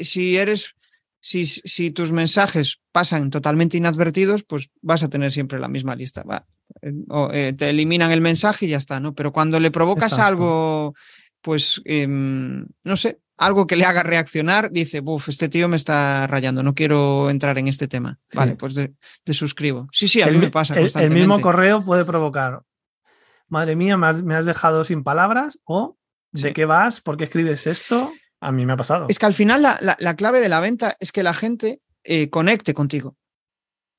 si, 0.01 0.37
eres, 0.37 0.75
si, 1.19 1.45
si, 1.45 1.91
tus 1.91 2.13
mensajes 2.13 2.79
pasan 2.93 3.29
totalmente 3.29 3.75
inadvertidos, 3.75 4.43
pues 4.43 4.69
vas 4.81 5.03
a 5.03 5.09
tener 5.09 5.33
siempre 5.33 5.59
la 5.59 5.67
misma 5.67 5.93
lista. 5.93 6.23
Eh, 6.81 6.93
o, 7.09 7.29
eh, 7.33 7.51
te 7.51 7.69
eliminan 7.69 8.11
el 8.11 8.21
mensaje 8.21 8.65
y 8.65 8.69
ya 8.69 8.77
está, 8.77 9.01
¿no? 9.01 9.13
Pero 9.13 9.33
cuando 9.33 9.59
le 9.59 9.71
provocas 9.71 10.17
algo, 10.17 10.95
pues, 11.41 11.81
em, 11.83 12.65
no 12.85 12.95
sé, 12.95 13.19
algo 13.37 13.67
que 13.67 13.75
le 13.75 13.85
haga 13.85 14.03
reaccionar, 14.03 14.71
dice, 14.71 14.99
buf, 14.99 15.29
este 15.29 15.47
tío 15.47 15.67
me 15.67 15.75
está 15.75 16.27
rayando, 16.27 16.63
no 16.63 16.73
quiero 16.73 17.29
entrar 17.29 17.57
en 17.57 17.67
este 17.67 17.87
tema. 17.87 18.19
Vale, 18.33 18.55
pues 18.55 18.73
de, 18.73 18.93
suscribo. 19.33 19.87
Sí, 19.91 20.07
sí, 20.07 20.21
a 20.21 20.27
mí 20.27 20.37
me 20.37 20.49
pasa. 20.49 20.77
El, 20.77 20.91
el, 20.95 21.09
mismo 21.11 21.39
correo 21.39 21.83
puede 21.83 22.03
provocar, 22.03 22.61
madre 23.47 23.75
mía, 23.75 23.97
me 23.97 24.35
has, 24.35 24.45
dejado 24.45 24.83
sin 24.83 25.03
palabras 25.03 25.59
o 25.63 25.97
¿de 26.31 26.53
qué 26.53 26.65
vas? 26.65 27.01
¿Por 27.01 27.17
qué 27.17 27.25
escribes 27.25 27.67
esto? 27.67 28.11
A 28.39 28.51
mí 28.51 28.65
me 28.65 28.73
ha 28.73 28.77
pasado. 28.77 29.05
Es 29.09 29.19
que 29.19 29.25
al 29.25 29.33
final 29.33 29.61
la, 29.61 30.15
clave 30.15 30.39
de 30.39 30.49
la 30.49 30.59
venta 30.59 30.97
es 30.99 31.11
que 31.11 31.23
la 31.23 31.33
gente 31.33 31.81
eh, 32.03 32.29
conecte 32.29 32.73
contigo 32.73 33.15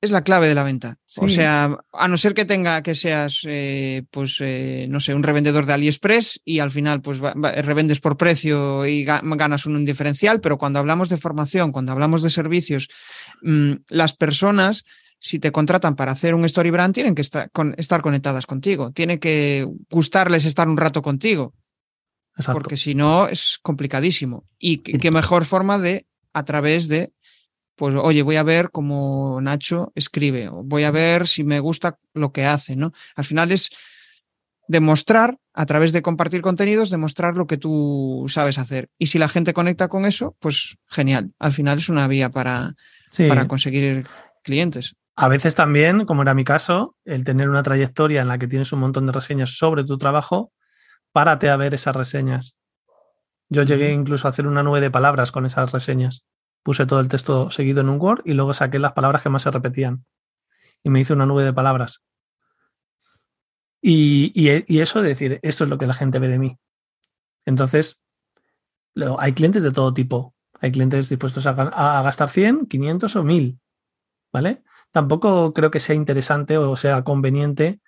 es 0.01 0.11
la 0.11 0.23
clave 0.23 0.47
de 0.47 0.55
la 0.55 0.63
venta. 0.63 0.97
O 1.17 1.27
sea, 1.27 1.77
a 1.91 2.07
no 2.07 2.17
ser 2.17 2.33
que 2.33 2.45
tenga 2.45 2.81
que 2.81 2.95
seas, 2.95 3.41
eh, 3.43 4.03
pues, 4.11 4.37
eh, 4.39 4.87
no 4.89 4.99
sé, 4.99 5.13
un 5.13 5.23
revendedor 5.23 5.65
de 5.65 5.73
AliExpress 5.73 6.41
y 6.45 6.59
al 6.59 6.71
final, 6.71 7.01
pues, 7.01 7.19
revendes 7.19 7.99
por 7.99 8.15
precio 8.15 8.85
y 8.85 9.03
ganas 9.03 9.65
un 9.65 9.83
diferencial, 9.83 10.39
pero 10.39 10.57
cuando 10.57 10.79
hablamos 10.79 11.09
de 11.09 11.17
formación, 11.17 11.71
cuando 11.71 11.91
hablamos 11.91 12.21
de 12.21 12.29
servicios, 12.29 12.87
mm, 13.41 13.73
las 13.89 14.13
personas, 14.13 14.85
si 15.19 15.39
te 15.39 15.51
contratan 15.51 15.95
para 15.95 16.13
hacer 16.13 16.33
un 16.33 16.45
story 16.45 16.69
brand, 16.69 16.93
tienen 16.93 17.13
que 17.13 17.21
estar, 17.21 17.51
conectadas 17.51 18.45
contigo, 18.45 18.91
tiene 18.91 19.19
que 19.19 19.67
gustarles 19.89 20.45
estar 20.45 20.67
un 20.69 20.77
rato 20.77 21.01
contigo. 21.01 21.53
Porque 22.53 22.77
si 22.77 22.95
no, 22.95 23.27
es 23.27 23.59
complicadísimo. 23.61 24.45
Y 24.57 24.77
qué 24.77 25.11
mejor 25.11 25.43
forma 25.43 25.77
de, 25.77 26.05
a 26.31 26.45
través 26.45 26.87
de 26.87 27.11
pues 27.79 27.95
oye, 27.95 28.23
voy 28.23 28.35
a 28.35 28.43
ver 28.43 28.71
cómo 28.71 29.39
Nacho 29.39 29.93
escribe, 29.95 30.49
o 30.49 30.63
voy 30.63 30.83
a 30.83 30.91
ver 30.91 31.29
si 31.29 31.45
me 31.45 31.61
gusta 31.61 31.97
lo 32.13 32.33
que 32.33 32.45
hace, 32.45 32.75
¿no? 32.75 32.91
Al 33.15 33.23
final 33.23 33.53
es 33.53 33.69
demostrar, 34.67 35.37
a 35.53 35.65
través 35.65 35.93
de 35.93 36.01
compartir 36.01 36.41
contenidos, 36.41 36.89
demostrar 36.89 37.37
lo 37.37 37.47
que 37.47 37.57
tú 37.57 38.25
sabes 38.27 38.59
hacer. 38.59 38.89
Y 38.97 39.05
si 39.05 39.17
la 39.17 39.29
gente 39.29 39.53
conecta 39.53 39.87
con 39.87 40.05
eso, 40.05 40.35
pues 40.39 40.75
genial. 40.89 41.31
Al 41.39 41.53
final 41.53 41.77
es 41.77 41.87
una 41.87 42.05
vía 42.09 42.29
para, 42.29 42.75
para 43.29 43.47
conseguir 43.47 44.05
clientes. 44.43 44.97
A 45.15 45.29
veces 45.29 45.55
también, 45.55 46.05
como 46.05 46.23
era 46.23 46.33
mi 46.33 46.43
caso, 46.43 46.97
el 47.05 47.23
tener 47.23 47.49
una 47.49 47.63
trayectoria 47.63 48.21
en 48.21 48.27
la 48.27 48.37
que 48.37 48.47
tienes 48.47 48.73
un 48.73 48.79
montón 48.81 49.05
de 49.05 49.13
reseñas 49.13 49.57
sobre 49.57 49.85
tu 49.85 49.97
trabajo, 49.97 50.51
párate 51.13 51.49
a 51.49 51.55
ver 51.55 51.73
esas 51.73 51.95
reseñas. 51.95 52.57
Yo 53.47 53.63
llegué 53.63 53.93
incluso 53.93 54.27
a 54.27 54.31
hacer 54.31 54.47
una 54.47 54.63
nube 54.63 54.81
de 54.81 54.91
palabras 54.91 55.31
con 55.31 55.45
esas 55.45 55.71
reseñas 55.71 56.25
puse 56.69 56.85
todo 56.85 56.99
el 56.99 57.07
texto 57.07 57.49
seguido 57.49 57.81
en 57.81 57.89
un 57.89 57.99
Word 57.99 58.21
y 58.25 58.33
luego 58.33 58.53
saqué 58.53 58.77
las 58.77 58.93
palabras 58.93 59.23
que 59.23 59.29
más 59.29 59.41
se 59.41 59.49
repetían. 59.49 60.05
Y 60.83 60.91
me 60.91 60.99
hice 60.99 61.13
una 61.13 61.25
nube 61.25 61.43
de 61.43 61.51
palabras. 61.51 62.03
Y, 63.81 64.47
eso 64.79 65.01
de 65.01 65.09
decir, 65.09 65.39
esto 65.41 65.63
es 65.63 65.69
lo 65.71 65.79
que 65.79 65.87
la 65.87 65.95
gente 65.95 66.19
ve 66.19 66.27
de 66.27 66.37
mí. 66.37 66.59
Entonces, 67.43 68.03
hay 69.17 69.33
clientes 69.33 69.63
de 69.63 69.71
todo 69.71 69.95
tipo. 69.95 70.35
Hay 70.61 70.71
clientes 70.71 71.09
dispuestos 71.09 71.47
a, 71.47 71.49
a, 71.49 72.03
gastar 72.03 72.29
100, 72.29 72.67
500 72.67 73.15
o 73.15 73.23
1000. 73.23 73.59
¿Vale? 74.31 74.61
Tampoco 74.91 75.55
creo 75.55 75.71
que 75.71 75.79
sea 75.79 75.95
interesante 75.95 76.59
o 76.59 76.75
sea 76.75 77.03
conveniente 77.03 77.81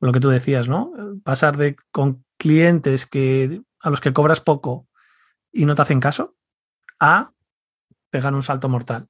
lo 0.00 0.10
que 0.10 0.18
tú 0.18 0.28
decías, 0.28 0.68
¿no? 0.68 0.92
Pasar 1.22 1.56
de 1.56 1.76
con 1.92 2.24
clientes 2.36 3.06
que, 3.06 3.62
a 3.78 3.90
los 3.90 4.00
que 4.00 4.12
cobras 4.12 4.40
poco 4.40 4.88
y 5.52 5.66
no 5.66 5.76
te 5.76 5.82
hacen 5.82 6.00
caso 6.00 6.34
a 6.98 7.30
pegar 8.14 8.32
un 8.32 8.44
salto 8.44 8.68
mortal. 8.68 9.08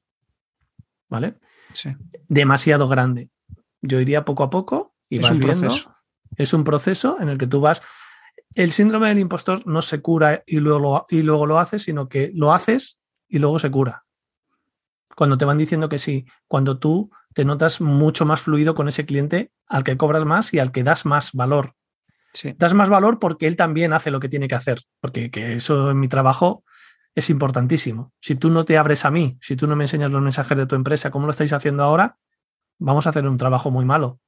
¿Vale? 1.10 1.34
Sí. 1.74 1.90
Demasiado 2.26 2.88
grande. 2.88 3.28
Yo 3.82 4.00
iría 4.00 4.24
poco 4.24 4.44
a 4.44 4.48
poco 4.48 4.94
y 5.10 5.18
es 5.18 5.30
un 5.30 5.40
Proceso. 5.40 5.94
Es 6.36 6.54
un 6.54 6.64
proceso 6.64 7.20
en 7.20 7.28
el 7.28 7.36
que 7.36 7.46
tú 7.46 7.60
vas. 7.60 7.82
El 8.54 8.72
síndrome 8.72 9.10
del 9.10 9.18
impostor 9.18 9.66
no 9.66 9.82
se 9.82 10.00
cura 10.00 10.42
y 10.46 10.56
luego, 10.56 10.78
lo, 10.78 11.06
y 11.10 11.22
luego 11.22 11.44
lo 11.44 11.58
haces, 11.58 11.82
sino 11.82 12.08
que 12.08 12.30
lo 12.32 12.54
haces 12.54 12.98
y 13.28 13.40
luego 13.40 13.58
se 13.58 13.70
cura. 13.70 14.06
Cuando 15.14 15.36
te 15.36 15.44
van 15.44 15.58
diciendo 15.58 15.90
que 15.90 15.98
sí, 15.98 16.24
cuando 16.48 16.78
tú 16.78 17.10
te 17.34 17.44
notas 17.44 17.82
mucho 17.82 18.24
más 18.24 18.40
fluido 18.40 18.74
con 18.74 18.88
ese 18.88 19.04
cliente 19.04 19.52
al 19.66 19.84
que 19.84 19.98
cobras 19.98 20.24
más 20.24 20.54
y 20.54 20.60
al 20.60 20.72
que 20.72 20.82
das 20.82 21.04
más 21.04 21.32
valor. 21.34 21.74
Das 22.56 22.72
más 22.72 22.88
valor 22.88 23.18
porque 23.18 23.46
él 23.46 23.54
también 23.54 23.92
hace 23.92 24.10
lo 24.10 24.18
que 24.18 24.30
tiene 24.30 24.48
que 24.48 24.54
hacer, 24.54 24.80
porque 25.00 25.30
que 25.30 25.56
eso 25.56 25.90
en 25.90 26.00
mi 26.00 26.08
trabajo 26.08 26.64
es 27.14 27.30
importantísimo. 27.30 28.12
Si 28.20 28.34
tú 28.34 28.50
no 28.50 28.64
te 28.64 28.76
abres 28.76 29.04
a 29.04 29.10
mí, 29.10 29.38
si 29.40 29.56
tú 29.56 29.66
no 29.66 29.76
me 29.76 29.84
enseñas 29.84 30.10
los 30.10 30.22
mensajes 30.22 30.56
de 30.58 30.66
tu 30.66 30.74
empresa, 30.74 31.10
como 31.10 31.26
lo 31.26 31.30
estáis 31.30 31.52
haciendo 31.52 31.82
ahora, 31.82 32.18
vamos 32.78 33.06
a 33.06 33.10
hacer 33.10 33.26
un 33.26 33.38
trabajo 33.38 33.70
muy 33.70 33.84
malo. 33.84 34.20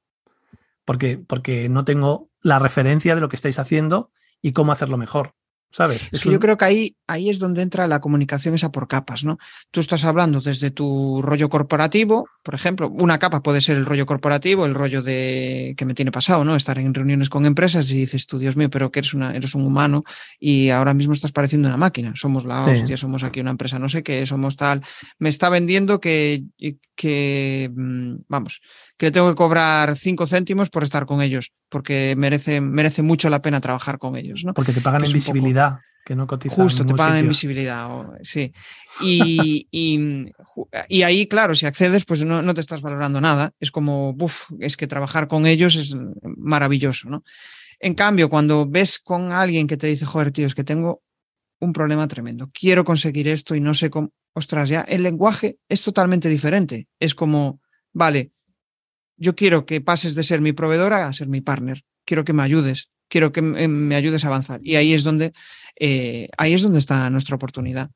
Porque, 0.85 1.17
porque 1.17 1.67
no 1.69 1.83
tengo 1.83 2.29
la 2.41 2.59
referencia 2.59 3.13
de 3.15 3.21
lo 3.21 3.29
que 3.29 3.35
estáis 3.35 3.59
haciendo 3.59 4.11
y 4.41 4.53
cómo 4.53 4.71
hacerlo 4.71 4.97
mejor. 4.97 5.36
¿Sabes? 5.69 6.07
Es, 6.11 6.23
que 6.23 6.31
yo 6.31 6.39
creo 6.39 6.57
que 6.57 6.65
ahí, 6.65 6.95
ahí 7.07 7.29
es 7.29 7.39
donde 7.39 7.61
entra 7.61 7.87
la 7.87 7.99
comunicación 7.99 8.55
esa 8.55 8.71
por 8.71 8.87
capas, 8.87 9.23
¿no? 9.23 9.37
Tú 9.69 9.79
estás 9.79 10.05
hablando 10.05 10.41
desde 10.41 10.71
tu 10.71 11.21
rollo 11.21 11.49
corporativo, 11.49 12.27
por 12.47 12.55
ejemplo, 12.55 12.89
una 12.89 13.19
capa 13.19 13.43
puede 13.43 13.59
ser 13.59 13.75
el 13.75 13.85
rollo 13.85 14.05
corporativo, 14.05 14.65
el 14.65 14.73
rollo 14.73 15.01
de 15.01 15.75
que 15.77 15.83
me 15.83 15.93
tiene 15.93 16.13
pasado, 16.13 16.45
¿no? 16.45 16.55
Estar 16.55 16.79
en 16.79 16.93
reuniones 16.93 17.29
con 17.29 17.45
empresas 17.45 17.91
y 17.91 17.97
dices 17.97 18.25
tú, 18.25 18.39
Dios 18.39 18.55
mío, 18.55 18.69
pero 18.69 18.89
que 18.89 18.99
eres, 18.99 19.13
una, 19.13 19.35
eres 19.35 19.53
un 19.53 19.65
humano 19.65 20.05
y 20.39 20.69
ahora 20.69 20.93
mismo 20.93 21.11
estás 21.11 21.33
pareciendo 21.33 21.67
una 21.67 21.75
máquina. 21.75 22.13
Somos 22.15 22.45
la 22.45 22.59
hostia, 22.59 22.95
somos 22.95 23.23
aquí 23.23 23.41
una 23.41 23.51
empresa, 23.51 23.79
no 23.79 23.89
sé 23.89 24.01
qué, 24.01 24.25
somos 24.25 24.55
tal. 24.55 24.81
Me 25.19 25.27
está 25.27 25.49
vendiendo 25.49 25.99
que, 25.99 26.45
que 26.95 27.69
mm, 27.75 28.15
vamos, 28.29 28.61
que 28.97 29.11
tengo 29.11 29.27
que 29.27 29.35
cobrar 29.35 29.97
cinco 29.97 30.25
céntimos 30.25 30.69
por 30.69 30.83
estar 30.83 31.05
con 31.05 31.21
ellos, 31.21 31.51
porque 31.67 32.15
merece, 32.17 32.61
merece 32.61 33.01
mucho 33.01 33.29
la 33.29 33.41
pena 33.41 33.59
trabajar 33.59 33.99
con 33.99 34.15
ellos. 34.15 34.43
¿no? 34.45 34.53
Porque 34.53 34.71
te 34.71 34.79
pagan 34.79 35.03
en 35.03 35.11
visibilidad, 35.11 35.56
que 36.05 36.15
no 36.15 36.25
cotizan. 36.25 36.63
Justo, 36.63 36.85
te 36.85 36.93
pagan 36.93 37.17
en 37.17 37.27
visibilidad, 37.27 37.89
sí. 38.21 38.53
Y, 39.01 39.67
y, 39.69 41.01
ahí, 41.03 41.27
claro, 41.27 41.53
si 41.53 41.65
accedes, 41.65 42.05
pues 42.05 42.23
no, 42.23 42.41
no, 42.41 42.53
te 42.53 42.61
estás 42.61 42.81
valorando 42.81 43.19
nada. 43.19 43.53
Es 43.59 43.71
como, 43.71 44.15
uff, 44.17 44.49
es 44.59 44.77
que 44.77 44.87
trabajar 44.87 45.27
con 45.27 45.45
ellos 45.45 45.75
es 45.75 45.95
maravilloso, 46.21 47.09
¿no? 47.09 47.23
En 47.79 47.93
cambio, 47.93 48.29
cuando 48.29 48.65
ves 48.65 48.99
con 48.99 49.33
alguien 49.33 49.67
que 49.67 49.77
te 49.77 49.87
dice, 49.87 50.05
joder, 50.05 50.31
tío, 50.31 50.47
es 50.47 50.55
que 50.55 50.63
tengo 50.63 51.03
un 51.59 51.73
problema 51.73 52.07
tremendo, 52.07 52.49
quiero 52.53 52.85
conseguir 52.85 53.27
esto 53.27 53.55
y 53.55 53.59
no 53.59 53.73
sé 53.73 53.89
cómo, 53.89 54.11
ostras, 54.33 54.69
ya 54.69 54.81
el 54.81 55.03
lenguaje 55.03 55.57
es 55.67 55.83
totalmente 55.83 56.29
diferente. 56.29 56.87
Es 56.99 57.15
como, 57.15 57.59
vale, 57.91 58.31
yo 59.17 59.35
quiero 59.35 59.65
que 59.65 59.81
pases 59.81 60.15
de 60.15 60.23
ser 60.23 60.41
mi 60.41 60.53
proveedora 60.53 61.07
a 61.07 61.13
ser 61.13 61.27
mi 61.27 61.41
partner. 61.41 61.83
Quiero 62.05 62.23
que 62.23 62.33
me 62.33 62.43
ayudes, 62.43 62.89
quiero 63.07 63.31
que 63.31 63.41
me 63.41 63.95
ayudes 63.95 64.23
a 64.23 64.27
avanzar. 64.27 64.59
Y 64.63 64.75
ahí 64.75 64.93
es 64.93 65.03
donde, 65.03 65.33
eh, 65.79 66.29
ahí 66.37 66.53
es 66.53 66.61
donde 66.61 66.79
está 66.79 67.09
nuestra 67.09 67.35
oportunidad. 67.35 67.89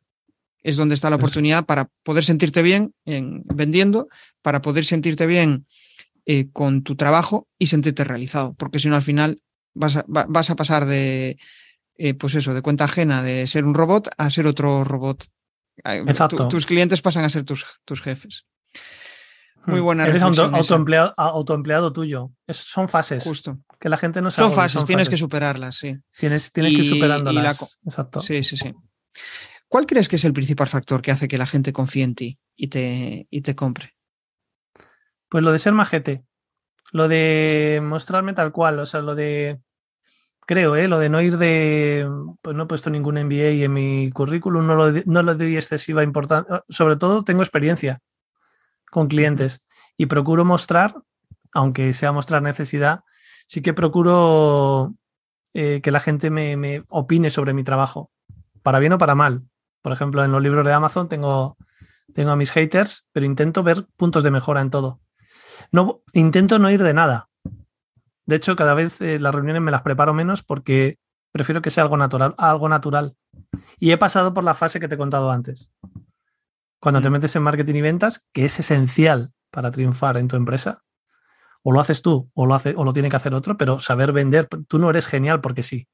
Es 0.63 0.77
donde 0.77 0.93
está 0.95 1.09
la 1.09 1.15
oportunidad 1.15 1.65
para 1.65 1.89
poder 2.03 2.23
sentirte 2.23 2.61
bien 2.61 2.93
en, 3.05 3.43
vendiendo, 3.45 4.07
para 4.41 4.61
poder 4.61 4.85
sentirte 4.85 5.25
bien 5.25 5.65
eh, 6.25 6.49
con 6.51 6.83
tu 6.83 6.95
trabajo 6.95 7.47
y 7.57 7.67
sentirte 7.67 8.03
realizado. 8.03 8.53
Porque 8.53 8.77
si 8.77 8.87
no, 8.87 8.95
al 8.95 9.01
final 9.01 9.41
vas 9.73 9.97
a, 9.97 10.05
vas 10.07 10.49
a 10.51 10.55
pasar 10.55 10.85
de, 10.85 11.37
eh, 11.97 12.13
pues 12.13 12.35
eso, 12.35 12.53
de 12.53 12.61
cuenta 12.61 12.85
ajena 12.85 13.23
de 13.23 13.47
ser 13.47 13.65
un 13.65 13.73
robot 13.73 14.09
a 14.17 14.29
ser 14.29 14.45
otro 14.45 14.83
robot. 14.83 15.25
Exacto. 15.83 16.47
tus 16.47 16.65
clientes 16.67 17.01
pasan 17.01 17.23
a 17.23 17.29
ser 17.29 17.43
tus, 17.43 17.65
tus 17.85 18.01
jefes. 18.01 18.45
Muy 19.65 19.81
hmm. 19.81 19.83
buena 19.83 20.07
Eres 20.07 20.21
autoempleado, 20.21 21.13
autoempleado 21.17 21.91
tuyo. 21.91 22.31
son 22.49 22.87
fases. 22.87 23.23
Justo. 23.23 23.57
Que 23.81 23.89
la 23.89 23.97
gente 23.97 24.21
no 24.21 24.29
sabe. 24.29 24.47
Son 24.47 24.55
fases, 24.55 24.85
tienes 24.85 25.09
que 25.09 25.17
superarlas, 25.17 25.75
sí. 25.75 25.97
Tienes, 26.15 26.51
tienes 26.51 26.75
que 26.75 26.81
ir 26.83 26.87
superándolas. 26.87 27.79
Exacto. 27.83 28.19
Sí, 28.19 28.43
sí, 28.43 28.55
sí. 28.55 28.75
¿Cuál 29.67 29.87
crees 29.87 30.07
que 30.07 30.17
es 30.17 30.23
el 30.23 30.33
principal 30.33 30.67
factor 30.67 31.01
que 31.01 31.09
hace 31.09 31.27
que 31.27 31.39
la 31.39 31.47
gente 31.47 31.73
confíe 31.73 32.03
en 32.03 32.13
ti 32.13 32.39
y 32.55 32.67
te, 32.67 33.25
y 33.31 33.41
te 33.41 33.55
compre? 33.55 33.95
Pues 35.29 35.43
lo 35.43 35.51
de 35.51 35.57
ser 35.57 35.73
majete. 35.73 36.23
Lo 36.91 37.07
de 37.07 37.81
mostrarme 37.81 38.33
tal 38.33 38.51
cual. 38.51 38.77
O 38.77 38.85
sea, 38.85 39.01
lo 39.01 39.15
de. 39.15 39.59
Creo, 40.45 40.75
¿eh? 40.75 40.87
Lo 40.87 40.99
de 40.99 41.09
no 41.09 41.19
ir 41.19 41.39
de. 41.39 42.07
Pues 42.43 42.55
no 42.55 42.63
he 42.63 42.67
puesto 42.67 42.91
ningún 42.91 43.15
MBA 43.15 43.63
en 43.65 43.73
mi 43.73 44.11
currículum, 44.11 44.67
no 44.67 44.75
lo, 44.75 44.91
no 45.05 45.23
lo 45.23 45.33
doy 45.33 45.55
excesiva 45.55 46.03
importancia. 46.03 46.63
Sobre 46.69 46.97
todo 46.97 47.23
tengo 47.23 47.41
experiencia 47.41 47.99
con 48.91 49.07
clientes 49.07 49.63
y 49.97 50.05
procuro 50.05 50.45
mostrar, 50.45 50.93
aunque 51.51 51.93
sea 51.93 52.11
mostrar 52.11 52.43
necesidad, 52.43 53.05
sí 53.45 53.61
que 53.61 53.73
procuro 53.73 54.93
eh, 55.53 55.81
que 55.81 55.91
la 55.91 55.99
gente 55.99 56.29
me, 56.29 56.55
me, 56.57 56.83
opine 56.89 57.29
sobre 57.29 57.53
mi 57.53 57.63
trabajo, 57.63 58.11
para 58.63 58.79
bien 58.79 58.93
o 58.93 58.97
para 58.97 59.15
mal. 59.15 59.43
Por 59.81 59.91
ejemplo, 59.91 60.23
en 60.23 60.31
los 60.31 60.41
libros 60.41 60.65
de 60.65 60.73
Amazon 60.73 61.09
tengo, 61.09 61.57
tengo 62.13 62.31
a 62.31 62.35
mis 62.35 62.51
haters, 62.51 63.07
pero 63.11 63.25
intento 63.25 63.63
ver 63.63 63.85
puntos 63.97 64.23
de 64.23 64.31
mejora 64.31 64.61
en 64.61 64.69
todo. 64.69 65.01
No, 65.71 66.01
intento 66.13 66.59
no 66.59 66.69
ir 66.69 66.83
de 66.83 66.93
nada. 66.93 67.29
De 68.25 68.35
hecho, 68.35 68.55
cada 68.55 68.73
vez 68.73 69.01
eh, 69.01 69.19
las 69.19 69.33
reuniones 69.33 69.61
me 69.61 69.71
las 69.71 69.81
preparo 69.81 70.13
menos 70.13 70.43
porque 70.43 70.99
prefiero 71.31 71.61
que 71.61 71.69
sea 71.69 71.83
algo 71.83 71.97
natural, 71.97 72.35
algo 72.37 72.69
natural. 72.69 73.15
Y 73.79 73.91
he 73.91 73.97
pasado 73.97 74.33
por 74.33 74.43
la 74.43 74.55
fase 74.55 74.79
que 74.79 74.87
te 74.87 74.95
he 74.95 74.97
contado 74.97 75.31
antes. 75.31 75.73
Cuando 76.79 77.01
te 77.01 77.09
mm. 77.09 77.13
metes 77.13 77.35
en 77.35 77.43
marketing 77.43 77.75
y 77.75 77.81
ventas, 77.81 78.25
que 78.31 78.45
es 78.45 78.59
esencial 78.59 79.33
para 79.51 79.71
triunfar 79.71 80.17
en 80.17 80.27
tu 80.27 80.35
empresa, 80.35 80.81
o 81.63 81.71
lo 81.71 81.79
haces 81.79 82.01
tú 82.01 82.29
o 82.33 82.45
lo, 82.45 82.55
hace, 82.55 82.73
o 82.75 82.83
lo 82.83 82.93
tiene 82.93 83.09
que 83.09 83.15
hacer 83.15 83.33
otro, 83.33 83.57
pero 83.57 83.79
saber 83.79 84.11
vender, 84.11 84.47
tú 84.67 84.79
no 84.79 84.89
eres 84.89 85.07
genial 85.07 85.41
porque 85.41 85.63
sí. 85.63 85.87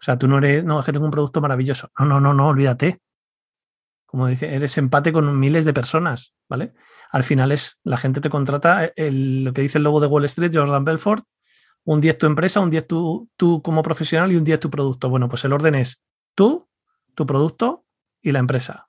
O 0.00 0.02
sea, 0.02 0.18
tú 0.18 0.28
no 0.28 0.38
eres, 0.38 0.64
no, 0.64 0.80
es 0.80 0.86
que 0.86 0.92
tengo 0.92 1.04
un 1.04 1.10
producto 1.10 1.40
maravilloso. 1.40 1.90
No, 1.98 2.06
no, 2.06 2.20
no, 2.20 2.34
no, 2.34 2.48
olvídate. 2.48 3.00
Como 4.06 4.26
dice, 4.26 4.54
eres 4.54 4.78
empate 4.78 5.12
con 5.12 5.38
miles 5.38 5.64
de 5.64 5.74
personas, 5.74 6.34
¿vale? 6.48 6.72
Al 7.10 7.24
final 7.24 7.52
es, 7.52 7.80
la 7.84 7.98
gente 7.98 8.20
te 8.20 8.30
contrata, 8.30 8.92
lo 8.96 9.52
que 9.52 9.62
dice 9.62 9.78
el 9.78 9.84
logo 9.84 10.00
de 10.00 10.06
Wall 10.06 10.24
Street, 10.24 10.52
Jordan 10.54 10.84
Belfort, 10.84 11.24
un 11.84 12.00
día 12.00 12.12
es 12.12 12.18
tu 12.18 12.26
empresa, 12.26 12.60
un 12.60 12.70
día 12.70 12.80
es 12.80 12.86
tú, 12.86 13.28
tú 13.36 13.60
como 13.62 13.82
profesional 13.82 14.32
y 14.32 14.36
un 14.36 14.44
día 14.44 14.54
es 14.54 14.60
tu 14.60 14.70
producto. 14.70 15.10
Bueno, 15.10 15.28
pues 15.28 15.44
el 15.44 15.52
orden 15.52 15.74
es 15.74 16.02
tú, 16.34 16.68
tu 17.14 17.26
producto 17.26 17.84
y 18.22 18.32
la 18.32 18.38
empresa. 18.38 18.88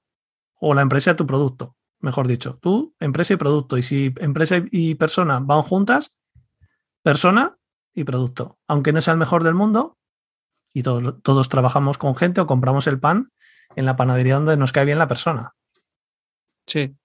O 0.62 0.74
la 0.74 0.82
empresa 0.82 1.16
tu 1.16 1.26
producto 1.26 1.76
mejor 2.00 2.28
dicho. 2.28 2.58
Tú, 2.62 2.96
empresa 3.00 3.34
y 3.34 3.38
producto. 3.38 3.78
Y 3.78 3.84
si 3.84 4.14
empresa 4.18 4.62
y 4.72 4.96
persona 4.96 5.40
van 5.40 5.62
juntas, 5.62 6.16
persona 7.04 7.58
y 7.94 8.04
producto. 8.04 8.58
Aunque 8.68 8.94
no 8.94 9.02
sea 9.02 9.14
el 9.14 9.20
mejor 9.20 9.44
del 9.44 9.56
mundo, 9.56 9.98
y 10.74 10.84
todos, 10.84 11.22
todos 11.24 11.50
trabajamos 11.50 11.98
con 11.98 12.16
gente 12.16 12.42
o 12.42 12.48
compramos 12.48 12.88
el 12.88 13.00
pan 13.00 13.32
en 13.76 13.86
la 13.86 13.96
panadería 13.96 14.36
donde 14.36 14.58
nos 14.58 14.72
cae 14.72 14.86
bien 14.86 15.00
la 15.00 15.08
persona. 15.08 15.54
Sí, 16.68 16.96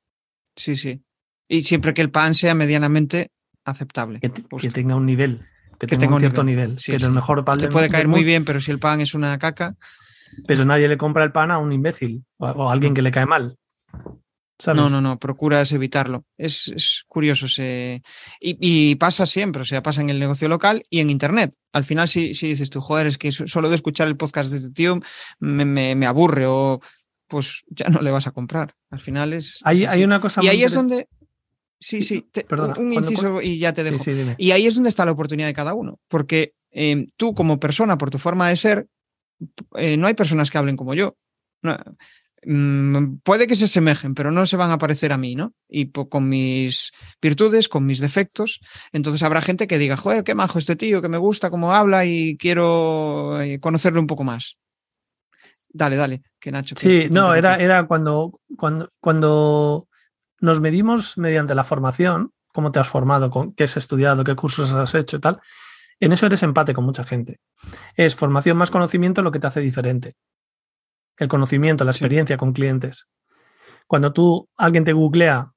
sí, 0.56 0.76
sí. 0.76 1.02
Y 1.48 1.62
siempre 1.62 1.94
que 1.94 2.02
el 2.02 2.10
pan 2.10 2.34
sea 2.34 2.54
medianamente 2.54 3.30
aceptable. 3.64 4.20
Que, 4.20 4.28
tenga 4.28 4.96
un 4.96 5.06
nivel, 5.06 5.46
que, 5.78 5.86
tenga, 5.86 6.14
un 6.14 6.20
cierto 6.20 6.44
nivel. 6.44 6.76
que 6.76 6.96
el 6.96 7.12
mejor 7.12 7.44
pan 7.44 7.58
Te 7.58 7.68
puede 7.68 7.88
caer 7.88 8.08
muy 8.08 8.24
bien, 8.24 8.44
pero 8.44 8.60
si 8.60 8.70
el 8.70 8.78
pan 8.78 9.00
es 9.00 9.14
una 9.14 9.38
caca. 9.38 9.74
Pero 10.46 10.64
nadie 10.64 10.88
le 10.88 10.98
compra 10.98 11.24
el 11.24 11.32
pan 11.32 11.50
a 11.50 11.58
un 11.58 11.72
imbécil 11.72 12.24
o 12.38 12.68
a 12.68 12.72
alguien 12.72 12.92
que 12.92 13.02
le 13.02 13.10
cae 13.10 13.26
mal. 13.26 13.56
No, 14.66 14.88
no, 14.88 15.00
no, 15.00 15.18
procuras 15.18 15.72
evitarlo. 15.72 16.24
Es, 16.38 17.04
curioso. 17.08 17.46
Y, 18.40 18.94
pasa 18.96 19.26
siempre, 19.26 19.62
o 19.62 19.64
sea, 19.64 19.82
pasa 19.82 20.00
en 20.00 20.10
el 20.10 20.20
negocio 20.20 20.48
local 20.48 20.84
y 20.88 21.00
en 21.00 21.10
Internet. 21.10 21.54
Al 21.72 21.84
final, 21.84 22.06
si, 22.06 22.34
si 22.34 22.48
dices 22.48 22.70
tú, 22.70 22.80
joder, 22.80 23.06
es 23.06 23.18
que 23.18 23.32
solo 23.32 23.68
de 23.68 23.74
escuchar 23.74 24.06
el 24.06 24.16
podcast 24.16 24.52
de 24.52 24.58
este 24.58 24.70
tío 24.70 25.00
me, 25.40 26.06
aburre 26.06 26.46
o 26.46 26.80
pues 27.26 27.64
ya 27.66 27.88
no 27.88 28.00
le 28.00 28.12
vas 28.12 28.26
a 28.26 28.30
comprar. 28.30 28.74
Al 28.90 29.00
final 29.00 29.32
es... 29.32 29.60
Hay, 29.64 29.84
hay 29.84 30.04
una 30.04 30.20
cosa... 30.20 30.42
Y 30.42 30.48
ahí 30.48 30.62
es 30.62 30.72
donde... 30.72 31.08
Sí, 31.80 32.02
sí, 32.02 32.26
Perdona, 32.48 32.74
un 32.78 32.92
inciso 32.92 33.42
y 33.42 33.58
ya 33.58 33.74
te 33.74 33.84
dejo. 33.84 34.02
y 34.38 34.52
ahí 34.52 34.66
es 34.66 34.74
donde 34.74 34.88
está 34.88 35.04
la 35.04 35.12
oportunidad 35.12 35.48
de 35.48 35.52
cada 35.52 35.74
uno, 35.74 36.00
porque 36.08 36.54
em, 36.70 37.06
tú 37.18 37.34
como 37.34 37.60
persona, 37.60 37.98
por 37.98 38.10
tu 38.10 38.18
forma 38.18 38.48
de 38.48 38.56
ser, 38.56 38.86
eh, 39.76 39.98
no 39.98 40.06
hay 40.06 40.14
personas 40.14 40.50
que 40.50 40.56
hablen 40.56 40.76
como 40.76 40.94
yo. 40.94 41.18
No, 41.60 41.76
Mm, 42.46 43.16
puede 43.22 43.46
que 43.46 43.56
se 43.56 43.64
asemejen, 43.64 44.14
pero 44.14 44.30
no 44.30 44.46
se 44.46 44.56
van 44.56 44.70
a 44.70 44.78
parecer 44.78 45.12
a 45.12 45.18
mí, 45.18 45.34
¿no? 45.34 45.54
Y 45.68 45.90
con 45.90 46.28
mis 46.28 46.92
virtudes, 47.20 47.68
con 47.68 47.86
mis 47.86 48.00
defectos, 48.00 48.60
entonces 48.92 49.22
habrá 49.22 49.40
gente 49.40 49.66
que 49.66 49.78
diga, 49.78 49.96
joder, 49.96 50.24
qué 50.24 50.34
majo 50.34 50.58
este 50.58 50.76
tío, 50.76 51.00
que 51.00 51.08
me 51.08 51.18
gusta 51.18 51.50
cómo 51.50 51.74
habla 51.74 52.04
y 52.04 52.36
quiero 52.36 53.40
eh, 53.40 53.60
conocerlo 53.60 54.00
un 54.00 54.06
poco 54.06 54.24
más. 54.24 54.56
Dale, 55.68 55.96
dale, 55.96 56.22
que 56.38 56.52
Nacho. 56.52 56.76
sí, 56.76 57.08
no, 57.10 57.34
era, 57.34 57.56
era 57.56 57.86
cuando, 57.86 58.40
cuando, 58.56 58.90
cuando 59.00 59.88
nos 60.40 60.60
medimos 60.60 61.18
mediante 61.18 61.54
la 61.54 61.64
formación, 61.64 62.30
cómo 62.52 62.70
te 62.70 62.78
has 62.78 62.88
formado, 62.88 63.30
con, 63.30 63.54
qué 63.54 63.64
has 63.64 63.76
estudiado, 63.76 64.22
qué 64.22 64.36
cursos 64.36 64.72
has 64.72 64.94
hecho 64.94 65.16
y 65.16 65.20
tal, 65.20 65.40
en 65.98 66.12
eso 66.12 66.26
eres 66.26 66.42
empate 66.42 66.74
con 66.74 66.84
mucha 66.84 67.02
gente. 67.02 67.40
Es 67.96 68.14
formación 68.14 68.56
más 68.56 68.70
conocimiento 68.70 69.22
lo 69.22 69.32
que 69.32 69.40
te 69.40 69.46
hace 69.46 69.60
diferente 69.60 70.14
el 71.18 71.28
conocimiento, 71.28 71.84
la 71.84 71.90
experiencia 71.90 72.36
con 72.36 72.52
clientes. 72.52 73.08
Cuando 73.86 74.12
tú, 74.12 74.48
alguien 74.56 74.84
te 74.84 74.92
googlea, 74.92 75.52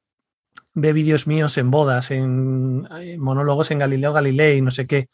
ve 0.74 0.94
vídeos 0.94 1.28
míos 1.28 1.58
en 1.58 1.72
bodas, 1.72 2.12
en, 2.12 2.88
monólogos 3.18 3.72
en 3.72 3.80
Galileo 3.80 4.14
Galilei, 4.14 4.62
no 4.62 4.72
sé 4.72 4.86
qué, 4.86 5.10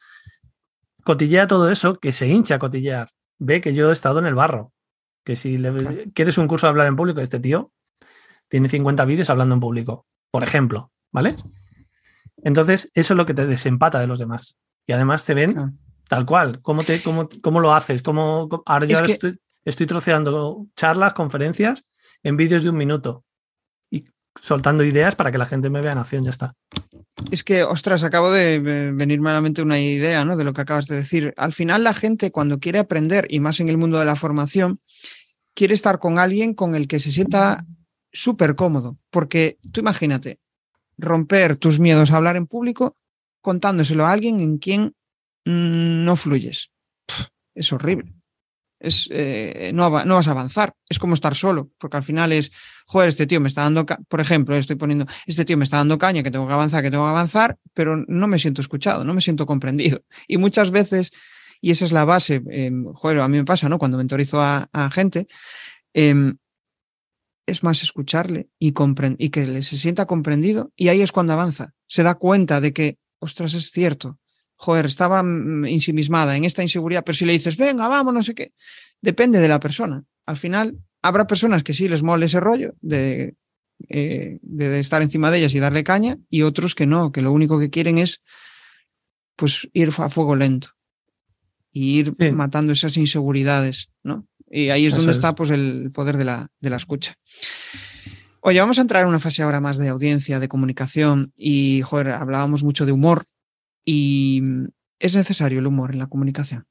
cotillea 1.04 1.48
todo 1.48 1.70
eso, 1.70 2.00
que 2.00 2.12
se 2.12 2.28
hincha 2.28 2.56
a 2.56 2.60
cotillear. 2.60 3.10
Ve 3.40 3.62
que 3.62 3.74
yo 3.74 3.90
he 3.90 3.94
estado 3.94 4.20
en 4.20 4.26
el 4.26 4.36
barro. 4.36 4.72
Que 5.24 5.36
si 5.36 5.58
le, 5.58 6.12
quieres 6.14 6.38
un 6.38 6.48
curso 6.48 6.68
de 6.68 6.72
hablar 6.72 6.88
en 6.88 6.96
público, 6.96 7.22
este 7.22 7.40
tío 7.40 7.72
tiene 8.50 8.70
50 8.70 9.06
vídeos 9.06 9.30
hablando 9.30 9.56
en 9.56 9.62
público, 9.62 10.06
por 10.30 10.44
ejemplo, 10.44 10.92
¿vale? 11.12 11.36
Entonces, 12.44 12.92
eso 12.94 13.14
es 13.14 13.18
lo 13.18 13.26
que 13.26 13.34
te 13.34 13.48
desempata 13.48 14.00
de 14.00 14.08
los 14.08 14.20
demás. 14.20 14.60
Y 14.86 14.92
además 14.92 15.26
te 15.26 15.34
ven 15.34 15.80
tal 16.10 16.26
cual. 16.26 16.62
¿Cómo, 16.62 16.84
te, 16.84 17.02
cómo, 17.02 17.30
cómo 17.42 17.60
lo 17.62 17.74
haces? 17.74 18.04
¿Cómo, 18.04 18.50
ahora 18.66 18.86
yo 18.86 18.98
estoy, 18.98 19.40
estoy 19.66 19.88
troceando 19.88 20.68
charlas, 20.76 21.14
conferencias 21.14 21.86
en 22.22 22.38
vídeos 22.38 22.64
de 22.64 22.70
un 22.70 22.78
minuto 22.78 23.26
y 23.90 24.06
soltando 24.42 24.84
ideas 24.84 25.16
para 25.16 25.32
que 25.32 25.38
la 25.38 25.46
gente 25.46 25.70
me 25.70 25.82
vea 25.82 25.94
en 25.94 25.98
acción, 25.98 26.24
ya 26.24 26.30
está. 26.30 26.56
Es 27.32 27.44
que, 27.44 27.64
ostras, 27.64 28.04
acabo 28.04 28.32
de 28.32 28.60
venirme 28.94 29.30
a 29.30 29.34
la 29.34 29.42
mente 29.42 29.62
una 29.62 29.80
idea 29.80 30.26
¿no? 30.26 30.36
de 30.36 30.44
lo 30.44 30.54
que 30.54 30.62
acabas 30.62 30.88
de 30.88 30.98
decir. 30.98 31.34
Al 31.38 31.54
final 31.54 31.84
la 31.84 31.94
gente 31.94 32.32
cuando 32.32 32.60
quiere 32.60 32.80
aprender, 32.80 33.28
y 33.30 33.40
más 33.40 33.60
en 33.60 33.70
el 33.70 33.78
mundo 33.78 34.00
de 34.00 34.06
la 34.06 34.16
formación, 34.16 34.80
quiere 35.54 35.74
estar 35.74 36.00
con 36.00 36.20
alguien 36.20 36.54
con 36.54 36.76
el 36.76 36.88
que 36.88 37.00
se 37.00 37.12
sienta 37.12 37.66
súper 38.12 38.56
cómodo. 38.56 38.98
Porque 39.10 39.60
tú 39.72 39.80
imagínate, 39.80 40.40
romper 40.98 41.56
tus 41.58 41.80
miedos 41.80 42.12
a 42.12 42.18
hablar 42.18 42.36
en 42.36 42.48
público 42.48 42.98
contándoselo 43.42 44.06
a 44.06 44.12
alguien 44.12 44.40
en 44.40 44.58
quien 44.58 44.96
mm, 45.46 46.06
no 46.06 46.16
fluyes. 46.16 46.72
Es 47.54 47.72
horrible 47.72 48.23
eh, 49.12 49.72
no, 49.74 49.90
vas 49.90 50.28
a 50.28 50.32
avanzar. 50.32 50.76
Es 50.90 51.00
como 51.00 51.14
estar 51.14 51.36
solo, 51.36 51.72
porque 51.78 51.98
al 51.98 52.04
final 52.04 52.32
es, 52.34 52.52
joder, 52.86 53.10
este 53.10 53.26
tío 53.26 53.40
me 53.40 53.48
está 53.48 53.62
dando, 53.62 53.86
por 53.86 54.22
ejemplo, 54.22 54.56
estoy 54.56 54.76
poniendo, 54.76 55.06
este 55.26 55.46
tío 55.46 55.58
me 55.58 55.64
está 55.64 55.78
dando 55.78 55.98
caña, 55.98 56.24
que 56.24 56.32
tengo 56.32 56.48
que 56.48 56.54
avanzar, 56.54 56.84
que 56.84 56.92
tengo 56.92 57.06
que 57.06 57.10
avanzar, 57.10 57.58
pero 57.74 58.04
no 58.08 58.28
me 58.28 58.40
siento 58.40 58.62
escuchado, 58.62 59.04
no 59.04 59.14
me 59.14 59.22
siento 59.22 59.46
comprendido. 59.46 60.04
Y 60.28 60.38
muchas 60.38 60.72
veces, 60.72 61.12
y 61.62 61.72
esa 61.72 61.86
es 61.86 61.92
la 61.92 62.06
base, 62.06 62.42
em, 62.50 62.86
joder, 62.94 63.20
a 63.20 63.28
mí 63.28 63.38
me 63.38 63.46
pasa, 63.46 63.70
¿no? 63.70 63.80
Cuando 63.80 63.98
mentorizo 63.98 64.42
a, 64.42 64.70
a 64.74 64.92
gente, 64.92 65.28
em, 65.94 66.38
es 67.46 67.64
más 67.64 67.84
escucharle 67.84 68.50
y, 68.60 68.74
y 69.18 69.30
que 69.30 69.62
se 69.62 69.78
sienta 69.78 70.06
comprendido, 70.06 70.72
y 70.76 70.90
ahí 70.90 71.02
es 71.02 71.12
cuando 71.12 71.34
avanza. 71.34 71.74
Se 71.88 72.04
da 72.04 72.16
cuenta 72.16 72.62
de 72.62 72.74
que, 72.74 72.98
ostras, 73.20 73.54
es 73.54 73.72
cierto, 73.72 74.20
joder, 74.56 74.86
estaba 74.86 75.24
mm, 75.24 75.66
ensimismada 75.66 76.36
en 76.36 76.46
esta 76.46 76.62
inseguridad, 76.62 77.04
pero 77.06 77.18
si 77.18 77.26
le 77.26 77.34
dices, 77.34 77.58
venga, 77.58 77.88
vamos, 77.88 78.14
no 78.14 78.24
sé 78.24 78.34
qué, 78.34 78.54
depende 79.02 79.40
de 79.40 79.48
la 79.48 79.60
persona. 79.60 80.04
Al 80.26 80.38
final, 80.38 80.78
habrá 81.02 81.28
personas 81.28 81.64
que 81.64 81.74
sí 81.74 81.88
les 81.88 82.04
mole 82.04 82.26
ese 82.26 82.40
rollo 82.40 82.76
de, 82.82 83.36
eh, 83.90 84.40
de 84.42 84.80
estar 84.80 85.02
encima 85.02 85.32
de 85.32 85.40
ellas 85.40 85.54
y 85.56 85.60
darle 85.60 85.84
caña, 85.84 86.18
y 86.30 86.44
otros 86.44 86.76
que 86.76 86.86
no, 86.86 87.12
que 87.12 87.22
lo 87.22 87.32
único 87.32 87.60
que 87.60 87.70
quieren 87.70 87.98
es 87.98 88.24
pues 89.36 89.68
ir 89.74 89.92
a 89.98 90.10
fuego 90.10 90.36
lento 90.36 90.70
y 91.72 92.00
ir 92.00 92.34
matando 92.34 92.72
esas 92.72 92.96
inseguridades, 92.98 93.90
¿no? 94.04 94.28
Y 94.50 94.70
ahí 94.70 94.86
es 94.86 94.96
donde 94.96 95.12
está 95.12 95.34
pues 95.34 95.50
el 95.50 95.90
poder 95.92 96.18
de 96.18 96.26
la, 96.26 96.52
de 96.60 96.70
la 96.70 96.76
escucha. 96.76 97.16
Oye, 98.42 98.60
vamos 98.60 98.78
a 98.78 98.82
entrar 98.82 99.02
en 99.02 99.10
una 99.10 99.20
fase 99.20 99.42
ahora 99.42 99.60
más 99.60 99.78
de 99.78 99.90
audiencia, 99.90 100.40
de 100.40 100.48
comunicación 100.48 101.34
y, 101.36 101.82
joder, 101.82 102.10
hablábamos 102.10 102.64
mucho 102.64 102.86
de 102.86 102.92
humor 102.92 103.26
y 103.86 104.42
mm, 104.42 104.68
es 105.00 105.16
necesario 105.16 105.60
el 105.60 105.68
humor 105.68 105.92
en 105.92 106.00
la 106.00 106.08
comunicación. 106.08 106.66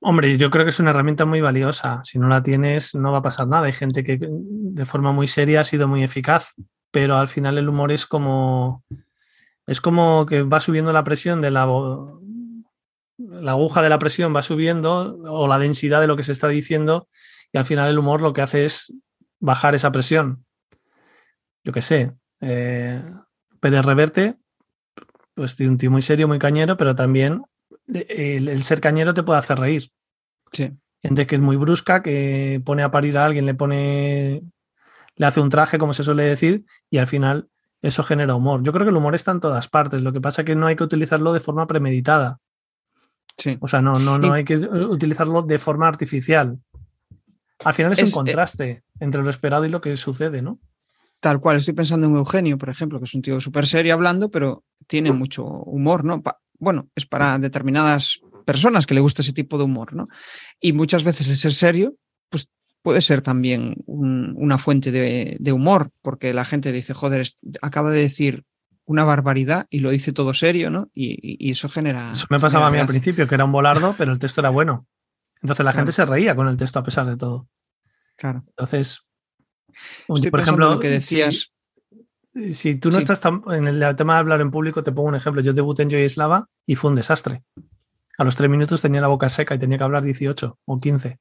Hombre, 0.00 0.36
yo 0.36 0.50
creo 0.50 0.64
que 0.64 0.70
es 0.70 0.80
una 0.80 0.90
herramienta 0.90 1.24
muy 1.24 1.40
valiosa. 1.40 2.02
Si 2.04 2.18
no 2.18 2.28
la 2.28 2.42
tienes, 2.42 2.94
no 2.94 3.12
va 3.12 3.18
a 3.18 3.22
pasar 3.22 3.48
nada. 3.48 3.66
Hay 3.66 3.72
gente 3.72 4.04
que 4.04 4.18
de 4.20 4.84
forma 4.84 5.10
muy 5.10 5.26
seria 5.26 5.60
ha 5.60 5.64
sido 5.64 5.88
muy 5.88 6.04
eficaz, 6.04 6.54
pero 6.90 7.16
al 7.16 7.28
final 7.28 7.58
el 7.58 7.68
humor 7.68 7.90
es 7.92 8.06
como 8.06 8.84
es 9.66 9.80
como 9.80 10.26
que 10.26 10.42
va 10.42 10.60
subiendo 10.60 10.92
la 10.92 11.02
presión 11.02 11.40
de 11.40 11.50
la 11.50 11.66
la 13.18 13.52
aguja 13.52 13.82
de 13.82 13.88
la 13.88 13.98
presión 13.98 14.34
va 14.34 14.42
subiendo 14.42 15.18
o 15.24 15.48
la 15.48 15.58
densidad 15.58 16.00
de 16.00 16.06
lo 16.06 16.16
que 16.16 16.22
se 16.22 16.32
está 16.32 16.48
diciendo 16.48 17.08
y 17.52 17.58
al 17.58 17.64
final 17.64 17.90
el 17.90 17.98
humor 17.98 18.20
lo 18.20 18.32
que 18.32 18.42
hace 18.42 18.64
es 18.64 18.94
bajar 19.40 19.74
esa 19.74 19.90
presión. 19.90 20.44
Yo 21.64 21.72
qué 21.72 21.82
sé. 21.82 22.12
Eh, 22.40 23.02
Pérez 23.66 23.84
Reverte, 23.84 24.36
pues 25.34 25.56
tiene 25.56 25.72
un 25.72 25.78
tío 25.78 25.90
muy 25.90 26.00
serio, 26.00 26.28
muy 26.28 26.38
cañero, 26.38 26.76
pero 26.76 26.94
también 26.94 27.42
el, 27.88 28.62
ser 28.62 28.80
cañero 28.80 29.12
te 29.12 29.24
puede 29.24 29.40
hacer 29.40 29.58
reír. 29.58 29.90
Sí. 30.52 30.70
Gente 31.02 31.26
que 31.26 31.34
es 31.34 31.40
muy 31.40 31.56
brusca, 31.56 32.00
que 32.00 32.62
pone 32.64 32.84
a 32.84 32.92
parir 32.92 33.18
a 33.18 33.26
alguien, 33.26 33.44
le 33.44 33.54
pone 33.54 34.44
le 35.16 35.26
hace 35.26 35.40
un 35.40 35.50
traje, 35.50 35.78
como 35.78 35.94
se 35.94 36.04
suele 36.04 36.22
decir, 36.22 36.64
y 36.90 36.98
al 36.98 37.08
final 37.08 37.48
eso 37.82 38.04
genera 38.04 38.36
humor. 38.36 38.62
Yo 38.62 38.70
creo 38.72 38.84
que 38.84 38.90
el 38.90 38.96
humor 38.96 39.16
está 39.16 39.32
en 39.32 39.40
todas 39.40 39.66
partes, 39.66 40.00
lo 40.00 40.12
que 40.12 40.20
pasa 40.20 40.42
es 40.42 40.46
que 40.46 40.54
no 40.54 40.68
hay 40.68 40.76
que 40.76 40.84
utilizarlo 40.84 41.32
de 41.32 41.40
forma 41.40 41.66
premeditada. 41.66 42.38
Sí. 43.36 43.58
O 43.60 43.66
sea, 43.66 43.82
no, 43.82 43.98
no, 43.98 44.16
no 44.20 44.32
hay 44.32 44.44
que 44.44 44.58
utilizarlo 44.58 45.42
de 45.42 45.58
forma 45.58 45.88
artificial. 45.88 46.60
Al 47.64 47.74
final 47.74 47.90
es, 47.94 47.98
un 47.98 48.06
eh, 48.06 48.12
contraste 48.12 48.84
entre 49.00 49.24
lo 49.24 49.30
esperado 49.30 49.64
y 49.64 49.70
lo 49.70 49.80
que 49.80 49.96
sucede, 49.96 50.40
¿no? 50.40 50.60
Tal 51.26 51.40
cual, 51.40 51.56
estoy 51.56 51.74
pensando 51.74 52.06
en 52.06 52.14
Eugenio, 52.14 52.56
por 52.56 52.68
ejemplo, 52.68 53.00
que 53.00 53.06
es 53.06 53.14
un 53.14 53.20
tío 53.20 53.40
súper 53.40 53.66
serio 53.66 53.94
hablando, 53.94 54.30
pero 54.30 54.62
tiene 54.86 55.10
mucho 55.10 55.44
humor, 55.44 56.04
¿no? 56.04 56.22
bueno, 56.60 56.88
es 56.94 57.04
para 57.04 57.36
determinadas 57.40 58.20
personas 58.44 58.86
que 58.86 58.94
le 58.94 59.00
gusta 59.00 59.22
ese 59.22 59.32
tipo 59.32 59.58
de 59.58 59.64
humor, 59.64 59.92
¿no? 59.92 60.06
Y 60.60 60.72
muchas 60.72 61.02
veces 61.02 61.26
el 61.26 61.36
ser 61.36 61.52
serio, 61.52 61.96
pues 62.28 62.48
puede 62.80 63.00
ser 63.00 63.22
también 63.22 63.74
una 63.88 64.56
fuente 64.56 64.92
de, 64.92 65.52
humor, 65.52 65.90
porque 66.00 66.32
la 66.32 66.44
gente 66.44 66.70
dice, 66.70 66.94
joder, 66.94 67.26
acaba 67.60 67.90
de 67.90 68.02
decir 68.02 68.44
una 68.84 69.02
barbaridad 69.02 69.66
y 69.68 69.80
lo 69.80 69.90
dice 69.90 70.12
todo 70.12 70.32
serio, 70.32 70.70
¿no? 70.70 70.90
Y, 70.94 71.50
eso 71.50 71.68
genera... 71.68 72.12
Eso 72.12 72.28
me 72.30 72.38
pasaba 72.38 72.68
a 72.68 72.70
mí 72.70 72.78
al 72.78 72.86
principio, 72.86 73.26
que 73.26 73.34
era 73.34 73.46
un 73.46 73.50
volardo, 73.50 73.96
pero 73.98 74.12
el 74.12 74.20
texto 74.20 74.42
era 74.42 74.50
bueno. 74.50 74.86
Entonces 75.42 75.64
la 75.64 75.72
gente 75.72 75.90
se 75.90 76.06
reía 76.06 76.36
con 76.36 76.46
el 76.46 76.56
texto 76.56 76.78
a 76.78 76.84
pesar 76.84 77.04
de 77.06 77.16
todo. 77.16 77.48
Claro. 78.16 78.44
Entonces, 78.46 79.05
por 80.06 80.40
ejemplo, 80.40 80.74
lo 80.74 80.80
que 80.80 80.88
decías. 80.88 81.52
Si, 82.52 82.74
tú 82.74 82.90
no 82.90 82.98
estás 82.98 83.20
en 83.50 83.66
el 83.66 83.96
tema 83.96 84.14
de 84.14 84.18
hablar 84.18 84.40
en 84.42 84.50
público, 84.50 84.82
te 84.82 84.92
pongo 84.92 85.08
un 85.08 85.14
ejemplo. 85.14 85.40
Yo 85.40 85.54
debuté 85.54 85.82
en 85.82 85.90
Joy 85.90 86.08
Slava 86.08 86.48
y 86.66 86.74
fue 86.74 86.90
un 86.90 86.96
desastre. 86.96 87.44
A 88.18 88.24
los 88.24 88.36
tres 88.36 88.50
minutos 88.50 88.82
tenía 88.82 89.00
la 89.00 89.08
boca 89.08 89.28
seca 89.28 89.54
y 89.54 89.58
tenía 89.58 89.78
que 89.78 89.84
hablar 89.84 90.04
18 90.04 90.58
o 90.64 90.80
15. 90.80 91.18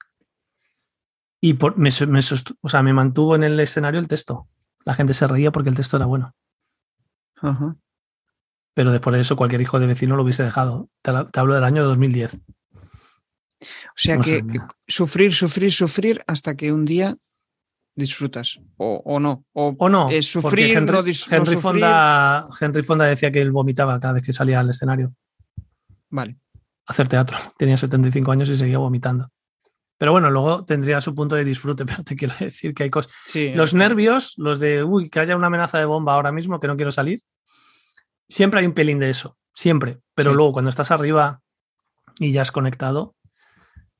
Y 1.41 1.53
por, 1.53 1.77
me, 1.77 1.89
o 1.89 2.69
sea, 2.69 2.83
me 2.83 2.93
mantuvo 2.93 3.35
en 3.35 3.43
el 3.43 3.59
escenario 3.59 3.99
el 3.99 4.07
texto. 4.07 4.47
La 4.83 4.93
gente 4.93 5.13
se 5.13 5.27
reía 5.27 5.51
porque 5.51 5.69
el 5.69 5.75
texto 5.75 5.97
era 5.97 6.05
bueno. 6.05 6.33
Pero 8.73 8.91
después 8.91 9.15
de 9.15 9.21
eso, 9.21 9.35
cualquier 9.35 9.61
hijo 9.61 9.79
de 9.79 9.87
vecino 9.87 10.15
lo 10.15 10.23
hubiese 10.23 10.43
dejado. 10.43 10.89
Te, 11.01 11.11
te 11.31 11.39
hablo 11.39 11.53
del 11.55 11.63
año 11.63 11.83
2010. 11.83 12.39
O 13.61 13.67
sea 13.95 14.19
que 14.19 14.43
sufrir, 14.87 15.33
sufrir, 15.33 15.71
sufrir 15.71 16.23
hasta 16.27 16.55
que 16.55 16.73
un 16.73 16.85
día 16.85 17.17
disfrutas 17.95 18.59
o, 18.77 19.19
no. 19.19 19.45
O, 19.53 19.89
no. 19.89 20.09
Es 20.09 20.29
sufrir, 20.29 20.77
Henry, 20.77 20.91
no, 20.91 21.03
Henry, 21.35 21.57
Fonda, 21.57 22.47
Henry 22.59 22.83
Fonda 22.83 23.05
decía 23.05 23.31
que 23.31 23.41
él 23.41 23.51
vomitaba 23.51 23.99
cada 23.99 24.15
vez 24.15 24.23
que 24.23 24.33
salía 24.33 24.59
al 24.59 24.69
escenario. 24.69 25.13
Vale. 26.09 26.37
Hacer 26.85 27.07
teatro. 27.07 27.37
Tenía 27.57 27.77
75 27.77 28.31
años 28.31 28.49
y 28.49 28.55
seguía 28.55 28.77
vomitando. 28.77 29.29
Pero 29.97 30.11
bueno, 30.11 30.29
luego 30.29 30.65
tendría 30.65 30.99
su 30.99 31.15
punto 31.15 31.35
de 31.35 31.45
disfrute, 31.45 31.85
pero 31.85 32.03
te 32.03 32.15
quiero 32.15 32.33
decir 32.39 32.73
que 32.73 32.83
hay 32.83 32.89
cosas. 32.89 33.11
los 33.33 33.73
nervios, 33.73 34.33
los 34.37 34.59
de, 34.59 34.83
uy, 34.83 35.09
que 35.09 35.19
haya 35.19 35.35
una 35.35 35.47
amenaza 35.47 35.77
de 35.77 35.85
bomba 35.85 36.13
ahora 36.13 36.31
mismo, 36.31 36.59
que 36.59 36.67
no 36.67 36.75
quiero 36.75 36.91
salir, 36.91 37.21
siempre 38.27 38.59
hay 38.59 38.65
un 38.65 38.73
pelín 38.73 38.99
de 38.99 39.09
eso, 39.09 39.37
siempre. 39.53 39.99
Pero 40.13 40.33
luego 40.33 40.53
cuando 40.53 40.69
estás 40.69 40.91
arriba 40.91 41.41
y 42.19 42.31
ya 42.31 42.41
has 42.41 42.51
conectado, 42.51 43.15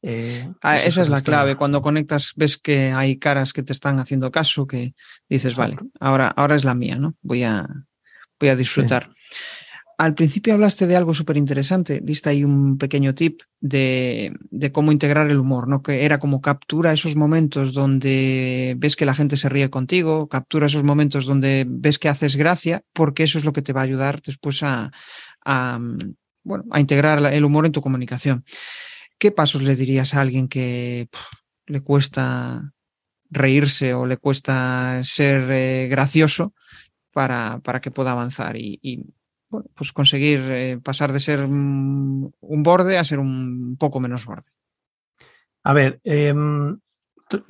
eh, 0.08 0.47
ah, 0.62 0.78
esa 0.78 1.01
es 1.01 1.10
la 1.10 1.20
clave. 1.20 1.56
Cuando 1.56 1.82
conectas, 1.82 2.34
ves 2.36 2.60
que 2.60 2.91
hay 2.91 3.18
caras 3.18 3.53
que 3.53 3.64
te 3.64 3.74
están 3.74 3.99
haciendo 3.99 4.30
caso, 4.30 4.68
que 4.68 4.93
dices, 5.28 5.56
vale, 5.56 5.78
ahora, 5.99 6.28
ahora 6.28 6.53
es 6.53 6.64
la 6.64 6.76
mía, 6.76 6.97
¿no? 6.97 7.16
Voy 7.24 7.41
a, 7.41 7.68
voy 8.39 8.49
a 8.49 8.56
disfrutar. 8.56 9.10
Al 9.97 10.14
principio 10.14 10.53
hablaste 10.53 10.86
de 10.86 10.95
algo 10.95 11.16
súper 11.16 11.38
interesante, 11.38 12.01
diste 12.03 12.30
ahí 12.30 12.43
un 12.43 12.78
pequeño 12.78 13.16
tip 13.16 13.41
de, 13.60 14.32
cómo 14.72 14.91
integrar 14.91 15.32
el 15.32 15.39
humor, 15.39 15.68
¿no? 15.68 15.82
Que 15.82 16.06
era 16.06 16.20
como 16.20 16.39
captura 16.39 16.93
esos 16.93 17.16
momentos 17.16 17.74
donde 17.74 18.76
ves 18.78 18.95
que 18.95 19.08
la 19.08 19.16
gente 19.16 19.38
se 19.38 19.49
ríe 19.49 19.72
contigo, 19.72 20.30
captura 20.30 20.68
esos 20.68 20.84
momentos 20.84 21.26
donde 21.26 21.66
ves 21.68 21.97
que 21.97 22.10
haces 22.10 22.36
gracia, 22.36 22.84
porque 22.93 23.24
eso 23.24 23.39
es 23.39 23.45
lo 23.45 23.53
que 23.53 23.64
te 23.64 23.74
va 23.74 23.82
a 23.82 23.86
ayudar 23.86 24.22
después 24.22 24.62
a, 24.62 24.91
a 25.43 25.80
bueno, 26.43 26.66
a 26.70 26.80
integrar 26.80 27.26
el 27.34 27.43
humor 27.43 27.66
en 27.66 27.72
tu 27.72 27.82
comunicación. 27.82 28.43
¿Qué 29.18 29.32
pasos 29.32 29.61
le 29.61 29.76
dirías 29.76 30.13
a 30.13 30.22
alguien 30.22 30.47
que 30.47 31.09
le 31.68 31.82
cuesta 31.82 32.74
reírse 33.30 33.93
o 33.93 34.05
le 34.05 34.18
cuesta 34.18 35.03
ser 35.03 35.49
eh, 35.51 35.88
gracioso 35.89 36.53
para, 37.11 37.59
para, 37.59 37.82
que 37.82 37.91
pueda 37.91 38.11
avanzar 38.11 38.55
y, 38.57 39.05
pues 39.74 39.93
conseguir 39.93 40.41
eh, 40.41 40.80
pasar 40.84 41.13
de 41.13 41.20
ser 41.20 41.39
un, 41.41 42.34
borde 42.41 42.97
a 42.97 43.03
ser 43.03 43.20
un 43.20 43.78
poco 43.80 43.99
menos 43.99 44.26
borde? 44.26 44.51
A 45.63 45.74
ver, 45.74 45.99
em, 46.03 46.78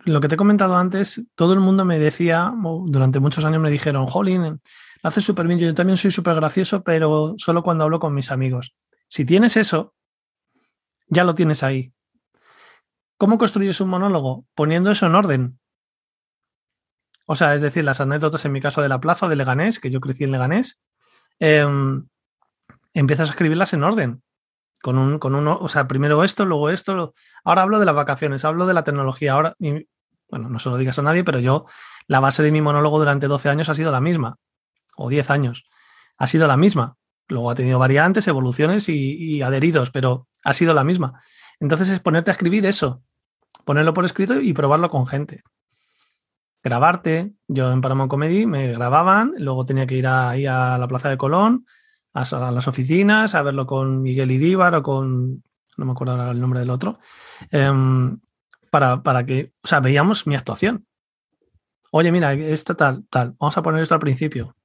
lo 0.06 0.22
que 0.22 0.28
te 0.28 0.36
he 0.36 0.38
comentado 0.38 0.78
antes, 0.78 1.26
todo 1.36 1.54
el 1.54 1.60
mundo 1.60 1.84
me 1.84 2.00
decía, 2.00 2.54
durante 2.86 3.20
muchos 3.20 3.44
años 3.44 3.62
me 3.62 3.72
dijeron, 3.72 4.08
Jolín, 4.08 4.62
haces 5.04 5.24
súper 5.24 5.48
bien, 5.48 5.60
yo 5.60 5.74
también 5.74 5.98
soy 5.98 6.12
súper 6.12 6.36
gracioso, 6.36 6.84
pero 6.84 7.36
solo 7.38 7.64
cuando 7.64 7.84
hablo 7.84 8.00
con 8.00 8.14
mis 8.14 8.32
amigos. 8.32 8.74
Si 9.08 9.26
tienes 9.26 9.58
eso, 9.58 9.94
ya 11.08 11.24
lo 11.24 11.36
tienes 11.36 11.64
ahí. 11.64 11.94
¿Cómo 13.18 13.38
construyes 13.38 13.80
un 13.82 13.90
monólogo? 13.90 14.46
Poniendo 14.56 14.92
eso 14.92 15.06
en 15.06 15.16
orden. 15.16 15.60
O 17.26 17.36
sea, 17.36 17.56
es 17.56 17.62
decir, 17.62 17.84
las 17.84 18.02
anécdotas 18.02 18.46
en 18.46 18.52
mi 18.52 18.62
caso 18.62 18.82
de 18.82 18.90
la 18.90 19.00
plaza 19.00 19.28
de 19.28 19.36
Leganés, 19.36 19.80
que 19.80 19.90
yo 19.90 20.00
crecí 20.00 20.24
en 20.24 20.32
Leganés, 20.32 20.82
em, 21.40 22.08
empiezas 22.94 23.30
a 23.30 23.32
escribirlas 23.32 23.74
en 23.74 23.84
orden. 23.84 24.22
Con, 24.82 25.00
un, 25.00 25.18
con 25.18 25.34
uno, 25.34 25.58
o 25.60 25.68
sea, 25.68 25.88
primero 25.88 26.24
esto, 26.24 26.46
luego 26.46 26.70
esto. 26.70 27.14
Ahora 27.44 27.64
hablo 27.64 27.80
de 27.80 27.86
las 27.86 27.96
vacaciones, 27.96 28.46
hablo 28.46 28.68
de 28.68 28.74
la 28.76 28.84
tecnología. 28.84 29.34
Ahora, 29.34 29.56
bueno, 29.60 30.50
no 30.50 30.60
se 30.60 30.70
lo 30.70 30.78
digas 30.78 31.00
a 31.00 31.02
nadie, 31.02 31.24
pero 31.24 31.40
yo, 31.40 31.66
la 32.08 32.20
base 32.20 32.44
de 32.44 32.52
mi 32.52 32.62
monólogo 32.62 33.00
durante 33.00 33.28
12 33.28 33.50
años 33.50 33.70
ha 33.70 33.76
sido 33.76 33.92
la 33.92 34.02
misma, 34.02 34.38
o 34.96 35.10
10 35.10 35.30
años. 35.32 35.66
Ha 36.18 36.28
sido 36.28 36.48
la 36.48 36.58
misma. 36.58 36.98
Luego 37.28 37.50
ha 37.50 37.56
tenido 37.56 37.80
variantes, 37.80 38.28
evoluciones 38.28 38.88
y, 38.88 39.42
adheridos, 39.42 39.90
pero 39.90 40.28
ha 40.44 40.54
sido 40.54 40.74
la 40.74 40.84
misma. 40.84 41.22
Entonces 41.60 41.90
es 41.90 42.00
ponerte 42.00 42.30
a 42.30 42.34
escribir 42.34 42.66
eso, 42.66 43.02
ponerlo 43.64 43.94
por 43.94 44.06
escrito 44.06 44.40
y 44.40 44.54
probarlo 44.54 44.90
con 44.90 45.08
gente. 45.08 45.44
Grabarte. 46.64 47.34
Yo 47.48 47.72
en 47.72 47.82
Paramount 47.82 48.10
Comedy 48.10 48.46
me 48.46 48.72
grababan, 48.72 49.34
luego 49.38 49.66
tenía 49.66 49.88
que 49.88 49.98
ir 49.98 50.08
ahí 50.08 50.46
a 50.46 50.78
la 50.78 50.88
Plaza 50.88 51.10
de 51.10 51.18
Colón, 51.18 51.66
a, 52.14 52.52
las 52.52 52.68
oficinas, 52.68 53.36
a 53.36 53.42
verlo 53.42 53.66
con 53.66 54.02
Miguel 54.02 54.32
Iríbar 54.32 54.76
o 54.76 54.84
con, 54.84 55.44
no 55.78 55.86
me 55.86 55.92
acuerdo 55.92 56.14
ahora 56.14 56.32
el 56.32 56.40
nombre 56.40 56.60
del 56.60 56.70
otro, 56.70 57.00
em, 57.52 58.20
para, 58.70 59.04
para 59.04 59.26
que, 59.26 59.54
o 59.64 59.68
sea, 59.68 59.80
veíamos 59.80 60.26
mi 60.28 60.36
actuación. 60.36 60.86
Oye, 61.92 62.12
mira, 62.12 62.34
esto 62.34 62.76
tal, 62.76 63.06
tal, 63.10 63.36
vamos 63.40 63.58
a 63.58 63.62
poner 63.62 63.82
esto 63.82 63.96
al 63.96 64.02
principio. 64.02 64.56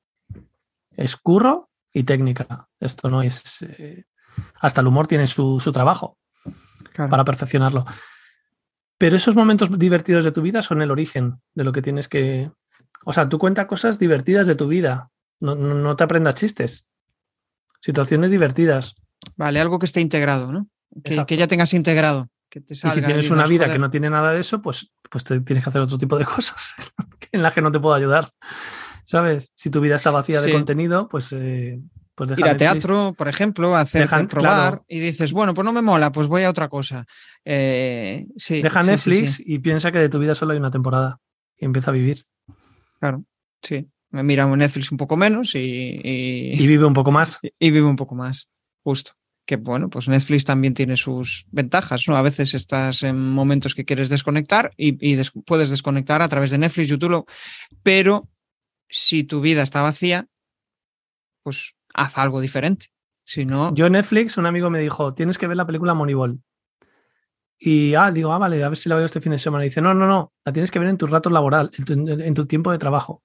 Escurro 0.97 1.70
y 1.93 2.05
técnica. 2.05 2.69
Esto 2.79 3.09
no 3.09 3.23
es... 3.23 3.63
Eh, 3.63 4.05
hasta 4.61 4.81
el 4.81 4.87
humor 4.87 5.07
tiene 5.07 5.27
su, 5.27 5.59
trabajo 5.73 6.19
para 6.95 7.25
perfeccionarlo. 7.25 7.85
Pero 8.97 9.17
esos 9.17 9.35
momentos 9.35 9.77
divertidos 9.79 10.25
de 10.25 10.33
tu 10.33 10.43
vida 10.43 10.63
son 10.63 10.83
el 10.83 10.91
origen 10.91 11.41
de 11.55 11.65
lo 11.65 11.73
que 11.73 11.83
tienes 11.83 12.09
que... 12.09 12.51
O 13.05 13.13
sea, 13.13 13.29
tú 13.29 13.39
cuenta 13.39 13.67
cosas 13.67 13.99
divertidas 13.99 14.47
de 14.47 14.55
tu 14.55 14.69
vida. 14.69 15.11
No, 15.41 15.97
te 15.97 16.05
aprendas 16.05 16.35
chistes. 16.35 16.87
Situaciones 17.81 18.31
divertidas. 18.31 18.95
Vale, 19.37 19.61
algo 19.61 19.79
que 19.79 19.87
esté 19.87 20.01
integrado, 20.01 20.53
¿no? 20.53 20.69
Que, 21.03 21.37
ya 21.37 21.47
tengas 21.47 21.73
integrado. 21.73 22.29
Que 22.51 22.61
te 22.61 22.75
y 22.75 22.77
si 22.77 23.03
tienes 23.03 23.31
una 23.31 23.47
vida 23.47 23.73
que 23.73 23.79
no 23.79 23.91
tiene 23.91 24.11
nada 24.11 24.33
de 24.33 24.41
eso, 24.41 24.61
pues, 24.61 24.91
pues 25.09 25.25
te 25.25 25.41
tienes 25.41 25.65
que 25.65 25.71
hacer 25.71 25.81
otro 25.81 25.97
tipo 25.97 26.19
de 26.19 26.25
cosas 26.27 26.75
en 27.33 27.43
las 27.43 27.55
que 27.55 27.63
no 27.63 27.73
te 27.73 27.81
puedo 27.81 27.95
ayudar. 27.95 28.31
¿Sabes? 29.11 29.51
Si 29.57 29.71
tu 29.71 29.81
vida 29.81 29.97
está 29.97 30.13
vacía 30.13 30.41
de 30.41 30.53
contenido, 30.53 31.09
pues... 31.09 31.33
Eh, 31.33 31.81
pues 32.15 32.39
Ir 32.39 32.47
a 32.47 32.57
teatro, 32.57 33.15
por 33.17 33.29
ejemplo, 33.29 33.75
hacer 33.75 34.07
probar 34.29 34.83
y 34.87 35.01
dices, 35.01 35.33
bueno, 35.33 35.55
pues 35.55 35.65
no 35.65 35.73
me 35.73 35.81
mola, 35.81 36.13
pues 36.13 36.29
voy 36.29 36.43
a 36.43 36.51
otra 36.51 36.69
cosa. 36.69 37.07
Eh, 37.45 38.27
Deja 38.49 38.83
Netflix 38.83 39.43
y 39.45 39.59
piensa 39.59 39.91
que 39.91 39.99
de 39.99 40.11
tu 40.11 40.19
vida 40.19 40.35
solo 40.35 40.53
hay 40.53 40.59
una 40.59 40.71
temporada 40.71 41.19
y 41.57 41.65
empieza 41.65 41.91
a 41.91 41.95
vivir. 41.95 42.25
Claro, 43.01 43.25
sí. 43.63 43.89
Me 44.11 44.23
mira 44.23 44.45
Netflix 44.45 44.93
un 44.93 44.99
poco 44.99 45.17
menos 45.17 45.55
y, 45.55 46.01
y, 46.05 46.67
vive 46.69 46.85
un 46.85 46.95
poco 46.95 47.11
más. 47.11 47.41
Y, 47.59 47.71
vive 47.71 47.87
un 47.87 47.97
poco 47.97 48.15
más, 48.15 48.49
justo. 48.85 49.13
Que 49.47 49.57
bueno, 49.57 49.89
pues 49.89 50.07
Netflix 50.09 50.45
también 50.45 50.75
tiene 50.75 50.97
sus 50.97 51.47
ventajas, 51.51 52.07
¿no? 52.07 52.17
A 52.17 52.23
veces 52.23 52.55
estás 52.55 53.03
en 53.03 53.19
momentos 53.19 53.75
que 53.75 53.85
quieres 53.85 54.09
desconectar 54.09 54.73
y, 54.77 55.17
puedes 55.47 55.71
desconectar 55.71 56.23
a 56.23 56.29
través 56.29 56.51
de 56.51 56.59
Netflix, 56.59 56.89
YouTube, 56.89 57.25
pero 57.83 58.29
si 58.91 59.25
tu 59.25 59.41
vida 59.41 59.63
está 59.63 59.83
vacía, 59.83 60.27
pues 61.43 61.75
haz 61.95 62.19
algo 62.19 62.41
diferente. 62.41 62.87
Si 63.25 63.45
no... 63.47 63.73
Yo 63.75 63.87
en 63.87 63.93
Netflix, 63.93 64.37
un 64.37 64.47
amigo 64.47 64.69
me 64.71 64.81
dijo, 64.81 65.15
tienes 65.15 65.39
que 65.39 65.47
ver 65.47 65.57
la 65.57 65.67
película 65.67 65.95
Moneyball. 65.95 66.43
Y 67.59 67.95
ah, 67.95 68.11
digo, 68.11 68.33
ah, 68.33 68.39
vale, 68.39 68.63
a 68.65 68.69
ver 68.69 68.77
si 68.77 68.89
la 68.89 68.97
veo 68.97 69.05
este 69.05 69.21
fin 69.21 69.33
de 69.33 69.39
semana. 69.39 69.65
Y 69.65 69.69
dice, 69.69 69.81
no, 69.81 69.95
no, 69.95 70.07
no, 70.07 70.33
la 70.45 70.53
tienes 70.53 70.71
que 70.71 70.79
ver 70.79 70.89
en 70.89 70.99
tu 70.99 71.07
rato 71.07 71.31
laboral, 71.31 71.71
en 71.77 72.35
tu, 72.35 72.47
tiempo 72.47 72.73
de 72.73 72.79
trabajo. 72.79 73.23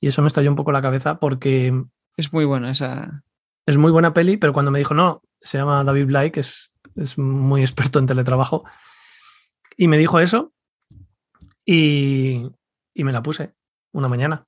Y 0.00 0.08
eso 0.08 0.22
me 0.22 0.28
estalló 0.28 0.50
un 0.50 0.56
poco 0.56 0.72
la 0.72 0.82
cabeza 0.82 1.18
porque... 1.18 1.72
Es 2.16 2.32
muy 2.32 2.46
buena 2.46 2.70
esa... 2.70 3.24
Es 3.66 3.76
muy 3.76 3.92
buena 3.92 4.14
peli, 4.14 4.36
pero 4.38 4.52
cuando 4.52 4.70
me 4.70 4.78
dijo, 4.78 4.94
no, 4.94 5.22
se 5.40 5.58
llama 5.58 5.84
David 5.84 6.06
Blake, 6.06 6.32
que 6.32 6.40
es, 6.40 6.72
es 6.94 7.18
muy 7.18 7.60
experto 7.60 7.98
en 7.98 8.06
teletrabajo, 8.06 8.64
y 9.76 9.88
me 9.88 9.98
dijo 9.98 10.20
eso, 10.20 10.52
y, 11.64 12.48
y 12.94 13.04
me 13.04 13.12
la 13.12 13.22
puse 13.22 13.54
una 13.92 14.08
mañana 14.08 14.46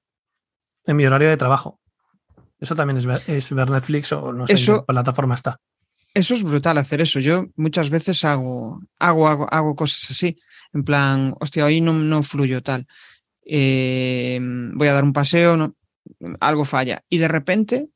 en 0.89 0.97
mi 0.97 1.07
horario 1.07 1.29
de 1.29 1.37
trabajo. 1.37 1.79
Eso 2.59 2.75
también 2.75 2.97
es 2.97 3.07
ver, 3.07 3.23
es 3.29 3.53
ver 3.53 3.71
Netflix 3.71 4.13
o 4.13 4.33
no 4.33 4.47
sé 4.47 4.55
Eso- 4.55 4.73
en 4.73 4.79
qué 4.81 4.85
plataforma 4.87 5.35
está. 5.37 5.59
Eso 6.15 6.35
es 6.35 6.43
brutal 6.43 6.79
hacer 6.79 7.01
eso. 7.01 7.21
Yo 7.21 7.47
muchas 7.55 7.91
veces 7.91 8.25
hago, 8.25 8.81
hago, 8.99 9.29
hago, 9.29 9.47
hago 9.53 9.77
cosas 9.77 10.11
así. 10.11 10.37
En 10.73 10.83
plan, 10.83 11.35
hostia, 11.39 11.65
hoy 11.67 11.81
no, 11.81 11.93
no 11.93 12.23
fluyo 12.23 12.63
tal. 12.63 12.87
Eh, 13.45 14.39
voy 14.41 14.89
a 14.89 14.93
dar 14.95 15.05
un 15.05 15.13
paseo, 15.13 15.57
no, 15.57 15.75
algo 16.41 16.65
falla. 16.65 17.03
Y 17.09 17.19
de 17.19 17.29
repente 17.29 17.89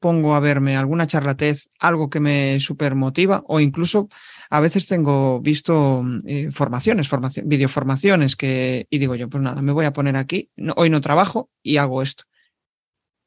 pongo 0.00 0.34
a 0.34 0.40
verme 0.40 0.76
alguna 0.76 1.06
charlatez, 1.06 1.70
algo 1.78 2.08
que 2.08 2.20
me 2.20 2.58
super 2.60 2.94
motiva, 2.94 3.42
o 3.46 3.60
incluso 3.60 4.08
a 4.54 4.60
veces 4.60 4.86
tengo 4.86 5.40
visto 5.40 6.04
eh, 6.26 6.50
formaciones, 6.50 7.08
formación, 7.08 7.48
videoformaciones 7.48 8.36
que, 8.36 8.86
y 8.90 8.98
digo 8.98 9.14
yo, 9.14 9.30
pues 9.30 9.42
nada, 9.42 9.62
me 9.62 9.72
voy 9.72 9.86
a 9.86 9.94
poner 9.94 10.14
aquí, 10.16 10.50
no- 10.56 10.74
hoy 10.76 10.90
no 10.90 11.00
trabajo 11.00 11.48
y 11.62 11.78
hago 11.78 12.02
esto. 12.02 12.24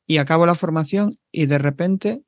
Y 0.07 0.17
acabo 0.17 0.45
la 0.45 0.53
formación 0.53 1.17
y 1.32 1.47
de 1.47 1.57
repente 1.57 2.21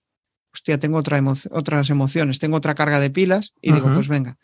hostia, 0.51 0.79
tengo 0.79 0.97
otra 0.97 1.19
emo- 1.19 1.47
otras 1.51 1.91
emociones, 1.91 2.39
tengo 2.39 2.57
otra 2.57 2.73
carga 2.73 2.99
de 2.99 3.11
pilas 3.11 3.53
y 3.61 3.71
digo, 3.71 3.87
pues 3.93 4.07
venga, 4.07 4.39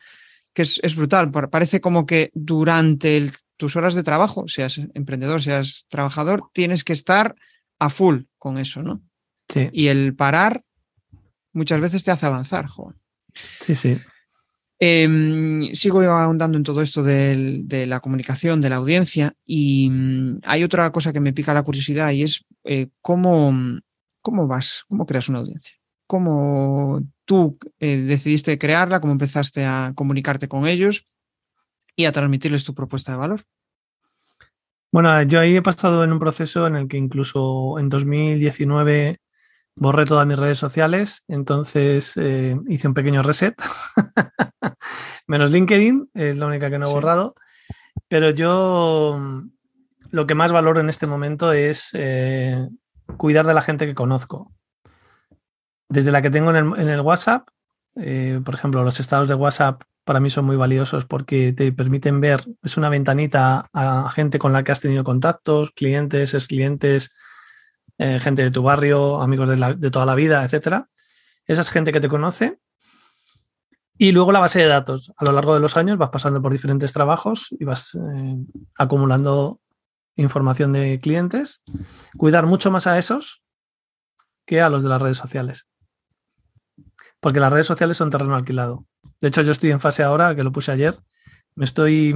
que 0.53 0.61
es, 0.61 0.79
es 0.83 0.95
brutal, 0.95 1.31
par- 1.31 1.49
parece 1.49 1.81
como 1.81 2.05
que 2.05 2.29
durante 2.35 3.17
el- 3.17 3.31
tus 3.57 3.75
horas 3.75 3.95
de 3.95 4.03
trabajo, 4.03 4.47
seas 4.47 4.79
emprendedor, 4.93 5.41
seas 5.41 5.87
trabajador, 5.89 6.43
tienes 6.53 6.83
que 6.83 6.93
estar 6.93 7.33
a 7.79 7.89
full 7.89 8.25
con 8.37 8.59
eso, 8.59 8.83
¿no? 8.83 9.01
Sí, 9.51 9.69
Y 9.71 9.87
el 9.87 10.15
parar 10.15 10.63
muchas 11.53 11.81
veces 11.81 12.03
te 12.03 12.11
hace 12.11 12.27
avanzar, 12.27 12.67
joder. 12.67 12.97
sí, 13.59 13.73
sí. 13.73 13.97
Em, 14.85 15.73
sigo 15.73 16.01
ahondando 16.01 16.57
en 16.57 16.65
todo 16.65 16.81
esto 16.81 17.03
de 17.03 17.85
la 17.87 18.01
comunicación, 18.01 18.59
de 18.59 18.69
la 18.69 18.75
audiencia, 18.75 19.33
y 19.45 19.89
mm, 19.89 20.39
hay 20.43 20.65
otra 20.65 20.91
cosa 20.91 21.13
que 21.13 21.21
me 21.21 21.31
pica 21.31 21.53
la 21.53 21.63
curiosidad 21.63 22.11
y 22.11 22.23
es 22.23 22.45
eh, 22.65 22.89
cómo, 23.01 23.53
cómo 24.21 24.45
vas, 24.45 24.83
cómo 24.89 25.05
creas 25.05 25.29
una 25.29 25.39
audiencia, 25.39 25.77
cómo 26.05 27.01
tú 27.23 27.57
eh, 27.79 27.95
decidiste 27.95 28.57
crearla, 28.57 28.99
cómo 28.99 29.13
empezaste 29.13 29.63
a 29.63 29.93
comunicarte 29.95 30.49
con 30.49 30.67
ellos 30.67 31.07
y 31.95 32.03
a 32.03 32.11
transmitirles 32.11 32.65
tu 32.65 32.75
propuesta 32.75 33.13
de 33.13 33.19
valor. 33.19 33.45
Bueno, 34.91 35.23
yo 35.23 35.39
ahí 35.39 35.55
he 35.55 35.61
pasado 35.61 36.03
en 36.03 36.11
un 36.11 36.19
proceso 36.19 36.67
en 36.67 36.75
el 36.75 36.89
que 36.89 36.97
incluso 36.97 37.79
en 37.79 37.87
2019 37.87 39.17
borré 39.75 40.05
todas 40.05 40.27
mis 40.27 40.37
redes 40.39 40.59
sociales, 40.59 41.23
entonces 41.27 42.15
eh, 42.17 42.55
hice 42.67 42.87
un 42.87 42.93
pequeño 42.93 43.23
reset, 43.23 43.55
menos 45.27 45.51
LinkedIn, 45.51 46.09
es 46.13 46.37
la 46.37 46.47
única 46.47 46.69
que 46.69 46.77
no 46.79 46.85
he 46.85 46.87
Sí. 46.87 46.93
borrado, 46.93 47.35
pero 48.07 48.29
yo 48.29 49.19
lo 50.11 50.27
que 50.27 50.35
más 50.35 50.51
valoro 50.51 50.79
en 50.79 50.89
este 50.89 51.07
momento 51.07 51.51
es 51.53 51.89
eh, 51.93 52.67
cuidar 53.17 53.45
de 53.47 53.53
la 53.53 53.61
gente 53.61 53.85
que 53.85 53.95
conozco. 53.95 54.51
Desde 55.89 56.11
la 56.11 56.21
que 56.21 56.29
tengo 56.29 56.49
en 56.51 56.55
el, 56.55 56.79
en 56.79 56.89
el 56.89 57.01
WhatsApp, 57.01 57.47
eh, 57.95 58.39
por 58.43 58.55
ejemplo, 58.55 58.83
los 58.83 58.99
estados 58.99 59.27
de 59.27 59.35
WhatsApp 59.35 59.81
para 60.05 60.19
mí 60.19 60.29
son 60.29 60.45
muy 60.45 60.55
valiosos 60.55 61.05
porque 61.05 61.53
te 61.53 61.71
permiten 61.71 62.19
ver, 62.19 62.43
es 62.61 62.77
una 62.77 62.89
ventanita 62.89 63.69
a 63.73 64.09
gente 64.11 64.37
con 64.37 64.51
la 64.53 64.63
que 64.63 64.71
has 64.71 64.81
tenido 64.81 65.03
contactos, 65.03 65.71
clientes, 65.71 66.33
ex 66.33 66.47
clientes, 66.47 67.15
eh, 67.97 68.19
gente 68.19 68.43
de 68.43 68.51
tu 68.51 68.63
barrio, 68.63 69.21
amigos 69.21 69.47
de, 69.79 69.91
toda 69.91 70.05
la 70.05 70.15
vida, 70.15 70.43
etcétera. 70.43 70.89
Esa 71.45 71.61
es 71.61 71.69
gente 71.69 71.91
que 71.91 71.99
te 71.99 72.09
conoce. 72.09 72.59
Y 73.97 74.11
luego 74.11 74.31
la 74.31 74.39
base 74.39 74.59
de 74.59 74.65
datos. 74.65 75.13
A 75.17 75.25
lo 75.25 75.31
largo 75.31 75.53
de 75.53 75.59
los 75.59 75.77
años 75.77 75.97
vas 75.97 76.09
pasando 76.09 76.41
por 76.41 76.51
diferentes 76.51 76.93
trabajos 76.93 77.49
y 77.51 77.63
vas 77.63 77.95
eh, 77.95 78.35
acumulando 78.75 79.61
información 80.15 80.73
de 80.73 80.99
clientes. 80.99 81.63
Cuidar 82.17 82.47
mucho 82.47 82.71
más 82.71 82.87
a 82.87 82.97
esos 82.97 83.43
que 84.45 84.61
a 84.61 84.69
los 84.69 84.83
de 84.83 84.89
las 84.89 85.01
redes 85.01 85.17
sociales. 85.17 85.67
Porque 87.19 87.39
las 87.39 87.53
redes 87.53 87.67
sociales 87.67 87.97
son 87.97 88.09
terreno 88.09 88.35
alquilado. 88.35 88.85
De 89.21 89.27
hecho, 89.27 89.43
yo 89.43 89.51
estoy 89.51 89.71
en 89.71 89.79
fase 89.79 90.03
ahora, 90.03 90.35
que 90.35 90.43
lo 90.43 90.51
puse 90.51 90.71
ayer. 90.71 90.97
Me 91.55 91.65
estoy, 91.65 92.13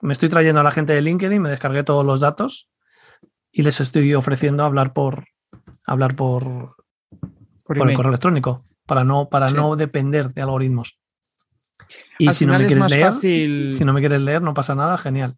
me 0.00 0.12
estoy 0.12 0.30
trayendo 0.30 0.60
a 0.60 0.64
la 0.64 0.70
gente 0.70 0.94
de 0.94 1.02
LinkedIn, 1.02 1.40
me 1.40 1.50
descargué 1.50 1.84
todos 1.84 2.04
los 2.04 2.20
datos 2.20 2.70
y 3.52 3.62
les 3.62 3.80
estoy 3.80 4.14
ofreciendo 4.14 4.64
hablar 4.64 4.92
por 4.92 5.24
hablar 5.86 6.14
por, 6.16 6.76
Por 7.64 7.76
por 7.78 7.90
el 7.90 7.96
correo 7.96 8.10
electrónico 8.10 8.64
para 8.86 9.04
no, 9.04 9.28
para 9.28 9.48
Sí. 9.48 9.54
no 9.54 9.76
depender 9.76 10.32
de 10.32 10.42
algoritmos. 10.42 10.98
Y 12.18 12.28
Al 12.28 12.34
si 12.34 12.46
no 12.46 12.52
me 12.58 12.64
es 12.64 12.66
quieres 12.66 12.90
leer, 12.90 13.06
fácil- 13.12 13.72
si 13.72 13.84
no 13.84 13.92
me 13.92 14.00
quieres 14.00 14.20
leer, 14.20 14.42
no 14.42 14.52
pasa 14.54 14.74
nada, 14.74 14.96
genial. 14.98 15.36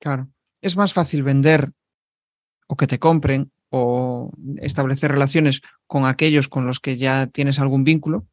Claro. 0.00 0.28
Es 0.60 0.76
más 0.76 0.92
fácil 0.92 1.22
vender 1.22 1.70
o 2.66 2.76
que 2.76 2.86
te 2.86 2.98
compren 2.98 3.52
o 3.70 4.30
establecer 4.58 5.10
relaciones 5.10 5.60
con 5.86 6.04
aquellos 6.06 6.48
con 6.48 6.66
los 6.66 6.80
que 6.80 6.96
ya 6.96 7.26
tienes 7.26 7.58
algún 7.58 7.84
vínculo 7.84 8.26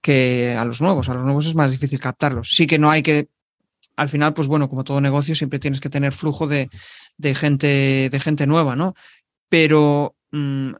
que 0.00 0.56
a 0.58 0.64
los 0.64 0.80
nuevos. 0.80 1.08
A 1.08 1.14
los 1.14 1.24
nuevos 1.24 1.46
es 1.46 1.54
más 1.54 1.70
difícil 1.70 2.00
captarlos. 2.00 2.50
Sí 2.54 2.66
que 2.66 2.78
no 2.78 2.90
hay 2.90 3.02
que. 3.02 3.28
Al 3.96 4.08
final, 4.08 4.34
pues 4.34 4.46
bueno, 4.46 4.68
como 4.68 4.84
todo 4.84 5.00
negocio, 5.00 5.34
siempre 5.34 5.58
tienes 5.58 5.80
que 5.80 5.88
tener 5.88 6.12
flujo 6.12 6.46
de, 6.46 6.68
de 7.18 7.34
gente, 7.34 8.08
de 8.10 8.20
gente 8.20 8.46
nueva, 8.46 8.76
¿no? 8.76 8.94
Pero 9.48 10.16
mm, 10.32 10.72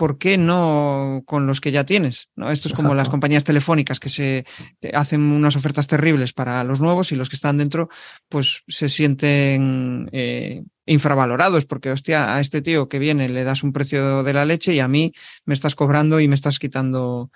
¿por 0.00 0.16
qué 0.16 0.38
no 0.38 1.22
con 1.26 1.46
los 1.46 1.60
que 1.60 1.72
ya 1.72 1.84
tienes? 1.84 2.30
¿no? 2.34 2.50
Esto 2.50 2.68
es 2.68 2.74
como 2.74 2.94
las 2.94 3.10
compañías 3.10 3.44
telefónicas 3.44 4.00
que 4.00 4.08
se 4.08 4.46
hacen 4.94 5.20
unas 5.20 5.56
ofertas 5.56 5.88
terribles 5.88 6.32
para 6.32 6.64
los 6.64 6.80
nuevos 6.80 7.12
y 7.12 7.16
los 7.16 7.28
que 7.28 7.36
están 7.36 7.58
dentro, 7.58 7.90
pues 8.30 8.62
se 8.66 8.88
sienten 8.88 10.08
eh, 10.12 10.62
infravalorados, 10.86 11.66
porque 11.66 11.90
hostia, 11.90 12.34
a 12.34 12.40
este 12.40 12.62
tío 12.62 12.88
que 12.88 12.98
viene 12.98 13.28
le 13.28 13.44
das 13.44 13.62
un 13.62 13.74
precio 13.74 14.22
de 14.22 14.32
la 14.32 14.46
leche 14.46 14.72
y 14.72 14.80
a 14.80 14.88
mí 14.88 15.12
me 15.44 15.52
estás 15.52 15.74
cobrando 15.74 16.18
y 16.18 16.28
me 16.28 16.34
estás 16.34 16.58
quitando. 16.58 17.30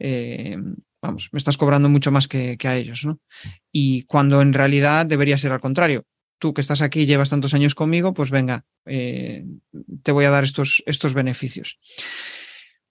eh, 0.00 0.56
vamos, 1.00 1.28
me 1.30 1.38
estás 1.38 1.56
cobrando 1.56 1.88
mucho 1.88 2.10
más 2.10 2.26
que, 2.26 2.56
que 2.56 2.66
a 2.66 2.76
ellos, 2.76 3.04
¿no? 3.04 3.20
Y 3.70 4.02
cuando 4.02 4.42
en 4.42 4.52
realidad 4.52 5.06
debería 5.06 5.38
ser 5.38 5.52
al 5.52 5.60
contrario. 5.60 6.04
Tú 6.40 6.52
que 6.54 6.62
estás 6.62 6.80
aquí 6.80 7.02
y 7.02 7.06
llevas 7.06 7.30
tantos 7.30 7.54
años 7.54 7.74
conmigo, 7.74 8.14
pues 8.14 8.30
venga, 8.30 8.64
eh, 8.86 9.44
te 10.02 10.10
voy 10.10 10.24
a 10.24 10.30
dar 10.30 10.42
estos, 10.42 10.82
estos 10.86 11.14
beneficios. 11.14 11.78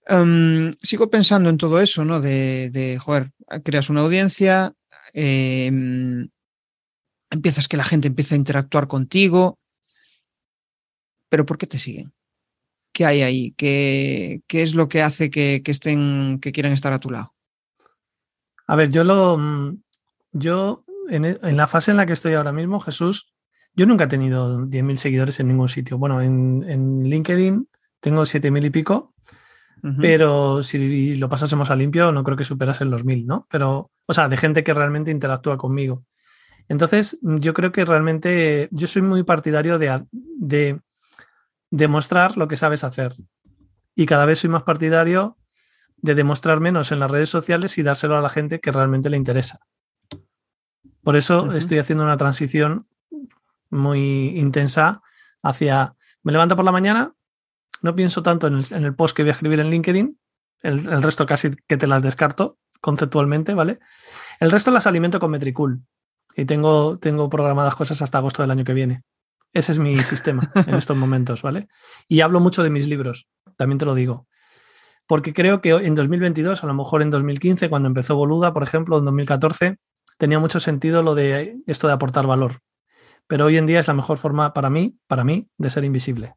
Um, 0.07 0.71
sigo 0.83 1.09
pensando 1.09 1.49
en 1.49 1.57
todo 1.57 1.81
eso, 1.81 2.05
¿no? 2.05 2.21
De, 2.21 2.69
de 2.69 2.99
joder, 2.99 3.31
creas 3.63 3.89
una 3.89 4.01
audiencia, 4.01 4.73
eh, 5.13 5.71
empiezas 7.31 7.67
que 7.67 7.77
la 7.77 7.83
gente 7.83 8.07
empiece 8.07 8.35
a 8.35 8.37
interactuar 8.37 8.87
contigo, 8.87 9.57
pero 11.27 11.45
¿por 11.45 11.57
qué 11.57 11.65
te 11.65 11.79
siguen? 11.79 12.13
¿Qué 12.93 13.05
hay 13.05 13.23
ahí? 13.23 13.53
¿Qué, 13.57 14.41
qué 14.47 14.61
es 14.61 14.75
lo 14.75 14.89
que 14.89 15.01
hace 15.01 15.31
que, 15.31 15.61
que 15.63 15.71
estén, 15.71 16.39
que 16.39 16.51
quieran 16.51 16.73
estar 16.73 16.93
a 16.93 16.99
tu 16.99 17.09
lado? 17.09 17.33
A 18.67 18.75
ver, 18.75 18.91
yo 18.91 19.03
lo. 19.03 19.39
Yo, 20.31 20.85
en 21.09 21.57
la 21.57 21.67
fase 21.67 21.89
en 21.89 21.97
la 21.97 22.05
que 22.05 22.13
estoy 22.13 22.35
ahora 22.35 22.51
mismo, 22.51 22.79
Jesús, 22.79 23.33
yo 23.75 23.85
nunca 23.85 24.05
he 24.05 24.07
tenido 24.07 24.59
10.000 24.59 24.95
seguidores 24.97 25.39
en 25.39 25.47
ningún 25.47 25.69
sitio. 25.69 25.97
Bueno, 25.97 26.21
en, 26.21 26.65
en 26.67 27.03
LinkedIn 27.03 27.67
tengo 27.99 28.23
7.000 28.23 28.65
y 28.65 28.69
pico, 28.69 29.13
pero 30.01 30.61
si 30.61 31.15
lo 31.15 31.29
pasásemos 31.29 31.69
a 31.69 31.75
limpio, 31.75 32.11
no 32.11 32.23
creo 32.23 32.35
que 32.35 32.43
superasen 32.43 32.91
los 32.91 33.05
1.000, 33.05 33.25
¿no? 33.25 33.47
Pero, 33.49 33.91
o 34.05 34.13
sea, 34.13 34.27
de 34.27 34.35
gente 34.35 34.63
que 34.63 34.73
realmente 34.73 35.11
interactúa 35.11 35.57
conmigo. 35.57 36.03
Entonces, 36.67 37.17
yo 37.21 37.53
creo 37.53 37.71
que 37.71 37.85
realmente 37.85 38.67
yo 38.71 38.87
soy 38.87 39.01
muy 39.01 39.23
partidario 39.23 39.79
de, 39.79 40.05
de 40.11 40.81
demostrar 41.71 42.37
lo 42.37 42.47
que 42.47 42.57
sabes 42.57 42.83
hacer. 42.83 43.13
Y 43.95 44.05
cada 44.05 44.25
vez 44.25 44.39
soy 44.39 44.49
más 44.49 44.63
partidario 44.63 45.37
de 45.97 46.15
demostrar 46.15 46.59
menos 46.59 46.91
en 46.91 46.99
las 46.99 47.11
redes 47.11 47.29
sociales 47.29 47.77
y 47.77 47.83
dárselo 47.83 48.17
a 48.17 48.21
la 48.21 48.29
gente 48.29 48.59
que 48.59 48.71
realmente 48.71 49.09
le 49.09 49.17
interesa. 49.17 49.59
Por 51.03 51.15
eso 51.15 51.53
estoy 51.53 51.79
haciendo 51.79 52.03
una 52.03 52.17
transición 52.17 52.87
muy 53.69 54.39
intensa 54.39 55.01
hacia, 55.41 55.95
me 56.23 56.31
levanto 56.31 56.55
por 56.55 56.65
la 56.65 56.71
mañana, 56.71 57.13
no 57.81 57.95
pienso 57.95 58.23
tanto 58.23 58.47
en 58.47 58.55
el, 58.55 58.65
en 58.71 58.83
el 58.83 58.95
post 58.95 59.15
que 59.15 59.23
voy 59.23 59.29
a 59.29 59.33
escribir 59.33 59.59
en 59.59 59.69
LinkedIn, 59.69 60.19
el, 60.61 60.89
el 60.89 61.03
resto 61.03 61.25
casi 61.25 61.51
que 61.67 61.77
te 61.77 61.87
las 61.87 62.03
descarto 62.03 62.57
conceptualmente, 62.81 63.53
¿vale? 63.53 63.79
El 64.39 64.51
resto 64.51 64.71
las 64.71 64.87
alimento 64.87 65.19
con 65.19 65.31
Metricool 65.31 65.81
y 66.35 66.45
tengo, 66.45 66.97
tengo 66.97 67.29
programadas 67.29 67.75
cosas 67.75 68.01
hasta 68.01 68.17
agosto 68.17 68.41
del 68.41 68.51
año 68.51 68.63
que 68.63 68.73
viene. 68.73 69.03
Ese 69.53 69.71
es 69.71 69.79
mi 69.79 69.97
sistema 70.03 70.51
en 70.55 70.75
estos 70.75 70.95
momentos, 70.95 71.41
¿vale? 71.41 71.67
Y 72.07 72.21
hablo 72.21 72.39
mucho 72.39 72.63
de 72.63 72.69
mis 72.69 72.87
libros, 72.87 73.27
también 73.57 73.77
te 73.77 73.85
lo 73.85 73.95
digo. 73.95 74.27
Porque 75.07 75.33
creo 75.33 75.59
que 75.59 75.71
en 75.71 75.95
2022, 75.95 76.63
a 76.63 76.67
lo 76.67 76.73
mejor 76.73 77.01
en 77.01 77.09
2015, 77.09 77.69
cuando 77.69 77.87
empezó 77.87 78.15
Boluda, 78.15 78.53
por 78.53 78.61
ejemplo, 78.61 78.99
en 78.99 79.05
2014, 79.05 79.77
tenía 80.17 80.37
mucho 80.37 80.59
sentido 80.59 81.01
lo 81.01 81.15
de 81.15 81.57
esto 81.65 81.87
de 81.87 81.93
aportar 81.93 82.27
valor. 82.27 82.59
Pero 83.29 83.45
hoy 83.45 83.57
en 83.57 83.67
día 83.67 83.79
es 83.79 83.87
la 83.87 83.93
mejor 83.93 84.17
forma 84.17 84.53
para 84.53 84.71
mí, 84.71 84.97
para 85.05 85.23
mí, 85.23 85.47
de 85.55 85.69
ser 85.69 85.83
invisible. 85.83 86.33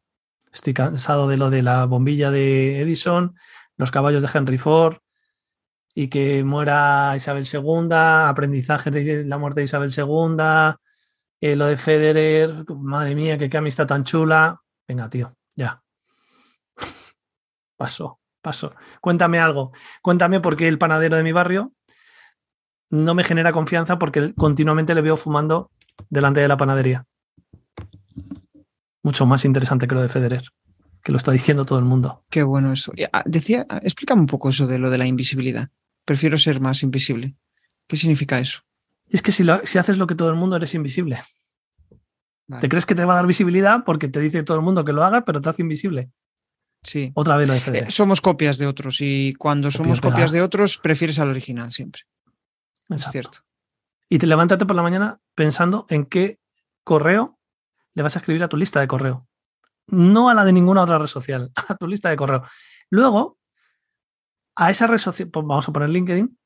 Estoy 0.52 0.74
cansado 0.74 1.26
de 1.26 1.38
lo 1.38 1.48
de 1.48 1.62
la 1.62 1.86
bombilla 1.86 2.30
de 2.30 2.82
Edison, 2.82 3.34
los 3.78 3.90
caballos 3.90 4.20
de 4.22 4.28
Henry 4.32 4.58
Ford 4.58 4.98
y 5.94 6.08
que 6.08 6.44
muera 6.44 7.14
Isabel 7.16 7.46
II, 7.50 7.88
aprendizaje 7.90 8.90
de 8.90 9.24
la 9.24 9.38
muerte 9.38 9.60
de 9.60 9.64
Isabel 9.64 9.90
II 9.96 10.76
eh, 11.40 11.56
lo 11.56 11.64
de 11.64 11.78
Federer, 11.78 12.64
madre 12.68 13.14
mía, 13.14 13.38
qué, 13.38 13.48
qué 13.48 13.56
amistad 13.56 13.86
tan 13.86 14.04
chula. 14.04 14.62
Venga, 14.86 15.08
tío, 15.08 15.34
ya. 15.56 15.82
Paso, 17.78 18.20
paso. 18.42 18.74
Cuéntame 19.00 19.38
algo. 19.40 19.72
Cuéntame 20.02 20.40
por 20.40 20.56
qué 20.56 20.68
el 20.68 20.78
panadero 20.78 21.16
de 21.16 21.22
mi 21.22 21.32
barrio 21.32 21.72
no 22.90 23.14
me 23.14 23.24
genera 23.24 23.52
confianza 23.52 23.98
porque 23.98 24.34
continuamente 24.34 24.94
le 24.94 25.00
veo 25.00 25.16
fumando 25.16 25.70
delante 26.10 26.40
de 26.40 26.48
la 26.48 26.56
panadería. 26.56 27.06
Mucho 29.02 29.26
más 29.26 29.44
interesante 29.44 29.88
que 29.88 29.94
lo 29.94 30.02
de 30.02 30.08
Federer, 30.08 30.44
que 31.02 31.12
lo 31.12 31.18
está 31.18 31.32
diciendo 31.32 31.64
todo 31.64 31.78
el 31.78 31.84
mundo. 31.84 32.24
Qué 32.30 32.42
bueno 32.42 32.72
eso. 32.72 32.92
Ah, 33.12 33.22
decía, 33.26 33.66
ah, 33.68 33.80
explícame 33.82 34.20
un 34.20 34.26
poco 34.26 34.50
eso 34.50 34.66
de 34.66 34.78
lo 34.78 34.90
de 34.90 34.98
la 34.98 35.06
invisibilidad. 35.06 35.70
Prefiero 36.04 36.38
ser 36.38 36.60
más 36.60 36.82
invisible. 36.82 37.34
¿Qué 37.86 37.96
significa 37.96 38.38
eso? 38.38 38.62
es 39.12 39.20
que 39.20 39.30
si, 39.30 39.44
lo, 39.44 39.64
si 39.64 39.78
haces 39.78 39.98
lo 39.98 40.06
que 40.06 40.14
todo 40.14 40.30
el 40.30 40.36
mundo 40.36 40.56
eres 40.56 40.74
invisible. 40.74 41.22
Te 42.60 42.68
crees 42.68 42.86
que 42.86 42.94
te 42.94 43.04
va 43.04 43.12
a 43.12 43.16
dar 43.16 43.26
visibilidad 43.26 43.84
porque 43.84 44.08
te 44.08 44.20
dice 44.20 44.42
todo 44.42 44.56
el 44.56 44.62
mundo 44.62 44.84
que 44.84 44.92
lo 44.92 45.04
haga, 45.04 45.24
pero 45.24 45.40
te 45.40 45.48
hace 45.48 45.62
invisible. 45.62 46.10
Sí. 46.82 47.12
Otra 47.14 47.36
vez 47.36 47.46
lo 47.46 47.54
de 47.54 47.60
Federer. 47.60 47.88
Eh, 47.88 47.90
somos 47.90 48.20
copias 48.20 48.58
de 48.58 48.66
otros 48.66 48.98
y 49.00 49.34
cuando 49.34 49.70
somos 49.70 50.00
copias 50.00 50.32
de 50.32 50.42
otros 50.42 50.78
prefieres 50.78 51.18
al 51.18 51.28
original 51.28 51.72
siempre. 51.72 52.02
Es 52.88 53.04
cierto. 53.10 53.38
Y 54.12 54.18
te 54.18 54.26
levántate 54.26 54.66
por 54.66 54.76
la 54.76 54.82
mañana 54.82 55.22
pensando 55.34 55.86
en 55.88 56.04
qué 56.04 56.38
correo 56.84 57.38
le 57.94 58.02
vas 58.02 58.14
a 58.14 58.18
escribir 58.18 58.42
a 58.42 58.48
tu 58.50 58.58
lista 58.58 58.78
de 58.78 58.86
correo. 58.86 59.26
No 59.86 60.28
a 60.28 60.34
la 60.34 60.44
de 60.44 60.52
ninguna 60.52 60.82
otra 60.82 60.98
red 60.98 61.06
social, 61.06 61.50
a 61.66 61.76
tu 61.76 61.88
lista 61.88 62.10
de 62.10 62.16
correo. 62.16 62.42
Luego, 62.90 63.38
a 64.54 64.70
esa 64.70 64.86
red 64.86 64.98
social, 64.98 65.30
pues 65.30 65.46
vamos 65.46 65.66
a 65.66 65.72
poner 65.72 65.88
LinkedIn, 65.88 66.38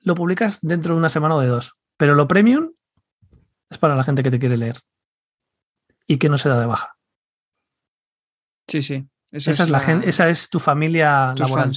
lo 0.00 0.14
publicas 0.14 0.60
dentro 0.60 0.92
de 0.92 0.98
una 0.98 1.08
semana 1.08 1.36
o 1.36 1.40
de 1.40 1.46
dos. 1.46 1.78
Pero 1.96 2.14
lo 2.14 2.28
premium 2.28 2.74
es 3.70 3.78
para 3.78 3.96
la 3.96 4.04
gente 4.04 4.22
que 4.22 4.30
te 4.30 4.38
quiere 4.38 4.58
leer 4.58 4.76
y 6.06 6.18
que 6.18 6.28
no 6.28 6.36
se 6.36 6.50
da 6.50 6.60
de 6.60 6.66
baja. 6.66 6.98
Sí, 8.68 8.82
sí. 8.82 9.08
Esa, 9.30 9.52
es, 9.52 9.70
la, 9.70 9.80
gente, 9.80 10.06
esa 10.06 10.28
es 10.28 10.50
tu 10.50 10.60
familia 10.60 11.32
laboral. 11.34 11.72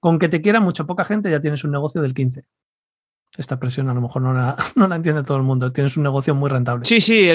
Con 0.00 0.18
que 0.18 0.28
te 0.28 0.42
quiera 0.42 0.58
mucho 0.58 0.88
poca 0.88 1.04
gente 1.04 1.30
ya 1.30 1.40
tienes 1.40 1.62
un 1.62 1.70
negocio 1.70 2.02
del 2.02 2.14
15 2.14 2.42
esta 3.36 3.58
presión 3.58 3.88
a 3.88 3.94
lo 3.94 4.00
mejor 4.00 4.22
no 4.22 4.32
la, 4.32 4.56
no 4.76 4.88
la, 4.88 4.96
entiende 4.96 5.22
todo 5.22 5.36
el 5.36 5.42
mundo. 5.42 5.72
Tienes 5.72 5.96
un 5.96 6.02
negocio 6.02 6.34
muy 6.34 6.50
rentable. 6.50 6.84
Sí, 6.84 7.00
sí, 7.00 7.28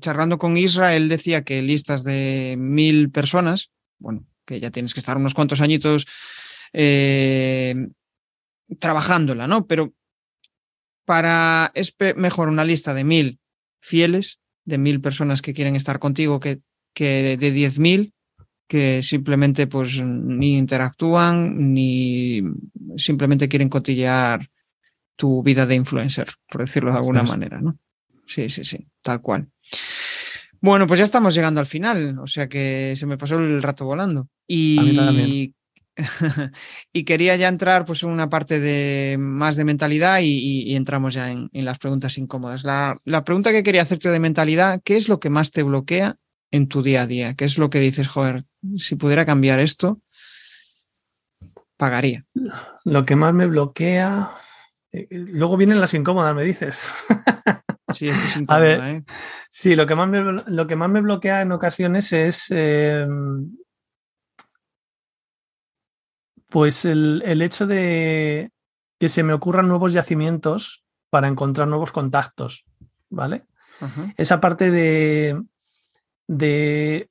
charlando 0.00 0.38
con 0.38 0.56
Israel 0.56 1.08
decía 1.08 1.42
que 1.42 1.62
listas 1.62 2.04
de 2.04 2.56
mil 2.58 3.10
personas, 3.10 3.70
bueno, 3.98 4.24
que 4.44 4.60
ya 4.60 4.70
tienes 4.70 4.94
que 4.94 5.00
estar 5.00 5.16
unos 5.16 5.34
cuantos 5.34 5.60
añitos 5.60 6.06
eh, 6.72 7.88
trabajándola, 8.78 9.46
¿no? 9.46 9.66
Pero 9.66 9.92
para 11.04 11.70
es 11.74 11.94
mejor 12.16 12.48
una 12.48 12.64
lista 12.64 12.94
de 12.94 13.04
mil 13.04 13.40
fieles, 13.80 14.40
de 14.64 14.78
mil 14.78 15.00
personas 15.00 15.42
que 15.42 15.54
quieren 15.54 15.76
estar 15.76 15.98
contigo, 15.98 16.40
que, 16.40 16.60
que 16.92 17.36
de 17.36 17.50
diez 17.50 17.78
mil 17.78 18.12
que 18.68 19.02
simplemente 19.02 19.66
pues 19.66 20.02
ni 20.02 20.56
interactúan 20.56 21.72
ni 21.72 22.42
simplemente 22.96 23.48
quieren 23.48 23.68
cotillear 23.68 24.50
tu 25.16 25.42
vida 25.42 25.66
de 25.66 25.74
influencer, 25.74 26.28
por 26.48 26.62
decirlo 26.62 26.92
de 26.92 26.98
alguna 26.98 27.22
manera, 27.22 27.60
¿no? 27.60 27.78
Sí, 28.26 28.48
sí, 28.48 28.64
sí, 28.64 28.86
tal 29.02 29.20
cual. 29.20 29.48
Bueno, 30.60 30.86
pues 30.86 30.98
ya 30.98 31.04
estamos 31.04 31.34
llegando 31.34 31.60
al 31.60 31.66
final, 31.66 32.18
o 32.18 32.26
sea 32.26 32.48
que 32.48 32.94
se 32.96 33.06
me 33.06 33.18
pasó 33.18 33.38
el 33.38 33.62
rato 33.62 33.84
volando. 33.84 34.28
Y, 34.48 35.54
y 36.92 37.04
quería 37.04 37.36
ya 37.36 37.48
entrar 37.48 37.84
pues 37.84 38.02
en 38.02 38.10
una 38.10 38.28
parte 38.28 38.60
de 38.60 39.16
más 39.18 39.56
de 39.56 39.64
mentalidad 39.64 40.20
y, 40.22 40.74
entramos 40.74 41.14
ya 41.14 41.30
en, 41.30 41.50
las 41.52 41.78
preguntas 41.78 42.18
incómodas. 42.18 42.64
La, 42.64 43.00
la, 43.04 43.24
pregunta 43.24 43.52
que 43.52 43.62
quería 43.62 43.82
hacerte 43.82 44.10
de 44.10 44.18
mentalidad, 44.18 44.80
¿qué 44.84 44.96
es 44.96 45.08
lo 45.08 45.20
que 45.20 45.30
más 45.30 45.52
te 45.52 45.62
bloquea 45.62 46.16
en 46.50 46.68
tu 46.68 46.82
día 46.82 47.02
a 47.02 47.06
día? 47.06 47.34
¿Qué 47.34 47.44
es 47.44 47.58
lo 47.58 47.70
que 47.70 47.80
dices, 47.80 48.08
joder, 48.08 48.44
si 48.76 48.96
pudiera 48.96 49.24
cambiar 49.24 49.60
esto, 49.60 50.00
pagaría? 51.76 52.24
Lo 52.84 53.04
que 53.04 53.16
más 53.16 53.34
me 53.34 53.46
bloquea, 53.46 54.30
luego 55.10 55.56
vienen 55.56 55.80
las 55.80 55.94
incómodas, 55.94 56.34
me 56.34 56.44
dices. 56.44 56.88
Sí, 57.92 58.08
este 58.08 58.24
es 58.24 58.36
incómoda, 58.36 58.90
¿eh? 58.90 59.04
Sí, 59.50 59.76
lo 59.76 59.86
que, 59.86 59.94
más 59.94 60.08
me, 60.08 60.20
lo 60.46 60.66
que 60.66 60.76
más 60.76 60.88
me 60.88 61.00
bloquea 61.00 61.42
en 61.42 61.52
ocasiones 61.52 62.12
es 62.12 62.50
em, 62.50 63.56
pues 66.48 66.84
el, 66.84 67.42
hecho 67.42 67.66
de 67.66 68.50
que 68.98 69.08
se 69.08 69.22
me 69.22 69.32
ocurran 69.32 69.68
nuevos 69.68 69.92
yacimientos 69.92 70.84
para 71.10 71.28
encontrar 71.28 71.68
nuevos 71.68 71.92
contactos, 71.92 72.64
¿vale? 73.10 73.44
Esa 74.16 74.40
parte 74.40 74.70
de, 74.70 75.42
de 76.26 77.10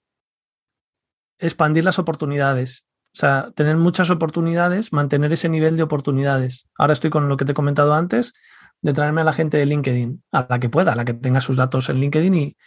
expandir 1.37 1.83
las 1.83 1.99
oportunidades. 1.99 2.87
O 3.15 3.17
sea, 3.17 3.51
tener 3.55 3.77
muchas 3.77 4.09
oportunidades, 4.09 4.91
mantener 4.91 5.31
ese 5.31 5.47
nivel 5.47 5.77
de 5.77 5.83
oportunidades. 5.83 6.67
Ahora 6.77 6.91
estoy 6.91 7.09
con 7.09 7.29
lo 7.29 7.37
que 7.37 7.45
te 7.45 7.53
he 7.53 7.55
comentado 7.55 7.93
antes, 7.93 8.33
de 8.81 8.91
traerme 8.91 9.21
a 9.21 9.23
la 9.23 9.31
gente 9.31 9.55
de 9.55 9.65
LinkedIn, 9.65 10.21
a 10.33 10.45
la 10.49 10.59
que 10.59 10.67
pueda, 10.67 10.91
a 10.91 10.95
la 10.97 11.05
que 11.05 11.13
tenga 11.13 11.39
sus 11.39 11.55
datos 11.55 11.87
en 11.87 12.01
LinkedIn 12.01 12.35
y, 12.35 12.57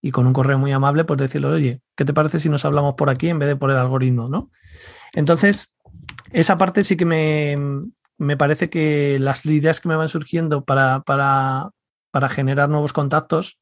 y 0.00 0.10
con 0.10 0.26
un 0.26 0.32
correo 0.32 0.58
muy 0.58 0.72
amable, 0.72 1.04
pues 1.04 1.18
decirle, 1.18 1.48
oye, 1.48 1.82
¿qué 1.96 2.06
te 2.06 2.14
parece 2.14 2.40
si 2.40 2.48
nos 2.48 2.64
hablamos 2.64 2.94
por 2.94 3.10
aquí 3.10 3.28
en 3.28 3.38
vez 3.38 3.48
de 3.50 3.56
por 3.56 3.70
el 3.70 3.76
algoritmo? 3.76 4.30
¿no? 4.30 4.50
Entonces, 5.12 5.76
esa 6.32 6.56
parte 6.56 6.82
sí 6.82 6.96
que 6.96 7.04
me, 7.04 7.58
me 8.16 8.38
parece 8.38 8.70
que 8.70 9.18
las 9.20 9.44
ideas 9.44 9.80
que 9.80 9.88
me 9.90 9.96
van 9.96 10.08
surgiendo 10.08 10.64
para, 10.64 11.02
para, 11.02 11.72
para 12.10 12.30
generar 12.30 12.70
nuevos 12.70 12.94
contactos 12.94 13.60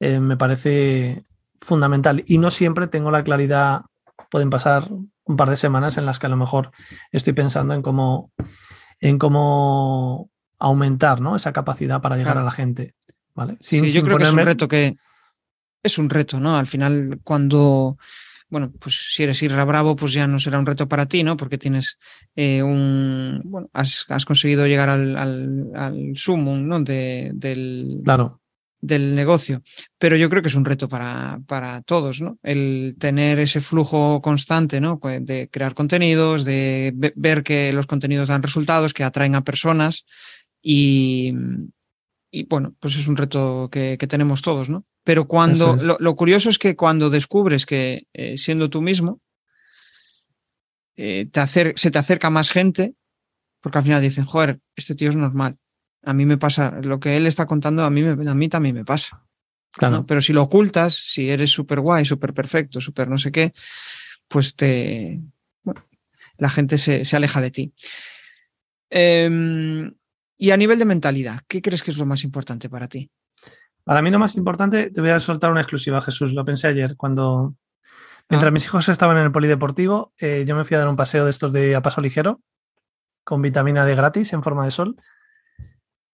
eh, 0.00 0.18
me 0.18 0.36
parece 0.36 1.24
fundamental. 1.60 2.24
Y 2.26 2.38
no 2.38 2.50
siempre 2.50 2.88
tengo 2.88 3.12
la 3.12 3.22
claridad, 3.22 3.82
pueden 4.28 4.50
pasar 4.50 4.88
un 5.28 5.36
par 5.36 5.50
de 5.50 5.56
semanas 5.56 5.98
en 5.98 6.06
las 6.06 6.18
que 6.18 6.26
a 6.26 6.30
lo 6.30 6.36
mejor 6.36 6.72
estoy 7.12 7.34
pensando 7.34 7.74
en 7.74 7.82
cómo, 7.82 8.32
en 8.98 9.18
cómo 9.18 10.30
aumentar 10.58 11.20
¿no? 11.20 11.36
esa 11.36 11.52
capacidad 11.52 12.00
para 12.00 12.16
llegar 12.16 12.38
a 12.38 12.42
la 12.42 12.50
gente. 12.50 12.94
¿vale? 13.34 13.56
sí, 13.60 13.88
yo 13.90 14.02
creo 14.02 14.18
que 14.18 14.24
es 14.24 14.32
un 14.32 14.38
reto 14.38 14.66
que 14.66 14.96
es 15.82 15.98
un 15.98 16.10
reto, 16.10 16.40
¿no? 16.40 16.58
Al 16.58 16.66
final, 16.66 17.20
cuando, 17.22 17.98
bueno, 18.48 18.72
pues 18.80 19.12
si 19.14 19.22
eres 19.22 19.40
Irra 19.44 19.64
Bravo, 19.64 19.94
pues 19.94 20.12
ya 20.12 20.26
no 20.26 20.40
será 20.40 20.58
un 20.58 20.66
reto 20.66 20.88
para 20.88 21.06
ti, 21.06 21.22
¿no? 21.22 21.36
Porque 21.36 21.56
tienes 21.56 21.98
eh, 22.34 22.64
un, 22.64 23.40
bueno, 23.44 23.70
has, 23.72 24.04
has, 24.08 24.24
conseguido 24.24 24.66
llegar 24.66 24.88
al, 24.88 25.16
al, 25.16 25.70
al 25.76 26.16
sumum, 26.16 26.66
¿no? 26.66 26.80
De, 26.80 27.30
del, 27.32 28.00
claro 28.04 28.40
del 28.80 29.14
negocio. 29.14 29.62
Pero 29.98 30.16
yo 30.16 30.28
creo 30.30 30.42
que 30.42 30.48
es 30.48 30.54
un 30.54 30.64
reto 30.64 30.88
para, 30.88 31.40
para 31.46 31.82
todos, 31.82 32.20
¿no? 32.20 32.38
El 32.42 32.96
tener 32.98 33.38
ese 33.38 33.60
flujo 33.60 34.20
constante, 34.22 34.80
¿no? 34.80 35.00
De 35.20 35.48
crear 35.50 35.74
contenidos, 35.74 36.44
de 36.44 36.92
ver 36.94 37.42
que 37.42 37.72
los 37.72 37.86
contenidos 37.86 38.28
dan 38.28 38.42
resultados, 38.42 38.94
que 38.94 39.04
atraen 39.04 39.34
a 39.34 39.44
personas 39.44 40.04
y, 40.62 41.32
y 42.30 42.44
bueno, 42.44 42.74
pues 42.78 42.96
es 42.96 43.08
un 43.08 43.16
reto 43.16 43.68
que, 43.70 43.96
que 43.98 44.06
tenemos 44.06 44.42
todos, 44.42 44.70
¿no? 44.70 44.84
Pero 45.04 45.26
cuando, 45.26 45.76
lo, 45.76 45.96
lo, 45.98 46.16
curioso 46.16 46.50
es 46.50 46.58
que 46.58 46.76
cuando 46.76 47.10
descubres 47.10 47.64
que 47.66 48.06
eh, 48.12 48.36
siendo 48.36 48.68
tú 48.68 48.82
mismo, 48.82 49.20
eh, 50.96 51.26
te 51.32 51.40
acer 51.40 51.74
se 51.76 51.90
te 51.90 51.98
acerca 51.98 52.28
más 52.28 52.50
gente, 52.50 52.94
porque 53.60 53.78
al 53.78 53.84
final 53.84 54.02
dicen, 54.02 54.26
joder, 54.26 54.60
este 54.76 54.94
tío 54.94 55.08
es 55.08 55.16
normal 55.16 55.56
a 56.08 56.14
mí 56.14 56.24
me 56.24 56.38
pasa, 56.38 56.70
lo 56.82 56.98
que 56.98 57.18
él 57.18 57.26
está 57.26 57.44
contando 57.44 57.84
a 57.84 57.90
mí, 57.90 58.02
me, 58.02 58.30
a 58.30 58.34
mí 58.34 58.48
también 58.48 58.74
me 58.74 58.84
pasa. 58.84 59.26
Claro. 59.72 60.06
Pero 60.06 60.22
si 60.22 60.32
lo 60.32 60.42
ocultas, 60.42 60.94
si 60.94 61.28
eres 61.28 61.50
súper 61.50 61.80
guay, 61.80 62.06
súper 62.06 62.32
perfecto, 62.32 62.80
súper 62.80 63.08
no 63.08 63.18
sé 63.18 63.30
qué, 63.30 63.52
pues 64.26 64.56
te, 64.56 65.20
bueno, 65.62 65.84
la 66.38 66.48
gente 66.48 66.78
se, 66.78 67.04
se 67.04 67.14
aleja 67.14 67.42
de 67.42 67.50
ti. 67.50 67.74
Eh, 68.88 69.92
y 70.38 70.50
a 70.50 70.56
nivel 70.56 70.78
de 70.78 70.86
mentalidad, 70.86 71.40
¿qué 71.46 71.60
crees 71.60 71.82
que 71.82 71.90
es 71.90 71.98
lo 71.98 72.06
más 72.06 72.24
importante 72.24 72.70
para 72.70 72.88
ti? 72.88 73.10
Para 73.84 74.00
mí 74.00 74.10
lo 74.10 74.18
más 74.18 74.34
importante, 74.36 74.90
te 74.90 75.02
voy 75.02 75.10
a 75.10 75.18
soltar 75.18 75.50
una 75.50 75.60
exclusiva, 75.60 76.00
Jesús. 76.00 76.32
Lo 76.32 76.42
pensé 76.42 76.68
ayer 76.68 76.96
cuando, 76.96 77.54
mientras 78.30 78.48
ah. 78.48 78.52
mis 78.52 78.64
hijos 78.64 78.88
estaban 78.88 79.18
en 79.18 79.24
el 79.24 79.32
polideportivo, 79.32 80.14
eh, 80.18 80.46
yo 80.48 80.56
me 80.56 80.64
fui 80.64 80.74
a 80.74 80.78
dar 80.78 80.88
un 80.88 80.96
paseo 80.96 81.26
de 81.26 81.32
estos 81.32 81.52
de 81.52 81.76
a 81.76 81.82
paso 81.82 82.00
ligero 82.00 82.40
con 83.24 83.42
vitamina 83.42 83.84
D 83.84 83.94
gratis 83.94 84.32
en 84.32 84.42
forma 84.42 84.64
de 84.64 84.70
sol 84.70 84.96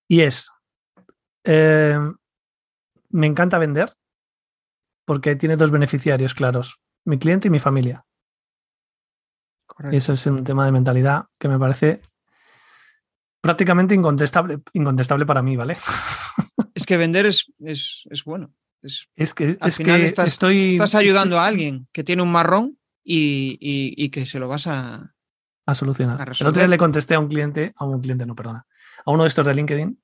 y 0.08 0.20
es, 0.20 0.50
eh, 1.44 1.98
me 3.10 3.26
encanta 3.26 3.58
vender 3.58 3.94
porque 5.04 5.36
tiene 5.36 5.56
dos 5.56 5.70
beneficiarios 5.70 6.34
claros, 6.34 6.80
mi 7.04 7.18
cliente 7.18 7.48
y 7.48 7.50
mi 7.50 7.58
familia. 7.58 8.04
Y 9.90 9.96
eso 9.96 10.12
es 10.12 10.26
un 10.26 10.44
tema 10.44 10.66
de 10.66 10.72
mentalidad 10.72 11.26
que 11.38 11.48
me 11.48 11.58
parece 11.58 12.00
prácticamente 13.40 13.94
incontestable, 13.94 14.60
incontestable 14.72 15.26
para 15.26 15.42
mí, 15.42 15.56
¿vale? 15.56 15.76
Es 16.74 16.86
que 16.86 16.96
vender 16.96 17.24
es, 17.24 17.52
es, 17.60 18.02
es 18.10 18.24
bueno. 18.24 18.52
Es, 18.82 19.32
que, 19.32 19.56
al 19.60 19.70
final 19.70 20.00
estás, 20.00 20.28
estoy, 20.28 20.70
estás 20.70 20.96
ayudando 20.96 21.38
a 21.38 21.46
alguien 21.46 21.86
que 21.92 22.02
tiene 22.02 22.20
un 22.22 22.32
marrón 22.32 22.78
y, 23.04 23.56
y, 23.60 23.94
y 23.96 24.10
que 24.10 24.26
se 24.26 24.40
lo 24.40 24.48
vas 24.48 24.66
a, 24.66 25.14
a 25.66 25.74
solucionar. 25.74 26.20
A 26.20 26.24
El 26.24 26.46
otro 26.46 26.60
día 26.60 26.68
le 26.68 26.76
contesté 26.76 27.14
a 27.14 27.20
un 27.20 27.28
cliente, 27.28 27.72
a 27.76 27.84
un 27.84 28.00
cliente, 28.00 28.26
no, 28.26 28.34
perdona, 28.34 28.66
a 29.04 29.10
uno 29.10 29.22
de 29.22 29.28
estos 29.28 29.46
de 29.46 29.54
LinkedIn, 29.54 29.98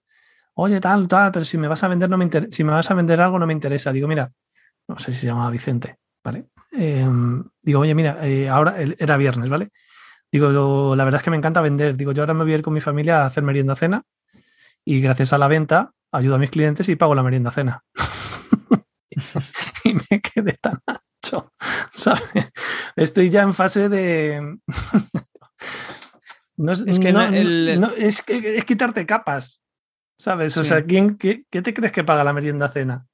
oye, 0.54 0.80
tal, 0.80 1.08
tal, 1.08 1.32
pero 1.32 1.44
si 1.44 1.58
me 1.58 1.68
vas 1.68 1.82
a 1.84 1.88
vender, 1.88 2.10
no 2.10 2.18
me 2.18 2.28
si 2.50 2.64
me 2.64 2.72
vas 2.72 2.90
a 2.90 2.94
vender 2.94 3.20
algo, 3.20 3.38
no 3.38 3.46
me 3.46 3.52
interesa. 3.52 3.92
Digo, 3.92 4.08
mira, 4.08 4.30
no 4.88 4.98
sé 4.98 5.12
si 5.12 5.20
se 5.20 5.26
llamaba 5.26 5.50
Vicente, 5.50 5.98
¿vale? 6.24 6.46
Em, 6.72 7.42
digo, 7.62 7.80
oye, 7.80 7.94
mira, 7.94 8.18
eh, 8.26 8.48
ahora 8.48 8.76
era 8.78 9.16
viernes, 9.16 9.48
¿vale? 9.48 9.70
Digo, 10.30 10.94
la 10.94 11.04
verdad 11.04 11.20
es 11.20 11.24
que 11.24 11.30
me 11.30 11.36
encanta 11.36 11.60
vender. 11.60 11.96
Digo, 11.96 12.12
yo 12.12 12.22
ahora 12.22 12.34
me 12.34 12.44
voy 12.44 12.52
a 12.52 12.56
ir 12.56 12.62
con 12.62 12.74
mi 12.74 12.80
familia 12.80 13.22
a 13.22 13.26
hacer 13.26 13.42
merienda 13.42 13.74
cena 13.74 14.04
y 14.84 15.00
gracias 15.00 15.32
a 15.32 15.38
la 15.38 15.48
venta 15.48 15.92
ayudo 16.12 16.36
a 16.36 16.38
mis 16.38 16.50
clientes 16.50 16.88
y 16.88 16.96
pago 16.96 17.14
la 17.14 17.22
merienda 17.22 17.50
cena. 17.50 17.82
y 19.84 19.94
me 19.94 20.20
quedé 20.20 20.56
tan 20.60 20.80
ancho, 20.86 21.52
¿sabes? 21.92 22.52
Estoy 22.96 23.30
ya 23.30 23.42
en 23.42 23.54
fase 23.54 23.88
de... 23.88 24.58
no 26.60 26.72
es, 26.72 28.22
que 28.22 28.56
es, 28.56 28.64
quitarte 28.66 29.06
capas, 29.06 29.62
¿sabes? 30.18 30.56
O 30.58 30.64
sea, 30.64 30.84
¿quién, 30.84 31.16
qué, 31.16 31.44
te 31.50 31.74
crees 31.74 31.90
que 31.90 32.04
paga 32.04 32.22
la 32.22 32.34
merienda 32.34 32.68
cena? 32.68 33.06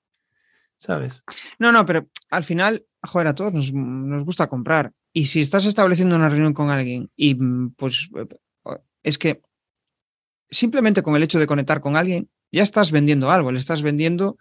¿Sabes? 0.74 1.22
No, 1.58 1.70
no, 1.70 1.86
pero 1.86 2.08
al 2.28 2.42
final, 2.42 2.84
joder, 3.02 3.28
a 3.28 3.34
todos 3.34 3.54
nos, 3.54 3.72
nos 3.72 4.24
gusta 4.24 4.48
comprar. 4.48 4.92
Y 5.12 5.26
si 5.26 5.40
estás 5.40 5.64
estableciendo 5.64 6.16
una 6.16 6.28
reunión 6.28 6.54
con 6.54 6.70
alguien 6.70 7.10
y 7.14 7.36
pues 7.76 8.10
es 9.04 9.16
que 9.16 9.40
simplemente 10.50 11.02
con 11.02 11.14
el 11.14 11.22
hecho 11.22 11.38
de 11.38 11.46
conectar 11.46 11.80
con 11.80 11.96
alguien, 11.96 12.28
ya 12.50 12.64
estás 12.64 12.90
vendiendo 12.90 13.30
algo, 13.30 13.52
le 13.52 13.60
estás 13.60 13.82
vendiendo, 13.82 14.38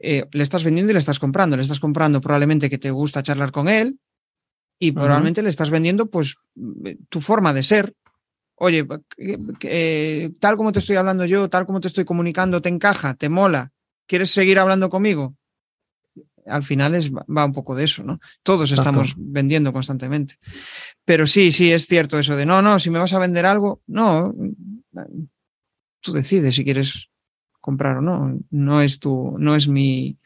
eh, 0.00 0.26
le 0.30 0.42
estás 0.44 0.62
vendiendo 0.62 0.92
y 0.92 0.94
le 0.94 1.00
estás 1.00 1.18
comprando. 1.18 1.56
Le 1.56 1.62
estás 1.64 1.80
comprando 1.80 2.20
probablemente 2.20 2.70
que 2.70 2.78
te 2.78 2.92
gusta 2.92 3.24
charlar 3.24 3.50
con 3.50 3.68
él 3.68 3.98
y 4.78 4.92
probablemente 4.92 5.42
le 5.42 5.48
estás 5.48 5.70
vendiendo 5.70 6.06
pues 6.06 6.36
tu 7.08 7.20
forma 7.20 7.52
de 7.52 7.62
ser. 7.62 7.94
Oye, 8.56 8.86
tal 10.38 10.56
como 10.56 10.72
te 10.72 10.78
estoy 10.78 10.96
hablando 10.96 11.24
yo, 11.24 11.48
tal 11.48 11.66
como 11.66 11.80
te 11.80 11.88
estoy 11.88 12.04
comunicando, 12.04 12.62
te 12.62 12.68
encaja, 12.68 13.14
te 13.14 13.28
mola, 13.28 13.72
¿quieres 14.06 14.30
seguir 14.30 14.58
hablando 14.58 14.88
conmigo? 14.88 15.36
Al 16.46 16.62
final 16.62 16.94
es, 16.94 17.12
va 17.12 17.44
un 17.44 17.52
poco 17.52 17.74
de 17.74 17.84
eso, 17.84 18.04
¿no? 18.04 18.20
Todos 18.42 18.70
estamos 18.70 19.14
vendiendo 19.16 19.72
constantemente. 19.72 20.36
Pero 21.04 21.26
sí, 21.26 21.50
sí, 21.50 21.72
es 21.72 21.86
cierto 21.86 22.18
eso 22.18 22.36
de, 22.36 22.46
no, 22.46 22.62
no, 22.62 22.78
si 22.78 22.88
me 22.88 23.00
vas 23.00 23.12
a 23.12 23.18
vender 23.18 23.44
algo, 23.44 23.82
no, 23.88 24.32
tú 26.00 26.12
decides 26.12 26.54
si 26.54 26.64
quieres 26.64 27.08
comprar 27.60 27.96
o 27.96 28.00
no. 28.00 28.38
No 28.50 28.80
es 28.80 29.00
tu, 29.00 29.36
no 29.38 29.56
es 29.56 29.66
mi, 29.66 30.16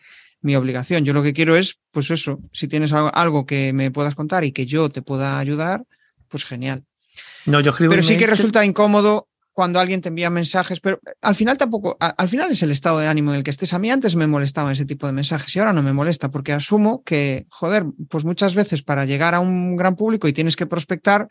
mi 0.43 0.57
obligación. 0.57 1.05
Yo 1.05 1.13
lo 1.13 1.23
que 1.23 1.33
quiero 1.33 1.57
es, 1.57 1.79
pues 1.91 2.11
eso, 2.11 2.39
si 2.53 2.69
tienes 2.69 2.93
algo 2.93 3.47
que 3.47 3.73
me 3.73 3.91
puedas 3.91 4.15
contar 4.15 4.45
y 4.45 4.53
que 4.53 4.67
yo 4.67 4.89
te 4.89 5.03
pueda 5.03 5.39
ayudar, 5.39 5.85
pues 6.29 6.45
genial. 6.45 6.85
No, 7.47 7.61
yo 7.61 7.73
Pero 7.77 8.03
sí 8.03 8.17
que 8.17 8.27
resulta 8.27 8.65
incómodo 8.65 9.29
cuando 9.53 9.81
alguien 9.81 10.01
te 10.01 10.09
envía 10.09 10.31
mensajes, 10.31 10.81
pero 10.81 11.01
al 11.21 11.35
final 11.35 11.59
tampoco, 11.59 11.97
al 12.01 12.29
final 12.29 12.51
es 12.51 12.63
el 12.63 12.71
estado 12.71 12.99
de 12.99 13.09
ánimo 13.09 13.33
en 13.33 13.39
el 13.39 13.43
que 13.43 13.51
estés. 13.51 13.75
A 13.75 13.79
mí 13.79 13.91
antes 13.91 14.17
me 14.17 14.27
molestaba 14.27 14.73
ese 14.73 14.85
tipo 14.85 15.07
de 15.07 15.13
mensajes 15.13 15.55
y 15.55 15.59
ahora 15.59 15.73
no 15.73 15.83
me 15.83 15.93
molesta 15.93 16.31
porque 16.31 16.53
asumo 16.53 17.03
que, 17.05 17.47
joder, 17.51 17.85
pues 18.09 18.25
muchas 18.25 18.55
veces 18.55 18.83
para 18.83 19.05
llegar 19.05 19.35
a 19.35 19.41
un 19.41 19.77
gran 19.77 19.97
público 19.97 20.29
y 20.29 20.33
tienes 20.33 20.57
que 20.57 20.67
prospectar, 20.67 21.29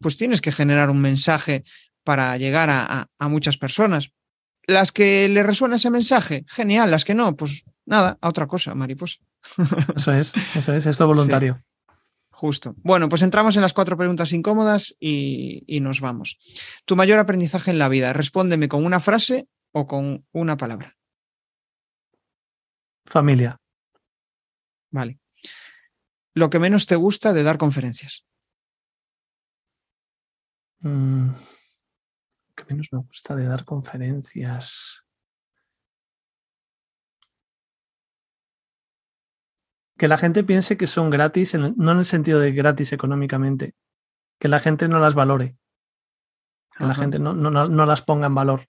pues 0.00 0.16
tienes 0.16 0.40
que 0.40 0.52
generar 0.52 0.90
un 0.90 1.00
mensaje 1.00 1.64
para 2.04 2.36
llegar 2.38 2.70
a, 2.70 3.08
muchas 3.28 3.58
personas. 3.58 4.10
Las 4.66 4.92
que 4.92 5.28
le 5.28 5.42
resuena 5.42 5.76
ese 5.76 5.90
mensaje, 5.90 6.44
genial. 6.48 6.90
Las 6.90 7.04
que 7.04 7.14
no, 7.14 7.36
pues 7.36 7.64
nada, 7.86 8.18
a 8.20 8.28
otra 8.28 8.46
cosa, 8.46 8.74
mariposa. 8.74 9.18
Eso 9.96 10.12
es, 10.12 10.34
eso 10.54 10.72
es, 10.72 10.86
esto 10.86 11.06
voluntario. 11.06 11.62
justo. 12.30 12.74
Bueno, 12.78 13.08
pues 13.08 13.22
entramos 13.22 13.56
en 13.56 13.62
las 13.62 13.72
cuatro 13.72 13.96
preguntas 13.96 14.32
incómodas 14.32 14.94
y, 15.00 15.62
y, 15.66 15.80
nos 15.80 16.00
vamos. 16.00 16.38
Tu 16.84 16.96
mayor 16.96 17.18
aprendizaje 17.18 17.70
en 17.70 17.78
la 17.78 17.88
vida, 17.88 18.12
respóndeme 18.12 18.68
con 18.68 18.84
una 18.84 19.00
frase 19.00 19.48
o 19.72 19.86
con 19.86 20.26
una 20.32 20.56
palabra. 20.56 20.96
Familia. 23.06 23.60
Vale. 24.90 25.20
Lo 26.34 26.50
que 26.50 26.58
menos 26.58 26.86
te 26.86 26.96
gusta 26.96 27.32
de 27.32 27.42
dar 27.44 27.56
conferencias. 27.56 28.26
Mm 30.80 31.30
que 32.56 32.64
menos 32.64 32.88
me 32.92 32.98
gusta 32.98 33.36
de 33.36 33.44
dar 33.44 33.64
conferencias. 33.64 35.04
Que 39.96 40.08
la 40.08 40.18
gente 40.18 40.44
piense 40.44 40.76
que 40.76 40.86
son 40.86 41.10
gratis, 41.10 41.54
no 41.54 41.92
en 41.92 41.98
el 41.98 42.04
sentido 42.04 42.40
de 42.40 42.52
gratis 42.52 42.92
económicamente, 42.92 43.74
que 44.38 44.48
la 44.48 44.60
gente 44.60 44.88
no 44.88 44.98
las 44.98 45.14
valore, 45.14 45.56
que 46.76 46.84
la 46.84 46.94
gente 46.94 47.18
no, 47.18 47.34
no, 47.34 47.86
las 47.86 48.02
ponga 48.02 48.26
en 48.26 48.34
valor, 48.34 48.66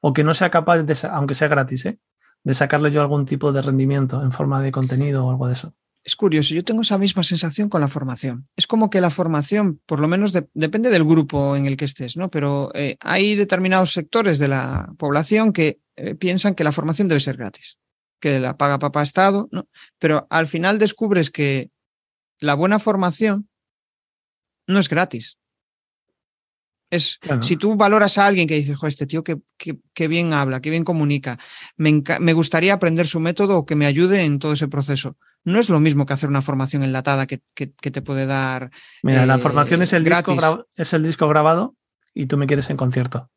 o 0.00 0.12
que 0.12 0.24
no 0.24 0.34
sea 0.34 0.50
capaz, 0.50 0.78
de, 0.78 0.96
aunque 1.10 1.34
sea 1.34 1.48
gratis, 1.48 1.86
¿eh? 1.86 2.00
de 2.42 2.54
sacarle 2.54 2.90
yo 2.90 3.00
algún 3.00 3.24
tipo 3.24 3.52
de 3.52 3.62
rendimiento 3.62 4.22
en 4.22 4.32
forma 4.32 4.60
de 4.60 4.72
contenido 4.72 5.26
o 5.26 5.30
algo 5.30 5.46
de 5.46 5.52
eso 5.52 5.74
es 6.08 6.16
curioso, 6.16 6.54
yo 6.54 6.64
tengo 6.64 6.80
esa 6.80 6.96
misma 6.96 7.22
sensación 7.22 7.68
con 7.68 7.82
la 7.82 7.88
formación. 7.88 8.48
Es 8.56 8.66
como 8.66 8.88
que 8.88 9.02
la 9.02 9.10
formación, 9.10 9.80
por 9.84 10.00
lo 10.00 10.08
menos 10.08 10.32
depende 10.54 10.88
del 10.88 11.04
grupo 11.04 11.54
en 11.54 11.66
el 11.66 11.76
que 11.76 11.84
estés, 11.84 12.16
¿no? 12.16 12.30
Pero 12.30 12.70
eh, 12.74 12.96
hay 13.00 13.34
determinados 13.34 13.92
sectores 13.92 14.38
de 14.38 14.48
la 14.48 14.90
población 14.96 15.52
que 15.52 15.80
eh, 15.96 16.14
piensan 16.14 16.54
que 16.54 16.64
la 16.64 16.72
formación 16.72 17.08
debe 17.08 17.20
ser 17.20 17.36
gratis, 17.36 17.76
que 18.20 18.40
la 18.40 18.56
paga 18.56 18.78
papá 18.78 19.02
Estado, 19.02 19.48
¿no? 19.50 19.68
Pero 19.98 20.26
al 20.30 20.46
final 20.46 20.78
descubres 20.78 21.30
que 21.30 21.70
la 22.40 22.54
buena 22.54 22.78
formación 22.78 23.48
no 24.66 24.78
es 24.78 24.88
gratis. 24.88 25.38
Es, 26.90 27.18
Si 27.42 27.56
tú 27.56 27.76
valoras 27.76 28.16
a 28.16 28.26
alguien 28.26 28.48
que 28.48 28.54
dices, 28.54 28.78
este 28.82 29.06
tío 29.06 29.22
que, 29.22 30.08
bien 30.08 30.32
habla, 30.32 30.62
que 30.62 30.70
bien 30.70 30.84
comunica, 30.84 31.38
me, 31.76 32.02
me, 32.18 32.32
gustaría 32.32 32.72
aprender 32.72 33.06
su 33.06 33.20
método 33.20 33.58
o 33.58 33.66
que 33.66 33.76
me 33.76 33.84
ayude 33.84 34.22
en 34.22 34.38
todo 34.38 34.54
ese 34.54 34.68
proceso 34.68 35.18
no 35.44 35.58
es 35.58 35.68
lo 35.68 35.80
mismo 35.80 36.06
que 36.06 36.12
hacer 36.12 36.28
una 36.28 36.42
formación 36.42 36.82
enlatada 36.82 37.26
que, 37.26 37.40
te 37.54 38.02
puede 38.02 38.26
dar. 38.26 38.70
Mira, 39.02 39.26
la 39.26 39.38
formación 39.38 39.82
es 39.82 39.92
el, 39.92 40.04
disco 40.04 40.66
es 40.76 40.92
el 40.92 41.02
disco 41.02 41.28
grabado 41.28 41.76
y 42.14 42.26
tú 42.26 42.36
me 42.36 42.46
quieres 42.46 42.70
en 42.70 42.76
concierto. 42.76 43.30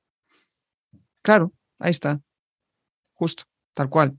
Claro, 1.22 1.54
ahí 1.80 1.92
está. 1.92 2.22
Justo, 3.14 3.44
tal 3.74 3.90
cual. 3.90 4.18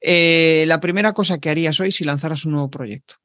Eh, 0.00 0.64
la 0.66 0.80
primera 0.80 1.12
cosa 1.12 1.38
que 1.38 1.50
harías 1.50 1.78
hoy 1.80 1.92
si 1.92 2.04
lanzaras 2.04 2.44
un 2.44 2.52
nuevo 2.52 2.70
proyecto. 2.70 3.16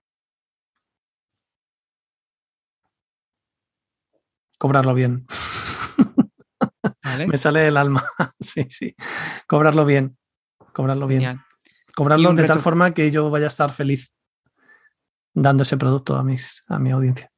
Cobrarlo 4.58 4.94
bien. 4.94 5.26
me 7.28 7.38
sale 7.38 7.62
del 7.62 7.78
alma. 7.78 8.04
sí, 8.40 8.66
sí. 8.70 8.96
Cobrarlo 9.48 9.86
bien. 9.86 10.18
Cobrarlo 10.74 11.08
bien. 11.08 11.42
Cobrarlo 11.96 12.34
de 12.34 12.48
tal 12.48 12.60
forma 12.60 12.94
que 12.94 13.12
yo 13.12 13.30
vaya 13.30 13.46
a 13.46 13.50
estar 13.50 13.72
feliz 13.72 14.14
dando 15.34 15.64
ese 15.64 15.78
producto 15.78 16.16
a, 16.16 16.24
mis, 16.24 16.64
a 16.68 16.80
mi 16.80 16.92
audiencia. 16.92 17.32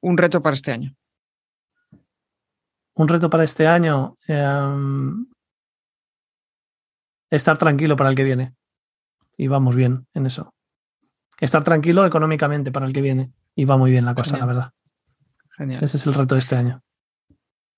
Un 0.00 0.16
reto 0.18 0.42
para 0.42 0.54
este 0.54 0.72
año. 0.72 0.94
Un 2.94 3.08
reto 3.08 3.30
para 3.30 3.44
este 3.44 3.66
año. 3.66 4.16
Em, 4.26 5.26
estar 7.30 7.58
tranquilo 7.58 7.96
para 7.96 8.10
el 8.10 8.16
que 8.16 8.24
viene. 8.24 8.54
Y 9.36 9.48
vamos 9.48 9.74
bien 9.74 10.06
en 10.14 10.26
eso. 10.26 10.54
Estar 11.40 11.64
tranquilo 11.64 12.06
económicamente 12.06 12.70
para 12.70 12.86
el 12.86 12.92
que 12.92 13.02
viene. 13.02 13.32
Y 13.54 13.64
va 13.64 13.76
muy 13.76 13.90
bien 13.90 14.04
la 14.04 14.14
cosa, 14.14 14.38
la 14.38 14.46
verdad. 14.46 14.72
Genial. 15.50 15.82
Ese 15.82 15.96
es 15.96 16.06
el 16.06 16.14
reto 16.14 16.34
de 16.34 16.40
este 16.40 16.56
año. 16.56 16.82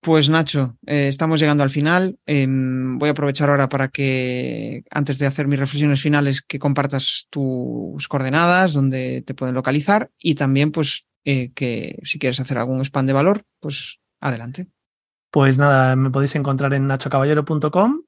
Pues 0.00 0.30
Nacho, 0.30 0.76
eh, 0.86 1.08
estamos 1.08 1.40
llegando 1.40 1.62
al 1.62 1.70
final. 1.70 2.18
Em, 2.26 2.98
voy 2.98 3.08
a 3.08 3.12
aprovechar 3.12 3.50
ahora 3.50 3.68
para 3.68 3.88
que, 3.88 4.84
antes 4.90 5.18
de 5.18 5.26
hacer 5.26 5.48
mis 5.48 5.58
reflexiones 5.58 6.00
finales, 6.00 6.42
que 6.42 6.58
compartas 6.58 7.26
tus 7.28 8.06
coordenadas, 8.06 8.72
donde 8.72 9.22
te 9.22 9.34
pueden 9.34 9.54
localizar 9.54 10.10
y 10.18 10.36
también, 10.36 10.70
pues, 10.70 11.06
eh, 11.24 11.50
que 11.54 11.98
si 12.04 12.18
quieres 12.18 12.38
hacer 12.38 12.56
algún 12.58 12.80
spam 12.82 13.06
de 13.06 13.14
valor, 13.14 13.44
pues 13.58 13.98
adelante. 14.20 14.68
Pues 15.32 15.58
nada, 15.58 15.96
me 15.96 16.10
podéis 16.10 16.36
encontrar 16.36 16.72
en 16.72 16.86
nachocaballero.com 16.86 18.02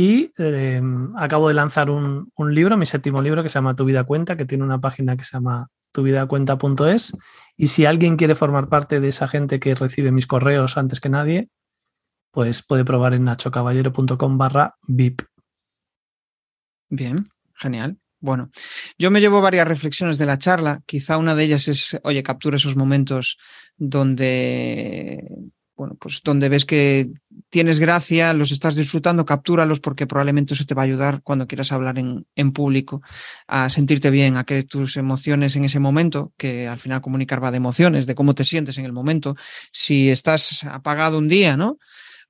y 0.00 0.30
em, 0.38 1.12
acabo 1.16 1.48
de 1.48 1.54
lanzar 1.54 1.90
un, 1.90 2.30
un 2.36 2.54
libro, 2.54 2.76
mi 2.76 2.86
séptimo 2.86 3.20
libro, 3.20 3.42
que 3.42 3.48
se 3.48 3.56
llama 3.56 3.74
Tu 3.74 3.84
vida 3.84 4.04
cuenta, 4.04 4.36
que 4.36 4.44
tiene 4.44 4.62
una 4.62 4.80
página 4.80 5.16
que 5.16 5.24
se 5.24 5.32
llama 5.32 5.70
tuvidacuenta.es. 5.90 7.16
Y 7.56 7.66
si 7.66 7.84
alguien 7.84 8.16
quiere 8.16 8.36
formar 8.36 8.68
parte 8.68 9.00
de 9.00 9.08
esa 9.08 9.26
gente 9.26 9.58
que 9.58 9.74
recibe 9.74 10.12
mis 10.12 10.28
correos 10.28 10.78
antes 10.78 11.00
que 11.00 11.08
nadie, 11.08 11.48
pues 12.30 12.62
puede 12.62 12.84
probar 12.84 13.12
en 13.12 13.24
nachocaballero.com 13.24 14.38
barra 14.38 14.76
VIP. 14.86 15.22
Bien, 16.88 17.16
genial. 17.54 17.98
Bueno, 18.20 18.50
yo 18.98 19.10
me 19.10 19.20
llevo 19.20 19.40
varias 19.40 19.66
reflexiones 19.66 20.16
de 20.16 20.26
la 20.26 20.38
charla. 20.38 20.80
Quizá 20.86 21.18
una 21.18 21.34
de 21.34 21.42
ellas 21.42 21.66
es, 21.66 21.98
oye, 22.04 22.22
captura 22.22 22.56
esos 22.56 22.76
momentos 22.76 23.36
donde 23.76 25.50
bueno, 25.78 25.94
pues 25.94 26.20
donde 26.24 26.48
ves 26.48 26.64
que 26.64 27.08
tienes 27.50 27.78
gracia, 27.78 28.34
los 28.34 28.50
estás 28.50 28.74
disfrutando, 28.74 29.24
captúralos 29.24 29.78
porque 29.78 30.08
probablemente 30.08 30.54
eso 30.54 30.66
te 30.66 30.74
va 30.74 30.82
a 30.82 30.84
ayudar 30.86 31.22
cuando 31.22 31.46
quieras 31.46 31.70
hablar 31.70 31.98
en, 31.98 32.52
público, 32.52 33.00
a 33.46 33.70
sentirte 33.70 34.10
bien, 34.10 34.36
a 34.36 34.44
que 34.44 34.64
tus 34.64 34.96
emociones 34.96 35.54
en 35.54 35.64
ese 35.64 35.78
momento, 35.78 36.32
que 36.36 36.66
al 36.66 36.80
final 36.80 37.00
comunicar 37.00 37.42
va 37.42 37.52
de 37.52 37.58
emociones, 37.58 38.06
de 38.06 38.16
cómo 38.16 38.34
te 38.34 38.42
sientes 38.42 38.76
en 38.78 38.86
el 38.86 38.92
momento, 38.92 39.36
si 39.70 40.10
estás 40.10 40.64
apagado 40.64 41.16
un 41.16 41.28
día, 41.28 41.56
¿no? 41.56 41.78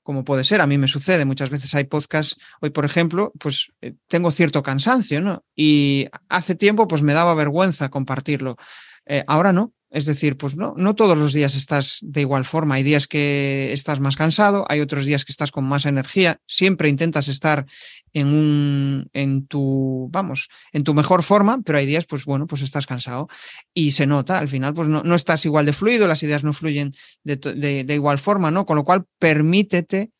como 0.02 0.24
puede 0.24 0.44
ser, 0.44 0.62
a 0.62 0.66
mí 0.66 0.78
me 0.78 0.88
sucede, 0.88 1.26
muchas 1.26 1.50
veces 1.50 1.74
hay 1.74 1.84
podcasts, 1.84 2.36
hoy 2.62 2.70
por 2.70 2.86
ejemplo, 2.86 3.30
pues 3.38 3.72
eh, 3.82 3.94
tengo 4.06 4.30
cierto 4.30 4.62
cansancio, 4.62 5.20
¿no? 5.20 5.44
Y 5.54 6.08
hace 6.30 6.54
tiempo 6.54 6.88
pues 6.88 7.02
me 7.02 7.12
daba 7.12 7.34
vergüenza 7.34 7.90
compartirlo. 7.90 8.56
Eh, 9.04 9.22
ahora 9.26 9.52
no, 9.52 9.74
es 9.90 10.04
decir, 10.04 10.36
pues 10.36 10.54
no, 10.54 10.74
no 10.76 10.94
todos 10.94 11.16
los 11.16 11.32
días 11.32 11.54
estás 11.54 11.98
de 12.02 12.20
igual 12.20 12.44
forma. 12.44 12.74
Hay 12.74 12.82
días 12.82 13.06
que 13.06 13.72
estás 13.72 14.00
más 14.00 14.16
cansado, 14.16 14.66
hay 14.68 14.80
otros 14.80 15.06
días 15.06 15.24
que 15.24 15.32
estás 15.32 15.50
con 15.50 15.64
más 15.64 15.86
energía. 15.86 16.40
Siempre 16.46 16.90
intentas 16.90 17.28
estar 17.28 17.64
en 18.12 18.28
un, 18.28 19.08
en 19.14 19.46
tu, 19.46 20.08
vamos, 20.12 20.50
en 20.72 20.84
tu 20.84 20.92
mejor 20.92 21.22
forma, 21.22 21.60
pero 21.64 21.78
hay 21.78 21.86
días, 21.86 22.04
pues 22.04 22.26
bueno, 22.26 22.46
pues 22.46 22.60
estás 22.60 22.86
cansado 22.86 23.28
y 23.72 23.92
se 23.92 24.06
nota. 24.06 24.38
Al 24.38 24.48
final, 24.48 24.74
pues 24.74 24.88
no, 24.88 25.02
no 25.02 25.14
estás 25.14 25.46
igual 25.46 25.64
de 25.64 25.72
fluido, 25.72 26.06
las 26.06 26.22
ideas 26.22 26.44
no 26.44 26.52
fluyen 26.52 26.92
de, 27.24 27.86
igual 27.88 28.18
forma, 28.18 28.50
¿no? 28.50 28.66
Con 28.66 28.76
lo 28.76 28.84
cual, 28.84 29.06
permítete. 29.18 30.12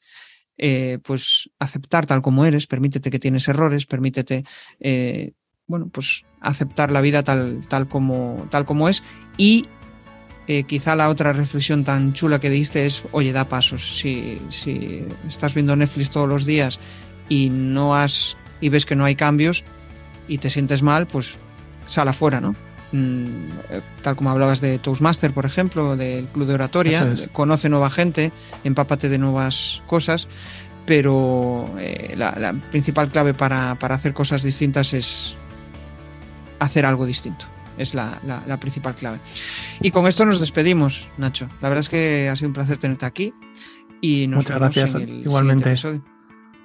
Eh, 0.61 0.99
pues 1.05 1.49
aceptar 1.61 2.05
tal 2.05 2.21
como 2.21 2.45
eres, 2.45 2.67
permítete 2.67 3.13
que 3.13 3.21
tienes 3.21 3.47
errores, 3.47 3.87
permítete 3.87 4.43
eh, 4.81 5.35
bueno, 5.69 5.89
pues 5.89 6.25
aceptar 6.41 6.91
la 6.91 7.01
vida 7.01 7.23
tal, 7.23 7.61
tal, 7.69 7.87
como, 7.89 8.49
tal 8.51 8.65
como 8.65 8.89
es 8.89 9.05
y 9.39 9.67
eh, 10.49 10.65
quizá 10.65 10.97
la 10.97 11.09
otra 11.09 11.33
reflexión 11.33 11.85
tan 11.85 12.13
chula 12.13 12.41
que 12.41 12.51
diste 12.51 12.85
es, 12.85 13.03
oye, 13.13 13.33
da 13.33 13.49
pasos. 13.49 13.99
Si, 13.99 14.41
si 14.51 15.07
estás 15.27 15.55
viendo 15.55 15.77
Netflix 15.77 16.11
todos 16.11 16.29
los 16.29 16.45
días 16.45 16.81
y 17.29 17.49
no 17.49 17.95
has 17.95 18.37
y 18.61 18.69
ves 18.69 18.85
que 18.85 18.97
no 18.97 19.05
hay 19.05 19.15
cambios 19.15 19.65
y 20.27 20.39
te 20.39 20.51
sientes 20.51 20.83
mal, 20.83 21.07
pues 21.07 21.37
sal 21.87 22.09
afuera, 22.09 22.41
¿no? 22.41 22.55
Mm, 22.93 23.51
eh, 23.69 23.81
tal 24.03 24.17
como 24.17 24.31
hablabas 24.31 24.61
de 24.61 24.79
Toastmaster, 24.79 25.33
por 25.33 25.47
ejemplo, 25.47 25.97
del 25.97 26.27
club 26.27 26.47
de 26.47 26.55
oratoria, 26.55 27.13
es. 27.13 27.29
conoce 27.33 27.69
nueva 27.69 27.91
gente, 27.91 28.33
empápate 28.65 29.09
de 29.09 29.19
nuevas 29.19 29.83
cosas, 29.87 30.29
pero 30.87 31.75
eh, 31.79 32.15
la, 32.17 32.33
la, 32.39 32.55
principal 32.55 33.11
clave 33.11 33.35
para, 33.35 33.75
para 33.79 33.95
hacer 33.95 34.15
cosas 34.15 34.43
distintas 34.43 34.95
es 34.95 35.37
hacer 36.59 36.87
algo 36.87 37.05
distinto. 37.05 37.45
Es 37.79 37.95
la, 37.95 38.21
la, 38.27 38.43
la, 38.47 38.61
principal 38.61 38.95
clave. 38.95 39.19
Y 39.81 39.91
con 39.91 40.07
esto 40.07 40.27
nos 40.27 40.41
despedimos, 40.41 41.09
Nacho. 41.17 41.49
La 41.63 41.69
verdad 41.69 41.81
es 41.81 41.89
que 41.89 42.29
ha 42.29 42.37
sido 42.37 42.49
un 42.49 42.55
placer 42.55 42.79
tenerte 42.79 43.07
aquí. 43.07 43.33
Y 44.01 44.27
nos 44.27 44.39
Muchas 44.39 44.59
gracias. 44.59 44.95
Igualmente. 44.95 45.75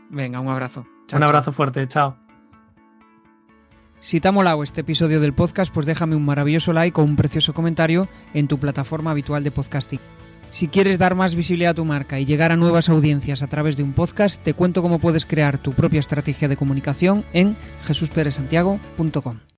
Venga, 0.09 0.39
un 0.39 0.49
abrazo. 0.49 0.85
Chao, 1.07 1.17
un 1.17 1.23
abrazo 1.23 1.45
chao. 1.45 1.53
fuerte. 1.53 1.87
Chao. 1.87 2.17
Si 3.99 4.19
te 4.19 4.27
ha 4.27 4.31
molado 4.33 4.63
este 4.63 4.81
episodio 4.81 5.21
del 5.21 5.33
podcast, 5.33 5.73
pues 5.73 5.85
déjame 5.85 6.17
un 6.17 6.25
maravilloso 6.25 6.73
like 6.73 6.99
o 6.99 7.03
un 7.03 7.15
precioso 7.15 7.53
comentario 7.53 8.09
en 8.33 8.49
tu 8.49 8.57
plataforma 8.57 9.11
habitual 9.11 9.45
de 9.45 9.51
podcasting. 9.51 9.99
Si 10.49 10.67
quieres 10.67 10.99
dar 10.99 11.15
más 11.15 11.35
visibilidad 11.35 11.71
a 11.71 11.75
tu 11.75 11.85
marca 11.85 12.19
y 12.19 12.25
llegar 12.25 12.51
a 12.51 12.57
nuevas 12.57 12.89
audiencias 12.89 13.41
a 13.41 13.47
través 13.47 13.77
de 13.77 13.83
un 13.83 13.93
podcast, 13.93 14.43
te 14.43 14.53
cuento 14.53 14.81
cómo 14.81 14.99
puedes 14.99 15.25
crear 15.25 15.57
tu 15.57 15.71
propia 15.71 16.01
estrategia 16.01 16.47
de 16.47 16.57
comunicación 16.57 17.23
en 17.33 17.55
jesusperesantiago.com. 17.85 19.52